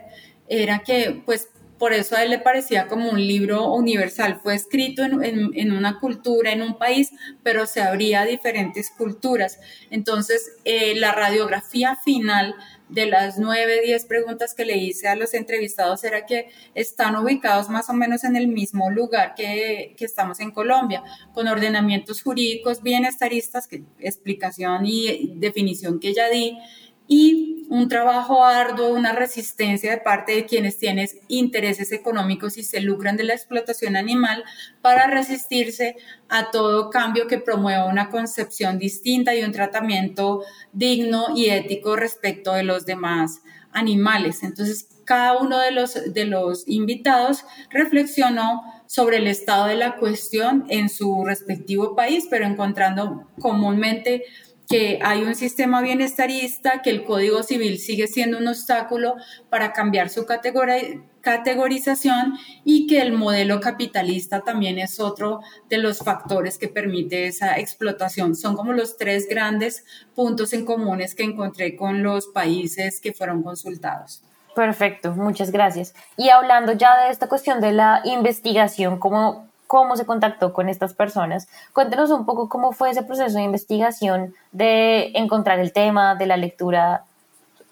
era 0.47 0.79
que 0.79 1.21
pues 1.25 1.49
por 1.77 1.93
eso 1.93 2.15
a 2.15 2.23
él 2.23 2.29
le 2.29 2.39
parecía 2.39 2.87
como 2.87 3.09
un 3.09 3.19
libro 3.19 3.73
universal. 3.73 4.39
Fue 4.41 4.55
escrito 4.55 5.03
en, 5.03 5.71
una 5.71 5.99
cultura, 5.99 6.51
en 6.51 6.61
un 6.61 6.77
país, 6.77 7.11
pero 7.43 7.65
se 7.65 7.81
abría 7.81 8.21
a 8.21 8.25
diferentes 8.25 8.91
culturas. 8.91 9.59
Entonces, 9.89 10.53
eh, 10.63 10.95
la 10.95 11.11
radiografía 11.11 11.97
final 11.97 12.55
de 12.87 13.07
las 13.07 13.39
nueve, 13.39 13.81
diez 13.83 14.05
preguntas 14.05 14.53
que 14.53 14.63
le 14.63 14.77
hice 14.77 15.07
a 15.07 15.15
los 15.15 15.33
entrevistados 15.33 16.03
era 16.03 16.27
que 16.27 16.49
están 16.75 17.15
ubicados 17.15 17.67
más 17.67 17.89
o 17.89 17.93
menos 17.93 18.23
en 18.23 18.35
el 18.35 18.47
mismo 18.47 18.91
lugar 18.91 19.33
que, 19.35 19.95
que 19.97 20.05
estamos 20.05 20.39
en 20.39 20.51
Colombia, 20.51 21.03
con 21.33 21.47
ordenamientos 21.47 22.21
jurídicos 22.21 22.83
bienestaristas, 22.83 23.67
que 23.67 23.83
explicación 23.99 24.85
y 24.85 25.33
definición 25.35 25.99
que 25.99 26.13
ya 26.13 26.29
di, 26.29 26.59
y 27.07 27.55
un 27.69 27.89
trabajo 27.89 28.43
arduo, 28.43 28.89
una 28.89 29.13
resistencia 29.13 29.91
de 29.91 29.97
parte 29.97 30.33
de 30.33 30.45
quienes 30.45 30.77
tienen 30.77 31.07
intereses 31.27 31.91
económicos 31.91 32.57
y 32.57 32.63
se 32.63 32.79
lucran 32.79 33.17
de 33.17 33.23
la 33.23 33.33
explotación 33.33 33.95
animal 33.95 34.43
para 34.81 35.07
resistirse 35.07 35.95
a 36.29 36.51
todo 36.51 36.89
cambio 36.89 37.27
que 37.27 37.39
promueva 37.39 37.85
una 37.85 38.09
concepción 38.09 38.77
distinta 38.77 39.35
y 39.35 39.43
un 39.43 39.51
tratamiento 39.51 40.43
digno 40.73 41.27
y 41.35 41.49
ético 41.49 41.95
respecto 41.95 42.53
de 42.53 42.63
los 42.63 42.85
demás 42.85 43.41
animales. 43.71 44.43
Entonces, 44.43 44.87
cada 45.03 45.37
uno 45.37 45.59
de 45.59 45.71
los, 45.71 46.13
de 46.13 46.25
los 46.25 46.67
invitados 46.67 47.45
reflexionó 47.69 48.63
sobre 48.87 49.17
el 49.17 49.27
estado 49.27 49.65
de 49.65 49.75
la 49.75 49.97
cuestión 49.97 50.65
en 50.69 50.89
su 50.89 51.25
respectivo 51.25 51.95
país, 51.95 52.27
pero 52.29 52.45
encontrando 52.45 53.27
comúnmente 53.39 54.23
que 54.67 54.99
hay 55.03 55.23
un 55.23 55.35
sistema 55.35 55.81
bienestarista, 55.81 56.81
que 56.81 56.89
el 56.89 57.03
Código 57.03 57.43
Civil 57.43 57.79
sigue 57.79 58.07
siendo 58.07 58.37
un 58.37 58.47
obstáculo 58.47 59.15
para 59.49 59.73
cambiar 59.73 60.09
su 60.09 60.25
categorización 60.25 62.37
y 62.63 62.87
que 62.87 63.01
el 63.01 63.13
modelo 63.13 63.59
capitalista 63.59 64.41
también 64.41 64.79
es 64.79 64.99
otro 64.99 65.41
de 65.69 65.77
los 65.77 65.99
factores 65.99 66.57
que 66.57 66.67
permite 66.67 67.27
esa 67.27 67.59
explotación. 67.59 68.35
Son 68.35 68.55
como 68.55 68.73
los 68.73 68.97
tres 68.97 69.27
grandes 69.29 69.85
puntos 70.15 70.53
en 70.53 70.65
comunes 70.65 71.15
que 71.15 71.23
encontré 71.23 71.75
con 71.75 72.03
los 72.03 72.27
países 72.27 72.99
que 72.99 73.13
fueron 73.13 73.43
consultados. 73.43 74.23
Perfecto, 74.55 75.11
muchas 75.11 75.51
gracias. 75.51 75.93
Y 76.15 76.29
hablando 76.29 76.71
ya 76.71 77.05
de 77.05 77.11
esta 77.11 77.27
cuestión 77.27 77.59
de 77.59 77.73
la 77.73 78.01
investigación, 78.05 78.99
¿cómo 78.99 79.49
cómo 79.67 79.95
se 79.95 80.05
contactó 80.05 80.53
con 80.53 80.69
estas 80.69 80.93
personas. 80.93 81.47
Cuéntenos 81.73 82.11
un 82.11 82.25
poco 82.25 82.49
cómo 82.49 82.71
fue 82.71 82.91
ese 82.91 83.03
proceso 83.03 83.37
de 83.37 83.43
investigación, 83.43 84.33
de 84.51 85.11
encontrar 85.15 85.59
el 85.59 85.73
tema, 85.73 86.15
de 86.15 86.27
la 86.27 86.37
lectura 86.37 87.05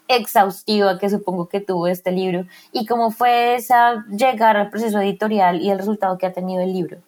exhaustiva 0.08 0.98
que 0.98 1.08
supongo 1.08 1.48
que 1.48 1.60
tuvo 1.60 1.86
este 1.86 2.12
libro 2.12 2.46
y 2.72 2.84
cómo 2.86 3.10
fue 3.10 3.54
esa 3.54 4.04
llegar 4.10 4.56
al 4.56 4.70
proceso 4.70 5.00
editorial 5.00 5.62
y 5.62 5.70
el 5.70 5.78
resultado 5.78 6.18
que 6.18 6.26
ha 6.26 6.32
tenido 6.32 6.62
el 6.62 6.72
libro. 6.72 6.98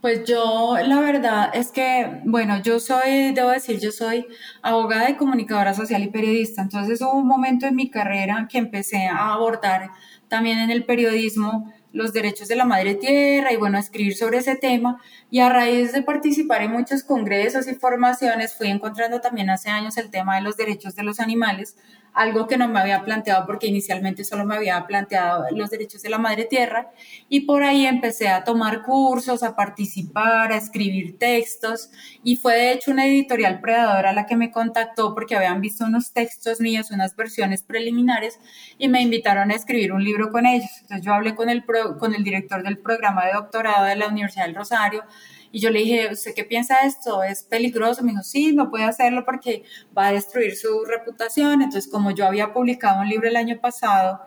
Pues 0.00 0.24
yo, 0.24 0.76
la 0.84 1.00
verdad 1.00 1.50
es 1.54 1.70
que, 1.70 2.20
bueno, 2.24 2.60
yo 2.60 2.78
soy, 2.78 3.32
debo 3.32 3.48
decir, 3.48 3.80
yo 3.80 3.90
soy 3.90 4.26
abogada 4.60 5.08
y 5.08 5.14
comunicadora 5.14 5.72
social 5.72 6.02
y 6.02 6.08
periodista. 6.08 6.60
Entonces 6.60 7.00
hubo 7.00 7.14
un 7.14 7.26
momento 7.26 7.64
en 7.64 7.74
mi 7.74 7.88
carrera 7.88 8.46
que 8.50 8.58
empecé 8.58 9.06
a 9.06 9.32
abordar 9.32 9.92
también 10.28 10.58
en 10.58 10.70
el 10.70 10.84
periodismo 10.84 11.72
los 11.94 12.12
derechos 12.12 12.48
de 12.48 12.56
la 12.56 12.64
madre 12.64 12.96
tierra 12.96 13.52
y 13.52 13.56
bueno, 13.56 13.78
escribir 13.78 14.16
sobre 14.16 14.38
ese 14.38 14.56
tema. 14.56 15.00
Y 15.30 15.38
a 15.38 15.48
raíz 15.48 15.92
de 15.92 16.02
participar 16.02 16.60
en 16.62 16.72
muchos 16.72 17.04
congresos 17.04 17.68
y 17.68 17.74
formaciones, 17.76 18.54
fui 18.54 18.68
encontrando 18.68 19.20
también 19.20 19.48
hace 19.48 19.70
años 19.70 19.96
el 19.96 20.10
tema 20.10 20.36
de 20.36 20.42
los 20.42 20.56
derechos 20.56 20.96
de 20.96 21.04
los 21.04 21.20
animales 21.20 21.76
algo 22.14 22.46
que 22.46 22.56
no 22.56 22.68
me 22.68 22.78
había 22.78 23.04
planteado 23.04 23.44
porque 23.44 23.66
inicialmente 23.66 24.24
solo 24.24 24.44
me 24.44 24.54
había 24.54 24.86
planteado 24.86 25.46
los 25.50 25.68
derechos 25.68 26.00
de 26.02 26.10
la 26.10 26.18
madre 26.18 26.44
tierra 26.44 26.92
y 27.28 27.40
por 27.40 27.64
ahí 27.64 27.86
empecé 27.86 28.28
a 28.28 28.44
tomar 28.44 28.82
cursos, 28.82 29.42
a 29.42 29.56
participar, 29.56 30.52
a 30.52 30.56
escribir 30.56 31.18
textos 31.18 31.90
y 32.22 32.36
fue 32.36 32.54
de 32.54 32.72
hecho 32.72 32.92
una 32.92 33.06
editorial 33.06 33.60
predadora 33.60 34.12
la 34.12 34.26
que 34.26 34.36
me 34.36 34.52
contactó 34.52 35.12
porque 35.12 35.34
habían 35.34 35.60
visto 35.60 35.84
unos 35.84 36.12
textos 36.12 36.60
míos, 36.60 36.92
unas 36.92 37.16
versiones 37.16 37.64
preliminares 37.64 38.38
y 38.78 38.88
me 38.88 39.02
invitaron 39.02 39.50
a 39.50 39.54
escribir 39.54 39.92
un 39.92 40.04
libro 40.04 40.30
con 40.30 40.46
ellos. 40.46 40.70
Entonces 40.82 41.04
yo 41.04 41.12
hablé 41.12 41.34
con 41.34 41.50
el, 41.50 41.64
con 41.98 42.14
el 42.14 42.22
director 42.22 42.62
del 42.62 42.78
programa 42.78 43.26
de 43.26 43.32
doctorado 43.32 43.86
de 43.86 43.96
la 43.96 44.06
Universidad 44.06 44.46
del 44.46 44.54
Rosario 44.54 45.02
y 45.54 45.60
yo 45.60 45.70
le 45.70 45.78
dije, 45.78 46.08
¿usted 46.12 46.34
qué 46.34 46.42
piensa 46.42 46.78
de 46.82 46.88
esto? 46.88 47.22
¿Es 47.22 47.44
peligroso? 47.44 48.02
Me 48.02 48.10
dijo, 48.10 48.24
sí, 48.24 48.52
no 48.52 48.70
puede 48.70 48.82
hacerlo 48.82 49.24
porque 49.24 49.62
va 49.96 50.08
a 50.08 50.12
destruir 50.12 50.56
su 50.56 50.84
reputación. 50.84 51.62
Entonces, 51.62 51.88
como 51.88 52.10
yo 52.10 52.26
había 52.26 52.52
publicado 52.52 53.00
un 53.02 53.08
libro 53.08 53.28
el 53.28 53.36
año 53.36 53.60
pasado, 53.60 54.20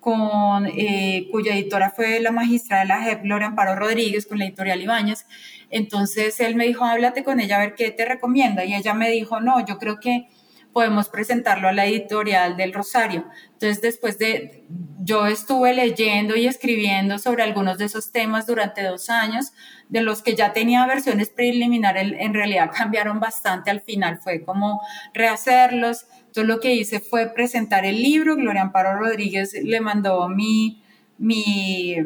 con, 0.00 0.64
eh, 0.64 1.28
cuya 1.30 1.54
editora 1.54 1.90
fue 1.90 2.18
la 2.18 2.30
magistrada 2.30 2.82
de 2.84 2.88
la 2.88 3.02
JEP, 3.02 3.24
Gloria 3.24 3.48
Amparo 3.48 3.76
Rodríguez, 3.76 4.24
con 4.24 4.38
la 4.38 4.46
editorial 4.46 4.80
Ibáñez. 4.80 5.26
Entonces 5.68 6.40
él 6.40 6.56
me 6.56 6.66
dijo, 6.66 6.82
háblate 6.82 7.24
con 7.24 7.40
ella 7.40 7.56
a 7.56 7.60
ver 7.60 7.74
qué 7.74 7.90
te 7.90 8.06
recomienda. 8.06 8.64
Y 8.64 8.74
ella 8.74 8.94
me 8.94 9.10
dijo, 9.10 9.40
no, 9.40 9.62
yo 9.66 9.76
creo 9.76 10.00
que 10.00 10.28
podemos 10.74 11.08
presentarlo 11.08 11.68
a 11.68 11.72
la 11.72 11.86
editorial 11.86 12.58
del 12.58 12.74
Rosario. 12.74 13.24
Entonces, 13.52 13.80
después 13.80 14.18
de, 14.18 14.64
yo 15.02 15.26
estuve 15.26 15.72
leyendo 15.72 16.36
y 16.36 16.46
escribiendo 16.46 17.18
sobre 17.18 17.44
algunos 17.44 17.78
de 17.78 17.86
esos 17.86 18.12
temas 18.12 18.46
durante 18.46 18.82
dos 18.82 19.08
años, 19.08 19.52
de 19.88 20.02
los 20.02 20.20
que 20.20 20.34
ya 20.34 20.52
tenía 20.52 20.84
versiones 20.86 21.30
preliminares, 21.30 22.12
en 22.18 22.34
realidad 22.34 22.70
cambiaron 22.76 23.20
bastante 23.20 23.70
al 23.70 23.80
final, 23.80 24.18
fue 24.18 24.44
como 24.44 24.82
rehacerlos. 25.14 26.06
Entonces, 26.26 26.46
lo 26.46 26.60
que 26.60 26.74
hice 26.74 27.00
fue 27.00 27.32
presentar 27.32 27.86
el 27.86 28.02
libro, 28.02 28.36
Gloria 28.36 28.62
Amparo 28.62 28.98
Rodríguez 28.98 29.54
le 29.54 29.80
mandó 29.80 30.28
mi, 30.28 30.82
mi, 31.16 31.96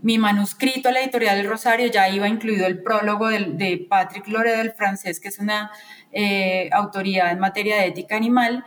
mi 0.00 0.18
manuscrito 0.18 0.88
a 0.88 0.92
la 0.92 1.02
editorial 1.02 1.36
del 1.36 1.48
Rosario, 1.48 1.86
ya 1.88 2.08
iba 2.08 2.26
incluido 2.28 2.66
el 2.66 2.82
prólogo 2.82 3.28
de, 3.28 3.52
de 3.52 3.86
Patrick 3.88 4.26
Lore 4.28 4.56
del 4.56 4.72
francés, 4.72 5.20
que 5.20 5.28
es 5.28 5.38
una 5.38 5.70
eh, 6.14 6.70
autoridad 6.72 7.32
en 7.32 7.40
materia 7.40 7.76
de 7.76 7.86
ética 7.86 8.16
animal. 8.16 8.64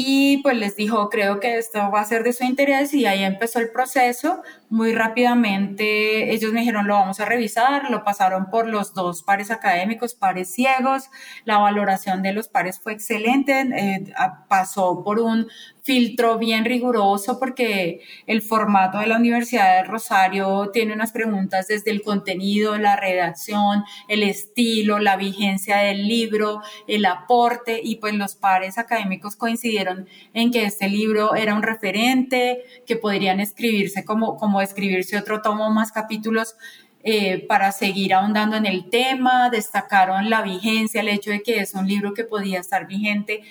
Y 0.00 0.38
pues 0.42 0.56
les 0.56 0.76
dijo, 0.76 1.08
creo 1.08 1.40
que 1.40 1.58
esto 1.58 1.90
va 1.90 2.00
a 2.02 2.04
ser 2.04 2.22
de 2.22 2.32
su 2.32 2.44
interés 2.44 2.94
y 2.94 3.06
ahí 3.06 3.24
empezó 3.24 3.58
el 3.58 3.70
proceso. 3.70 4.42
Muy 4.68 4.94
rápidamente 4.94 6.32
ellos 6.32 6.52
me 6.52 6.60
dijeron, 6.60 6.86
lo 6.86 6.94
vamos 6.94 7.18
a 7.18 7.24
revisar, 7.24 7.90
lo 7.90 8.04
pasaron 8.04 8.48
por 8.48 8.68
los 8.68 8.94
dos 8.94 9.24
pares 9.24 9.50
académicos, 9.50 10.14
pares 10.14 10.52
ciegos, 10.52 11.10
la 11.44 11.58
valoración 11.58 12.22
de 12.22 12.32
los 12.32 12.46
pares 12.48 12.78
fue 12.78 12.92
excelente, 12.92 13.60
eh, 13.60 14.12
pasó 14.48 15.02
por 15.02 15.18
un 15.18 15.48
filtro 15.88 16.36
bien 16.36 16.66
riguroso 16.66 17.38
porque 17.38 18.02
el 18.26 18.42
formato 18.42 18.98
de 18.98 19.06
la 19.06 19.16
Universidad 19.16 19.76
de 19.76 19.84
Rosario 19.84 20.68
tiene 20.70 20.92
unas 20.92 21.12
preguntas 21.12 21.66
desde 21.68 21.90
el 21.90 22.02
contenido, 22.02 22.76
la 22.76 22.94
redacción, 22.94 23.84
el 24.06 24.22
estilo, 24.22 24.98
la 24.98 25.16
vigencia 25.16 25.78
del 25.78 26.06
libro, 26.06 26.60
el 26.86 27.06
aporte 27.06 27.80
y 27.82 27.96
pues 27.96 28.12
los 28.12 28.34
pares 28.34 28.76
académicos 28.76 29.34
coincidieron 29.34 30.06
en 30.34 30.50
que 30.50 30.66
este 30.66 30.90
libro 30.90 31.34
era 31.34 31.54
un 31.54 31.62
referente, 31.62 32.64
que 32.86 32.96
podrían 32.96 33.40
escribirse 33.40 34.04
como, 34.04 34.36
como 34.36 34.60
escribirse 34.60 35.16
otro 35.16 35.40
tomo 35.40 35.70
más 35.70 35.90
capítulos 35.90 36.54
eh, 37.02 37.46
para 37.46 37.72
seguir 37.72 38.12
ahondando 38.12 38.56
en 38.56 38.66
el 38.66 38.90
tema, 38.90 39.48
destacaron 39.48 40.28
la 40.28 40.42
vigencia, 40.42 41.00
el 41.00 41.08
hecho 41.08 41.30
de 41.30 41.42
que 41.42 41.60
es 41.60 41.72
un 41.72 41.88
libro 41.88 42.12
que 42.12 42.24
podía 42.24 42.58
estar 42.58 42.86
vigente 42.86 43.44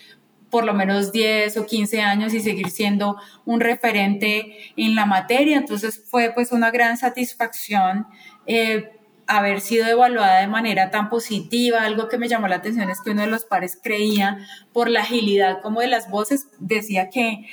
por 0.50 0.64
lo 0.64 0.74
menos 0.74 1.12
10 1.12 1.58
o 1.58 1.66
15 1.66 2.02
años 2.02 2.34
y 2.34 2.39
seguir 2.39 2.70
siendo 2.70 3.18
un 3.45 3.60
referente 3.60 4.58
en 4.76 4.95
la 4.95 5.06
materia. 5.06 5.58
Entonces 5.58 6.04
fue 6.10 6.32
pues 6.34 6.52
una 6.52 6.72
gran 6.72 6.98
satisfacción 6.98 8.08
eh, 8.45 8.91
haber 9.28 9.60
sido 9.60 9.86
evaluada 9.86 10.39
de 10.39 10.48
manera 10.48 10.89
tan 10.89 11.10
positiva. 11.10 11.84
Algo 11.84 12.08
que 12.08 12.18
me 12.18 12.30
llamó 12.30 12.48
la 12.48 12.58
atención 12.58 12.89
es 12.89 13.02
que 13.02 13.12
uno 13.12 13.22
de 13.22 13.28
los 13.28 13.45
pares 13.45 13.78
creía 13.82 14.39
por 14.74 14.89
la 14.89 15.02
agilidad 15.02 15.62
como 15.62 15.82
de 15.82 15.88
las 15.88 16.10
voces, 16.10 16.48
decía 16.60 17.10
que 17.10 17.45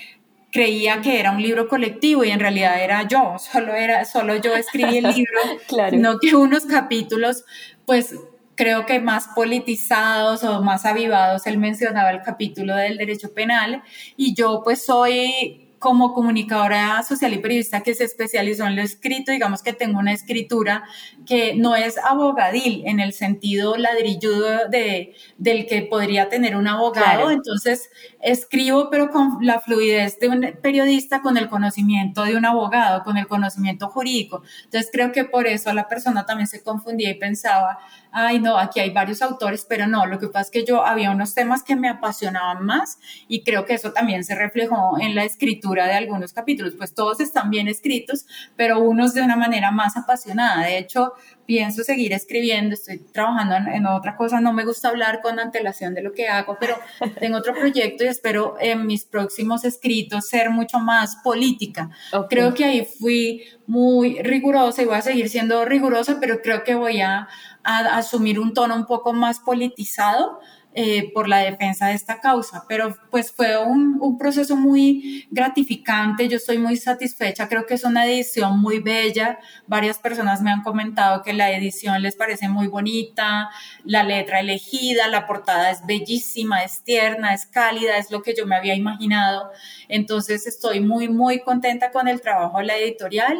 creía 0.53 1.03
que 1.03 1.19
era 1.19 1.33
un 1.33 1.43
libro 1.43 1.67
colectivo 1.67 2.23
y 2.23 2.31
en 2.31 2.39
realidad 2.39 2.81
era 2.81 3.09
yo, 3.09 3.37
solo 3.41 3.75
era 3.75 4.05
solo 4.05 4.37
yo 4.37 4.55
escribí 4.55 4.99
el 4.99 5.13
libro, 5.13 5.41
no 5.95 6.21
que 6.21 6.37
unos 6.37 6.65
capítulos 6.65 7.45
pues 7.85 8.15
creo 8.55 8.87
que 8.87 9.01
más 9.01 9.29
politizados 9.35 10.45
o 10.45 10.63
más 10.63 10.85
avivados. 10.85 11.47
Él 11.47 11.59
mencionaba 11.59 12.11
el 12.11 12.23
capítulo 12.23 12.75
del 12.77 12.97
derecho 12.97 13.33
penal 13.33 13.83
y 14.17 14.35
yo 14.35 14.63
pues 14.65 14.85
soy 14.85 15.65
como 15.85 16.15
comunicadora 16.15 17.03
social 17.03 17.35
y 17.35 17.39
periodista 17.41 17.83
que 17.83 17.95
se 17.95 18.05
especializó 18.05 18.65
en 18.67 18.75
lo 18.75 18.81
escrito, 18.81 19.33
digamos 19.33 19.63
que 19.63 19.75
tengo 19.75 19.99
una 19.99 20.15
escritura 20.15 20.85
que 21.27 21.55
no 21.57 21.77
es 21.77 21.99
abogadil 21.99 22.85
en 22.87 23.01
el 23.01 23.13
sentido 23.13 23.77
ladrilludo 23.77 24.67
de, 24.71 25.15
del 25.37 25.67
que 25.67 25.83
podría 25.83 26.31
tener 26.31 26.57
un 26.57 26.69
abogado. 26.69 27.31
Entonces, 27.31 27.91
escribo, 28.25 28.89
pero 28.91 29.11
con 29.11 29.39
la 29.43 29.61
fluidez 29.61 30.19
de 30.19 30.29
un 30.29 30.59
periodista, 30.63 31.21
con 31.21 31.37
el 31.37 31.49
conocimiento 31.49 32.25
de 32.25 32.37
un 32.37 32.47
abogado, 32.47 33.05
con 33.05 33.19
el 33.19 33.27
conocimiento 33.27 33.89
jurídico. 33.89 34.43
Entonces, 34.65 34.91
creo 34.91 35.13
que 35.13 35.25
por 35.25 35.47
eso 35.47 35.73
la 35.75 35.89
persona 35.89 36.25
también 36.25 36.47
se 36.47 36.63
confundía 36.63 37.11
y 37.11 37.15
pensaba, 37.15 37.79
ay, 38.13 38.41
no, 38.41 38.57
aquí 38.57 38.81
hay 38.81 38.91
varios 38.91 39.21
autores, 39.21 39.67
pero 39.69 39.87
no, 39.87 40.07
lo 40.07 40.19
que 40.19 40.29
pasa 40.29 40.47
es 40.47 40.51
que 40.51 40.65
yo 40.65 40.87
había 40.87 41.11
unos 41.11 41.35
temas 41.35 41.63
que 41.63 41.77
me 41.77 41.89
apasionaban 41.89 42.65
más 42.65 42.99
y 43.29 43.45
creo 43.45 43.67
que 43.67 43.75
eso 43.75 43.93
también 43.93 44.25
se 44.25 44.35
reflejó 44.35 44.99
en 44.99 45.15
la 45.15 45.25
escritura 45.25 45.87
de 45.87 45.93
algunos 45.93 46.33
capítulos. 46.33 46.75
Pues 46.79 46.95
todos 46.95 47.21
están 47.21 47.51
bien 47.51 47.69
escritos, 47.69 48.25
pero 48.57 48.79
unos 48.81 49.13
de 49.13 49.21
una 49.21 49.37
manera 49.37 49.71
más 49.71 49.99
apasionada. 49.99 50.65
De 50.65 50.79
hecho, 50.79 51.13
pienso 51.47 51.83
seguir 51.83 52.13
escribiendo, 52.13 52.75
estoy 52.75 52.99
trabajando 52.99 53.71
en, 53.71 53.87
otra 53.87 54.17
cosa, 54.17 54.41
no 54.41 54.53
me 54.53 54.65
gusta 54.65 54.89
hablar 54.89 55.21
con 55.23 55.39
antelación 55.39 55.95
de 55.95 56.03
lo 56.03 56.13
que 56.13 56.29
hago, 56.29 56.57
pero 56.59 56.77
tengo 57.21 57.39
otro 57.39 57.55
proyecto 57.55 58.05
y 58.05 58.09
espero 58.09 58.57
en 58.61 58.87
mis 58.87 59.05
próximos 59.05 59.65
escritos 59.65 60.29
ser 60.29 60.51
mucho 60.51 60.79
más 60.79 61.17
política. 61.17 61.91
Creo 62.29 62.55
que 62.55 62.65
ahí 62.65 62.85
fui 62.99 63.45
muy 63.67 64.21
rigurosa 64.23 64.83
y 64.83 64.87
voy 64.87 64.97
a 64.97 65.03
seguir 65.03 65.29
siendo 65.29 65.65
rigurosa, 65.65 66.19
pero 66.21 66.43
creo 66.43 66.65
que 66.65 66.75
voy 66.75 67.01
a, 67.01 67.29
a 67.63 67.79
asumir 67.97 68.39
un 68.39 68.55
tono 68.55 68.75
un 68.75 68.87
poco 68.87 69.13
más 69.13 69.41
politizado 69.41 70.41
eh, 70.77 71.13
por 71.13 71.29
la 71.29 71.39
defensa 71.39 71.87
de 71.87 71.95
esta 71.95 72.21
causa. 72.21 72.65
Pero 72.69 72.97
pues 73.11 73.31
fue 73.31 73.57
un, 73.57 73.99
un, 74.01 74.19
proceso 74.19 74.57
muy 74.57 75.27
gratificante, 75.31 76.29
yo 76.29 76.37
estoy 76.37 76.59
muy 76.59 76.77
satisfecha, 76.77 77.49
creo 77.49 77.65
que 77.65 77.75
es 77.75 77.85
una 77.85 78.07
edición 78.07 78.61
muy 78.61 78.81
bella, 78.81 79.39
varias 79.69 79.99
personas 79.99 80.43
me 80.43 80.51
han 80.51 80.63
comentado 80.63 81.23
que 81.23 81.33
la 81.33 81.53
edición 81.53 82.03
les 82.03 82.17
parece 82.17 82.49
muy 82.49 82.67
bonita, 82.67 83.51
la 83.85 84.03
letra 84.03 84.41
elegida, 84.41 85.07
la 85.07 85.29
portada 85.29 85.71
es 85.71 85.87
bellísima, 85.87 86.65
es 86.65 86.83
tierna, 86.83 87.35
es 87.35 87.47
cálida, 87.47 87.97
es 87.99 88.11
lo 88.11 88.23
que 88.23 88.35
yo 88.37 88.45
me 88.45 88.57
había 88.57 88.75
imaginado. 88.75 89.53
Entonces 89.89 90.47
estoy 90.47 90.81
muy, 90.81 91.09
muy 91.09 91.41
contenta 91.41 91.93
con 91.93 92.09
el 92.09 92.21
trabajo 92.21 92.59
de 92.59 92.65
la 92.65 92.77
editorial 92.77 93.39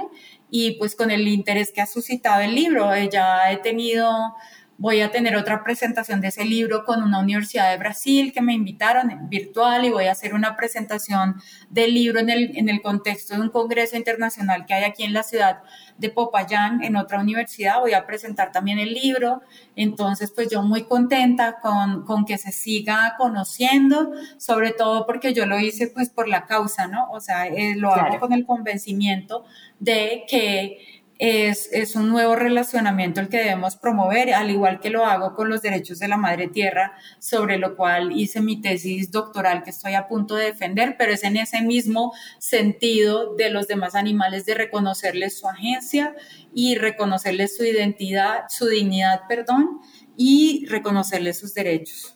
y 0.51 0.73
pues 0.73 0.95
con 0.95 1.11
el 1.11 1.27
interés 1.27 1.73
que 1.73 1.81
ha 1.81 1.87
suscitado 1.87 2.43
el 2.43 2.55
libro. 2.55 2.91
Ya 3.11 3.51
he 3.51 3.57
tenido 3.57 4.35
Voy 4.77 5.01
a 5.01 5.11
tener 5.11 5.37
otra 5.37 5.63
presentación 5.63 6.21
de 6.21 6.29
ese 6.29 6.45
libro 6.45 6.85
con 6.85 7.03
una 7.03 7.21
universidad 7.21 7.71
de 7.71 7.79
Brasil 7.79 8.33
que 8.33 8.43
me 8.43 8.55
invitaron 8.55 9.29
virtual 9.29 9.85
y 9.85 9.91
voy 9.91 10.07
a 10.07 10.13
hacer 10.13 10.35
una 10.35 10.57
presentación 10.57 11.37
del 11.71 11.95
libro 11.95 12.19
en 12.19 12.29
el, 12.29 12.57
en 12.59 12.69
el 12.69 12.83
contexto 12.83 13.35
de 13.35 13.41
un 13.41 13.51
congreso 13.51 13.97
internacional 13.97 14.67
que 14.67 14.75
hay 14.75 14.85
aquí 14.85 15.05
en 15.05 15.13
la 15.13 15.23
ciudad 15.23 15.63
de 15.97 16.11
Popayán, 16.11 16.83
en 16.83 16.97
otra 16.97 17.21
universidad. 17.21 17.79
Voy 17.81 17.93
a 17.93 18.05
presentar 18.05 18.51
también 18.51 18.81
el 18.81 18.93
libro. 18.95 19.43
Entonces, 19.77 20.33
pues 20.35 20.49
yo 20.51 20.63
muy 20.63 20.85
contenta 20.85 21.61
con, 21.61 22.05
con 22.05 22.25
que 22.25 22.37
se 22.37 22.51
siga 22.51 23.15
conociendo, 23.17 24.11
sobre 24.39 24.73
todo 24.73 25.07
porque 25.07 25.33
yo 25.35 25.47
lo 25.47 25.59
hice 25.61 25.87
pues 25.87 26.11
por 26.11 26.27
la 26.29 26.47
causa, 26.47 26.89
¿no? 26.89 27.09
O 27.13 27.21
sea, 27.21 27.47
eh, 27.47 27.77
lo 27.77 27.95
hago 27.95 28.19
con 28.19 28.33
el 28.33 28.45
convencimiento 28.45 29.45
de 29.79 30.25
que 30.29 30.79
es, 31.25 31.97
un 31.97 32.09
nuevo 32.09 32.37
relacionamiento 32.37 33.21
el 33.21 33.29
que 33.29 33.39
debemos 33.39 33.77
promover, 33.77 34.35
al 34.35 34.51
igual 34.51 34.81
que 34.81 34.91
lo 34.91 35.05
hago 35.05 35.35
con 35.35 35.49
los 35.49 35.63
derechos 35.63 35.99
de 35.99 36.09
la 36.09 36.17
madre 36.17 36.49
tierra, 36.49 36.93
sobre 37.19 37.59
lo 37.59 37.77
cual 37.77 38.13
hice 38.13 38.41
mi 38.41 38.61
tesis 38.61 39.11
doctoral 39.11 39.63
que 39.63 39.71
estoy 39.71 39.95
a 39.95 40.07
punto 40.07 40.35
de 40.35 40.47
defender, 40.47 40.97
pero 40.99 41.13
es 41.13 41.25
en 41.25 41.37
ese 41.37 41.63
mismo 41.63 42.13
sentido 42.39 43.35
de 43.37 43.51
los 43.51 43.69
demás 43.69 43.95
animales, 43.95 44.45
de 44.45 44.55
reconocerles 44.55 45.39
su 45.39 45.49
agencia 45.49 46.15
y 46.53 46.77
reconocerles 46.77 47.57
su 47.57 47.65
identidad, 47.65 48.45
su 48.49 48.67
dignidad, 48.67 49.23
perdón, 49.29 49.81
y 50.17 50.67
reconocerles 50.67 51.39
sus 51.39 51.55
derechos. 51.55 52.15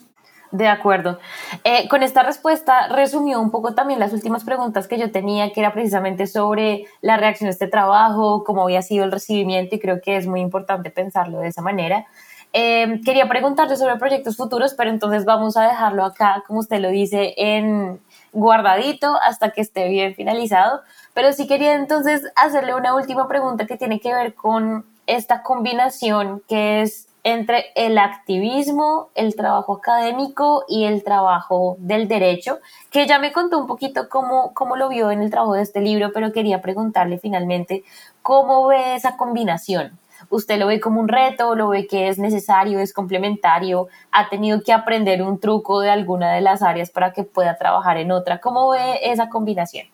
De 0.50 0.66
acuerdo. 0.66 1.18
Eh, 1.62 1.88
con 1.88 2.02
esta 2.02 2.22
respuesta 2.22 2.88
resumió 2.88 3.40
un 3.40 3.50
poco 3.50 3.74
también 3.74 4.00
las 4.00 4.14
últimas 4.14 4.44
preguntas 4.44 4.88
que 4.88 4.98
yo 4.98 5.10
tenía, 5.10 5.52
que 5.52 5.60
era 5.60 5.74
precisamente 5.74 6.26
sobre 6.26 6.86
la 7.02 7.18
reacción 7.18 7.48
a 7.48 7.50
este 7.50 7.66
trabajo, 7.66 8.44
cómo 8.44 8.62
había 8.62 8.80
sido 8.80 9.04
el 9.04 9.12
recibimiento 9.12 9.74
y 9.76 9.78
creo 9.78 10.00
que 10.00 10.16
es 10.16 10.26
muy 10.26 10.40
importante 10.40 10.90
pensarlo 10.90 11.40
de 11.40 11.48
esa 11.48 11.60
manera. 11.60 12.06
Eh, 12.54 13.00
quería 13.04 13.28
preguntarle 13.28 13.76
sobre 13.76 13.96
proyectos 13.96 14.36
futuros, 14.36 14.72
pero 14.72 14.88
entonces 14.88 15.26
vamos 15.26 15.58
a 15.58 15.66
dejarlo 15.68 16.04
acá, 16.04 16.42
como 16.46 16.60
usted 16.60 16.80
lo 16.80 16.88
dice, 16.88 17.34
en 17.36 18.00
guardadito 18.32 19.18
hasta 19.22 19.50
que 19.50 19.60
esté 19.60 19.88
bien 19.88 20.14
finalizado. 20.14 20.80
Pero 21.12 21.32
sí 21.32 21.46
quería 21.46 21.74
entonces 21.74 22.22
hacerle 22.36 22.74
una 22.74 22.94
última 22.94 23.28
pregunta 23.28 23.66
que 23.66 23.76
tiene 23.76 24.00
que 24.00 24.14
ver 24.14 24.34
con 24.34 24.86
esta 25.06 25.42
combinación 25.42 26.42
que 26.48 26.82
es 26.82 27.07
entre 27.24 27.66
el 27.74 27.98
activismo, 27.98 29.10
el 29.14 29.34
trabajo 29.34 29.74
académico 29.74 30.64
y 30.68 30.84
el 30.84 31.04
trabajo 31.04 31.76
del 31.78 32.08
derecho, 32.08 32.58
que 32.90 33.06
ya 33.06 33.18
me 33.18 33.32
contó 33.32 33.58
un 33.58 33.66
poquito 33.66 34.08
cómo, 34.08 34.54
cómo 34.54 34.76
lo 34.76 34.88
vio 34.88 35.10
en 35.10 35.22
el 35.22 35.30
trabajo 35.30 35.54
de 35.54 35.62
este 35.62 35.80
libro, 35.80 36.10
pero 36.12 36.32
quería 36.32 36.62
preguntarle 36.62 37.18
finalmente 37.18 37.84
cómo 38.22 38.66
ve 38.66 38.94
esa 38.94 39.16
combinación. 39.16 39.98
¿Usted 40.30 40.58
lo 40.58 40.66
ve 40.66 40.80
como 40.80 41.00
un 41.00 41.08
reto, 41.08 41.54
lo 41.54 41.68
ve 41.68 41.86
que 41.86 42.08
es 42.08 42.18
necesario, 42.18 42.80
es 42.80 42.92
complementario, 42.92 43.88
ha 44.10 44.28
tenido 44.28 44.62
que 44.62 44.72
aprender 44.72 45.22
un 45.22 45.38
truco 45.38 45.80
de 45.80 45.90
alguna 45.90 46.32
de 46.32 46.40
las 46.40 46.62
áreas 46.62 46.90
para 46.90 47.12
que 47.12 47.22
pueda 47.22 47.56
trabajar 47.56 47.98
en 47.98 48.10
otra? 48.10 48.40
¿Cómo 48.40 48.70
ve 48.70 49.00
esa 49.02 49.28
combinación? 49.28 49.86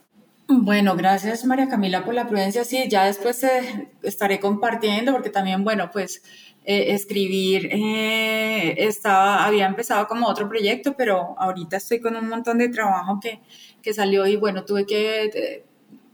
Bueno, 0.47 0.95
gracias 0.95 1.45
María 1.47 1.68
Camila 1.68 2.05
por 2.05 2.14
la 2.14 2.27
prudencia. 2.27 2.64
Sí, 2.64 2.87
ya 2.89 3.05
después 3.05 3.43
eh, 3.45 3.89
estaré 4.03 4.41
compartiendo 4.41 5.12
porque 5.12 5.31
también, 5.31 5.64
bueno, 5.64 5.91
pues 5.91 6.22
eh, 6.67 6.95
escribir, 6.95 7.69
eh, 7.71 8.75
estaba, 8.79 9.45
había 9.45 9.67
empezado 9.67 10.07
como 10.07 10.27
otro 10.27 10.49
proyecto, 10.49 10.97
pero 10.97 11.35
ahorita 11.39 11.77
estoy 11.77 12.01
con 12.01 12.17
un 12.17 12.27
montón 12.27 12.57
de 12.57 12.71
trabajo 12.71 13.21
que, 13.21 13.41
que 13.83 13.93
salió 13.93 14.27
y 14.27 14.37
bueno, 14.37 14.65
tuve 14.65 14.87
que 14.87 15.25
eh, 15.25 15.65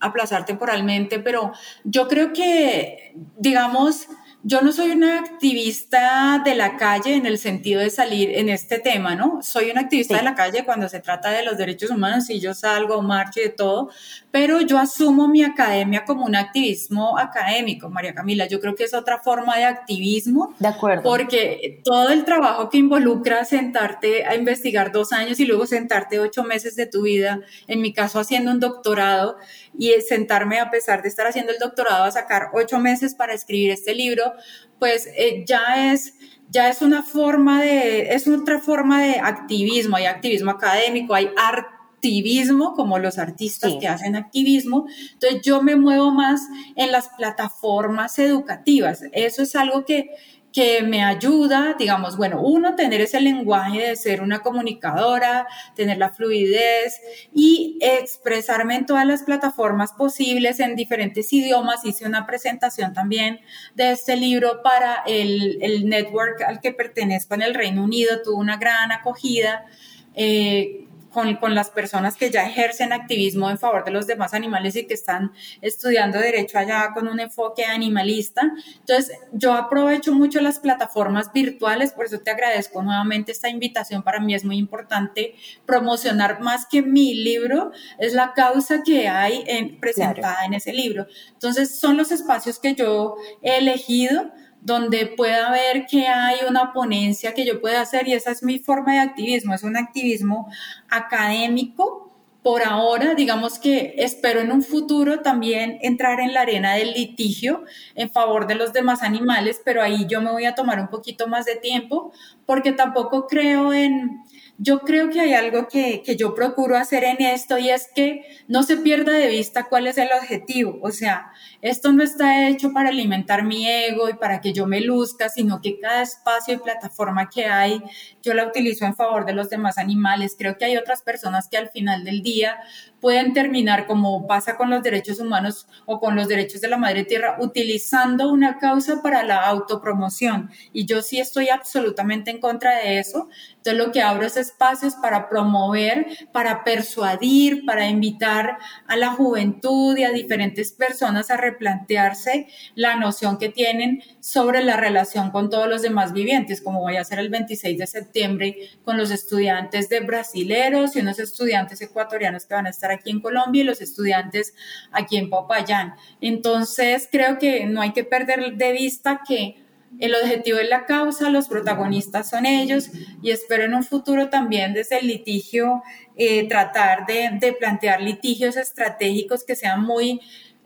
aplazar 0.01 0.44
temporalmente, 0.44 1.20
pero 1.20 1.53
yo 1.84 2.09
creo 2.09 2.32
que, 2.32 3.14
digamos, 3.36 4.09
yo 4.43 4.62
no 4.62 4.72
soy 4.72 4.91
una 4.91 5.18
activista 5.18 6.41
de 6.45 6.55
la 6.55 6.76
calle 6.76 7.14
en 7.14 7.26
el 7.26 7.38
sentido 7.38 7.80
de 7.80 7.91
salir 7.91 8.30
en 8.30 8.49
este 8.49 8.78
tema, 8.78 9.14
¿no? 9.14 9.43
Soy 9.43 9.70
una 9.70 9.82
activista 9.82 10.16
de 10.16 10.22
la 10.22 10.34
calle 10.34 10.64
cuando 10.64 10.88
se 10.88 11.01
trata 11.01 11.30
de 11.30 11.45
los 11.45 11.59
derechos 11.59 11.91
humanos 11.91 12.30
y 12.30 12.41
yo 12.41 12.55
salgo, 12.55 13.03
marcho 13.03 13.41
y 13.41 13.45
de 13.45 13.49
todo, 13.51 13.91
pero 14.30 14.61
yo 14.62 14.78
asumo 14.78 15.28
mi 15.28 15.43
academia 15.43 16.05
como 16.05 16.24
un 16.24 16.36
activismo 16.36 17.18
académico, 17.18 17.91
María 17.91 18.14
Camila. 18.14 18.47
Yo 18.47 18.61
creo 18.61 18.74
que 18.74 18.84
es 18.84 18.95
otra 18.95 19.18
forma 19.18 19.57
de 19.57 19.64
activismo. 19.64 20.55
De 20.59 20.68
acuerdo. 20.68 21.03
Porque 21.03 21.80
todo 21.84 22.09
el 22.09 22.24
trabajo 22.24 22.70
que 22.70 22.78
involucra 22.78 23.45
sentarte 23.45 24.24
a 24.24 24.36
investigar 24.36 24.91
dos 24.91 25.12
años 25.12 25.38
y 25.41 25.45
luego 25.45 25.66
sentarte 25.66 26.18
ocho 26.18 26.45
meses 26.45 26.76
de 26.76 26.86
tu 26.86 27.03
vida, 27.03 27.41
en 27.66 27.82
mi 27.82 27.93
caso 27.93 28.18
haciendo 28.18 28.51
un 28.51 28.61
doctorado, 28.61 29.36
y 29.81 29.99
sentarme 30.03 30.61
a 30.61 30.70
pesar 30.70 31.01
de 31.01 31.09
estar 31.09 31.26
haciendo 31.26 31.53
el 31.53 31.59
doctorado 31.59 32.05
a 32.05 32.11
sacar 32.11 32.51
ocho 32.53 32.78
meses 32.78 33.14
para 33.14 33.33
escribir 33.33 33.70
este 33.70 33.95
libro, 33.95 34.35
pues 34.78 35.09
eh, 35.16 35.43
ya 35.47 35.91
es 35.91 36.12
ya 36.51 36.68
es 36.68 36.83
una 36.83 37.03
forma 37.03 37.62
de, 37.62 38.12
es 38.12 38.28
otra 38.28 38.59
forma 38.59 39.03
de 39.03 39.20
activismo, 39.20 39.97
hay 39.97 40.05
activismo 40.05 40.51
académico, 40.51 41.14
hay 41.14 41.31
activismo, 41.39 42.74
como 42.74 42.99
los 42.99 43.16
artistas 43.16 43.72
que 43.81 43.89
hacen 43.89 44.16
activismo. 44.16 44.87
Entonces 45.14 45.41
yo 45.43 45.62
me 45.62 45.76
muevo 45.76 46.11
más 46.11 46.43
en 46.76 46.93
las 46.93 47.09
plataformas 47.16 48.18
educativas. 48.18 49.03
Eso 49.12 49.43
es 49.43 49.57
algo 49.57 49.87
que, 49.87 50.11
que 50.53 50.82
me 50.82 51.05
ayuda, 51.05 51.76
digamos, 51.78 52.16
bueno, 52.16 52.42
uno, 52.42 52.74
tener 52.74 53.01
ese 53.01 53.20
lenguaje 53.20 53.88
de 53.88 53.96
ser 53.96 54.20
una 54.20 54.40
comunicadora, 54.40 55.46
tener 55.74 55.98
la 55.98 56.11
fluidez 56.11 57.01
y 57.32 57.78
expresarme 57.80 58.76
en 58.76 58.86
todas 58.86 59.07
las 59.07 59.22
plataformas 59.22 59.92
posibles 59.92 60.59
en 60.61 60.74
diferentes 60.74 61.32
idiomas. 61.32 61.84
Hice 61.84 62.07
una 62.07 62.26
presentación 62.26 62.92
también 62.92 63.40
de 63.74 63.92
este 63.92 64.16
libro 64.16 64.62
para 64.62 65.03
el, 65.07 65.59
el 65.62 65.88
network 65.88 66.42
al 66.42 66.61
que 66.61 66.72
pertenezco 66.72 67.34
en 67.34 67.42
el 67.42 67.55
Reino 67.55 67.84
Unido, 67.84 68.22
tuvo 68.22 68.38
una 68.38 68.57
gran 68.57 68.90
acogida. 68.90 69.66
Eh, 70.14 70.86
con, 71.11 71.36
con, 71.36 71.54
las 71.54 71.70
personas 71.70 72.16
que 72.16 72.30
ya 72.30 72.46
ejercen 72.46 72.92
activismo 72.92 73.50
en 73.50 73.58
favor 73.58 73.84
de 73.84 73.90
los 73.90 74.06
demás 74.06 74.34
animales 74.34 74.76
y 74.76 74.86
que 74.86 74.94
están 74.94 75.32
estudiando 75.61 76.18
derecho 76.18 76.58
allá 76.58 76.90
con 76.94 77.08
un 77.08 77.20
enfoque 77.20 77.64
animalista. 77.64 78.52
Entonces, 78.78 79.16
yo 79.32 79.54
aprovecho 79.54 80.12
mucho 80.12 80.40
las 80.40 80.58
plataformas 80.58 81.32
virtuales, 81.32 81.92
por 81.92 82.06
eso 82.06 82.18
te 82.20 82.30
agradezco 82.30 82.82
nuevamente 82.82 83.32
esta 83.32 83.48
invitación. 83.48 84.02
Para 84.02 84.20
mí 84.20 84.34
es 84.34 84.44
muy 84.44 84.56
importante 84.56 85.34
promocionar 85.66 86.40
más 86.40 86.66
que 86.66 86.82
mi 86.82 87.14
libro, 87.14 87.72
es 87.98 88.14
la 88.14 88.32
causa 88.34 88.82
que 88.82 89.08
hay 89.08 89.44
en, 89.46 89.80
presentada 89.80 90.44
en 90.44 90.54
ese 90.54 90.72
libro. 90.72 91.06
Entonces, 91.32 91.78
son 91.78 91.96
los 91.96 92.12
espacios 92.12 92.58
que 92.58 92.74
yo 92.74 93.16
he 93.42 93.58
elegido 93.58 94.30
donde 94.62 95.06
pueda 95.06 95.50
ver 95.50 95.86
que 95.86 96.06
hay 96.06 96.38
una 96.48 96.72
ponencia 96.72 97.34
que 97.34 97.46
yo 97.46 97.61
pueda 97.61 97.80
hacer 97.80 98.08
y 98.08 98.12
esa 98.12 98.30
es 98.30 98.42
mi 98.42 98.58
forma 98.58 98.92
de 98.92 98.98
activismo, 98.98 99.54
es 99.54 99.62
un 99.62 99.76
activismo 99.76 100.50
académico. 100.88 102.08
Por 102.42 102.62
ahora, 102.62 103.14
digamos 103.14 103.58
que 103.58 103.94
espero 103.98 104.40
en 104.40 104.50
un 104.50 104.62
futuro 104.62 105.20
también 105.20 105.78
entrar 105.82 106.20
en 106.20 106.32
la 106.32 106.40
arena 106.40 106.74
del 106.74 106.92
litigio 106.92 107.64
en 107.94 108.11
favor 108.11 108.46
de 108.46 108.54
los 108.54 108.72
demás 108.72 109.02
animales, 109.02 109.61
pero 109.62 109.82
ahí 109.82 110.06
yo 110.08 110.22
me 110.22 110.30
voy 110.30 110.46
a 110.46 110.54
tomar 110.54 110.80
un 110.80 110.88
poquito 110.88 111.26
más 111.26 111.44
de 111.44 111.56
tiempo 111.56 112.12
porque 112.46 112.72
tampoco 112.72 113.26
creo 113.26 113.74
en, 113.74 114.22
yo 114.62 114.80
creo 114.80 115.08
que 115.08 115.20
hay 115.20 115.32
algo 115.32 115.68
que, 115.68 116.02
que, 116.04 116.16
yo 116.16 116.34
procuro 116.34 116.76
hacer 116.76 117.02
en 117.02 117.22
esto 117.22 117.56
y 117.56 117.70
es 117.70 117.88
que 117.94 118.26
no 118.46 118.62
se 118.62 118.76
pierda 118.76 119.12
de 119.12 119.26
vista 119.28 119.64
cuál 119.70 119.86
es 119.86 119.96
el 119.96 120.11
objetivo. 120.12 120.78
O 120.82 120.90
sea, 120.90 121.32
esto 121.62 121.92
no 121.92 122.02
está 122.02 122.46
hecho 122.46 122.70
para 122.74 122.90
alimentar 122.90 123.42
mi 123.42 123.66
ego 123.66 124.11
y 124.11 124.14
para 124.14 124.42
que 124.42 124.52
yo 124.52 124.66
me 124.66 124.82
luzca, 124.82 125.30
sino 125.30 125.62
que 125.62 125.80
cada 125.80 126.02
espacio 126.02 126.52
y 126.52 126.58
plataforma 126.58 127.30
que 127.30 127.46
hay, 127.46 127.82
yo 128.22 128.34
la 128.34 128.46
utilizo 128.46 128.84
en 128.84 128.94
favor 128.94 129.24
de 129.24 129.32
los 129.32 129.48
demás 129.48 129.78
animales. 129.78 130.36
Creo 130.38 130.58
que 130.58 130.66
hay 130.66 130.76
otras 130.76 131.00
personas 131.00 131.48
que 131.48 131.56
al 131.56 131.70
final 131.70 132.04
del 132.04 132.22
día 132.22 132.58
pueden 133.01 133.32
terminar, 133.32 133.86
como 133.86 134.26
pasa 134.26 134.57
con 134.57 134.70
los 134.70 134.82
derechos 134.82 135.20
humanos 135.20 135.66
o 135.86 136.01
con 136.01 136.16
los 136.16 136.28
derechos 136.28 136.61
de 136.61 136.68
la 136.68 136.76
madre 136.76 137.05
tierra, 137.05 137.36
utilizando 137.40 138.30
una 138.30 138.59
causa 138.59 139.03
para 139.03 139.22
la 139.22 139.46
autopromoción. 139.46 140.51
Y 140.72 140.86
yo 140.86 141.03
sí 141.03 141.18
estoy 141.18 141.48
absolutamente 141.48 142.30
en 142.30 142.40
contra 142.40 142.76
de 142.78 142.98
eso. 142.98 143.28
Entonces 143.57 143.86
lo 143.86 143.92
que 143.92 144.03
abro 144.03 144.26
es 144.26 144.36
espacios 144.36 144.94
para 144.94 145.28
promover, 145.28 146.07
para 146.32 146.64
persuadir, 146.64 147.64
para 147.66 147.88
invitar 147.88 148.59
a 148.86 148.96
la 148.96 149.11
juventud 149.11 149.96
y 149.98 150.05
a 150.05 150.11
diferentes 150.11 150.72
personas 150.72 151.30
a 151.30 151.36
replantearse 151.36 152.46
la 152.74 152.96
noción 152.96 153.38
que 153.38 153.48
tienen 153.48 154.03
sobre 154.20 154.62
la 154.62 154.76
relación 154.76 155.30
con 155.30 155.51
todos 155.51 155.68
los 155.68 155.82
demás 155.82 156.12
vivientes, 156.12 156.61
como 156.61 156.80
voy 156.80 156.96
a 156.96 157.03
hacer 157.03 157.18
el 157.18 157.28
26 157.28 157.78
de 157.78 157.86
septiembre 157.86 158.57
con 158.84 158.96
los 158.96 159.11
estudiantes 159.11 159.88
de 159.88 160.01
brasileros 160.01 160.96
y 160.96 161.01
unos 161.01 161.18
estudiantes 161.18 161.80
ecuatorianos 161.80 162.46
que 162.46 162.55
van 162.55 162.66
a 162.66 162.70
estar 162.70 162.89
aquí 162.91 163.11
en 163.11 163.20
Colombia 163.20 163.62
y 163.62 163.64
los 163.64 163.80
estudiantes 163.80 164.55
aquí 164.93 165.16
en 165.16 165.30
Popayán. 165.30 165.95
Entonces 166.20 167.09
creo 167.11 167.38
que 167.38 167.66
no 167.66 167.80
hay 167.80 167.93
que 167.93 168.05
perder 168.05 168.57
de 168.57 168.72
vista 168.72 169.20
que 169.26 169.57
el 169.99 170.14
objetivo 170.14 170.59
es 170.59 170.68
la 170.68 170.86
causa, 170.86 171.30
los 171.30 171.49
protagonistas 171.49 172.30
son 172.30 172.47
ellos 172.47 172.91
y 173.22 173.30
espero 173.30 173.64
en 173.64 173.74
un 173.74 173.82
futuro 173.82 174.30
también 174.30 174.72
desde 174.72 175.01
el 175.01 175.09
litigio 175.09 175.82
eh, 176.16 176.49
tratar 176.49 177.07
de, 177.07 177.57
plantear 177.59 178.01
litigios 178.01 178.57
estratégicos 178.57 179.43
que 179.43 179.57
sean 179.57 179.82
muy 179.82 180.20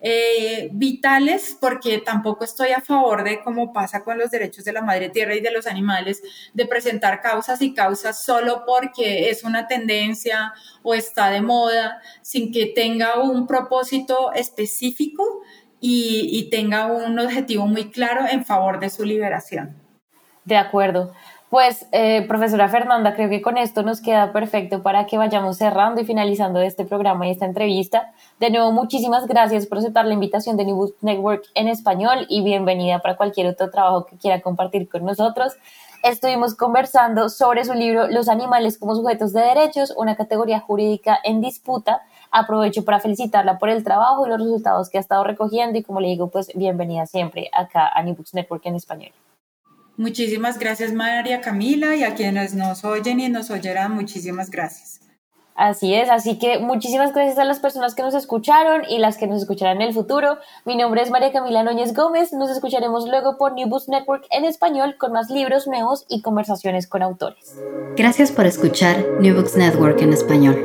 eh, 0.06 0.68
vitales 0.72 1.56
porque 1.58 1.96
tampoco 1.96 2.44
estoy 2.44 2.72
a 2.72 2.82
favor 2.82 3.24
de, 3.24 3.42
como 3.42 3.72
pasa 3.72 4.04
con 4.04 4.18
los 4.18 4.30
derechos 4.30 4.62
de 4.62 4.74
la 4.74 4.82
madre 4.82 5.08
tierra 5.08 5.34
y 5.34 5.40
de 5.40 5.50
los 5.50 5.66
animales, 5.66 6.22
de 6.52 6.66
presentar 6.66 7.22
causas 7.22 7.62
y 7.62 7.72
causas 7.72 8.22
solo 8.22 8.64
porque 8.66 9.30
es 9.30 9.44
una 9.44 9.66
tendencia 9.66 10.52
o 10.82 10.92
está 10.92 11.30
de 11.30 11.40
moda, 11.40 12.02
sin 12.20 12.52
que 12.52 12.66
tenga 12.66 13.18
un 13.18 13.46
propósito 13.46 14.30
específico 14.34 15.40
y, 15.80 16.50
tenga 16.50 16.86
un 16.86 17.18
objetivo 17.18 17.66
muy 17.66 17.90
claro 17.90 18.26
en 18.30 18.44
favor 18.44 18.80
de 18.80 18.90
su 18.90 19.06
liberación. 19.06 19.74
De 20.44 20.56
acuerdo. 20.58 21.14
Pues, 21.54 21.86
eh, 21.92 22.26
profesora 22.26 22.68
Fernanda, 22.68 23.14
creo 23.14 23.30
que 23.30 23.40
con 23.40 23.58
esto 23.58 23.84
nos 23.84 24.00
queda 24.00 24.32
perfecto 24.32 24.82
para 24.82 25.06
que 25.06 25.18
vayamos 25.18 25.56
cerrando 25.56 26.00
y 26.00 26.04
finalizando 26.04 26.60
este 26.60 26.84
programa 26.84 27.28
y 27.28 27.30
esta 27.30 27.46
entrevista. 27.46 28.12
De 28.40 28.50
nuevo, 28.50 28.72
muchísimas 28.72 29.28
gracias 29.28 29.64
por 29.68 29.78
aceptar 29.78 30.04
la 30.04 30.14
invitación 30.14 30.56
de 30.56 30.64
New 30.64 30.96
Network 31.00 31.44
en 31.54 31.68
español 31.68 32.26
y 32.28 32.42
bienvenida 32.42 32.98
para 32.98 33.16
cualquier 33.16 33.46
otro 33.46 33.70
trabajo 33.70 34.04
que 34.04 34.16
quiera 34.16 34.40
compartir 34.40 34.88
con 34.88 35.04
nosotros. 35.04 35.52
Estuvimos 36.02 36.56
conversando 36.56 37.28
sobre 37.28 37.64
su 37.64 37.74
libro 37.74 38.08
Los 38.08 38.28
animales 38.28 38.76
como 38.76 38.96
sujetos 38.96 39.32
de 39.32 39.42
derechos, 39.42 39.94
una 39.96 40.16
categoría 40.16 40.58
jurídica 40.58 41.20
en 41.22 41.40
disputa. 41.40 42.02
Aprovecho 42.32 42.84
para 42.84 42.98
felicitarla 42.98 43.60
por 43.60 43.68
el 43.68 43.84
trabajo 43.84 44.26
y 44.26 44.28
los 44.28 44.40
resultados 44.40 44.90
que 44.90 44.98
ha 44.98 45.00
estado 45.00 45.22
recogiendo 45.22 45.78
y 45.78 45.84
como 45.84 46.00
le 46.00 46.08
digo, 46.08 46.30
pues 46.30 46.50
bienvenida 46.56 47.06
siempre 47.06 47.48
acá 47.52 47.88
a 47.94 48.02
New 48.02 48.16
Books 48.16 48.34
Network 48.34 48.66
en 48.66 48.74
español. 48.74 49.12
Muchísimas 49.96 50.58
gracias 50.58 50.92
María 50.92 51.40
Camila 51.40 51.94
y 51.94 52.02
a 52.02 52.14
quienes 52.14 52.54
nos 52.54 52.84
oyen 52.84 53.20
y 53.20 53.28
nos 53.28 53.50
oyeran, 53.50 53.94
muchísimas 53.94 54.50
gracias. 54.50 55.00
Así 55.54 55.94
es, 55.94 56.10
así 56.10 56.36
que 56.36 56.58
muchísimas 56.58 57.14
gracias 57.14 57.38
a 57.38 57.44
las 57.44 57.60
personas 57.60 57.94
que 57.94 58.02
nos 58.02 58.14
escucharon 58.14 58.82
y 58.88 58.98
las 58.98 59.16
que 59.16 59.28
nos 59.28 59.42
escucharán 59.42 59.76
en 59.76 59.88
el 59.88 59.94
futuro. 59.94 60.38
Mi 60.64 60.74
nombre 60.74 61.00
es 61.00 61.10
María 61.10 61.30
Camila 61.30 61.62
Núñez 61.62 61.94
Gómez, 61.94 62.32
nos 62.32 62.50
escucharemos 62.50 63.08
luego 63.08 63.38
por 63.38 63.52
New 63.52 63.68
Books 63.68 63.88
Network 63.88 64.26
en 64.30 64.44
español 64.44 64.96
con 64.98 65.12
más 65.12 65.30
libros 65.30 65.68
nuevos 65.68 66.06
y 66.08 66.22
conversaciones 66.22 66.88
con 66.88 67.02
autores. 67.02 67.56
Gracias 67.96 68.32
por 68.32 68.46
escuchar 68.46 69.06
New 69.20 69.36
Books 69.36 69.56
Network 69.56 70.00
en 70.02 70.12
español. 70.12 70.56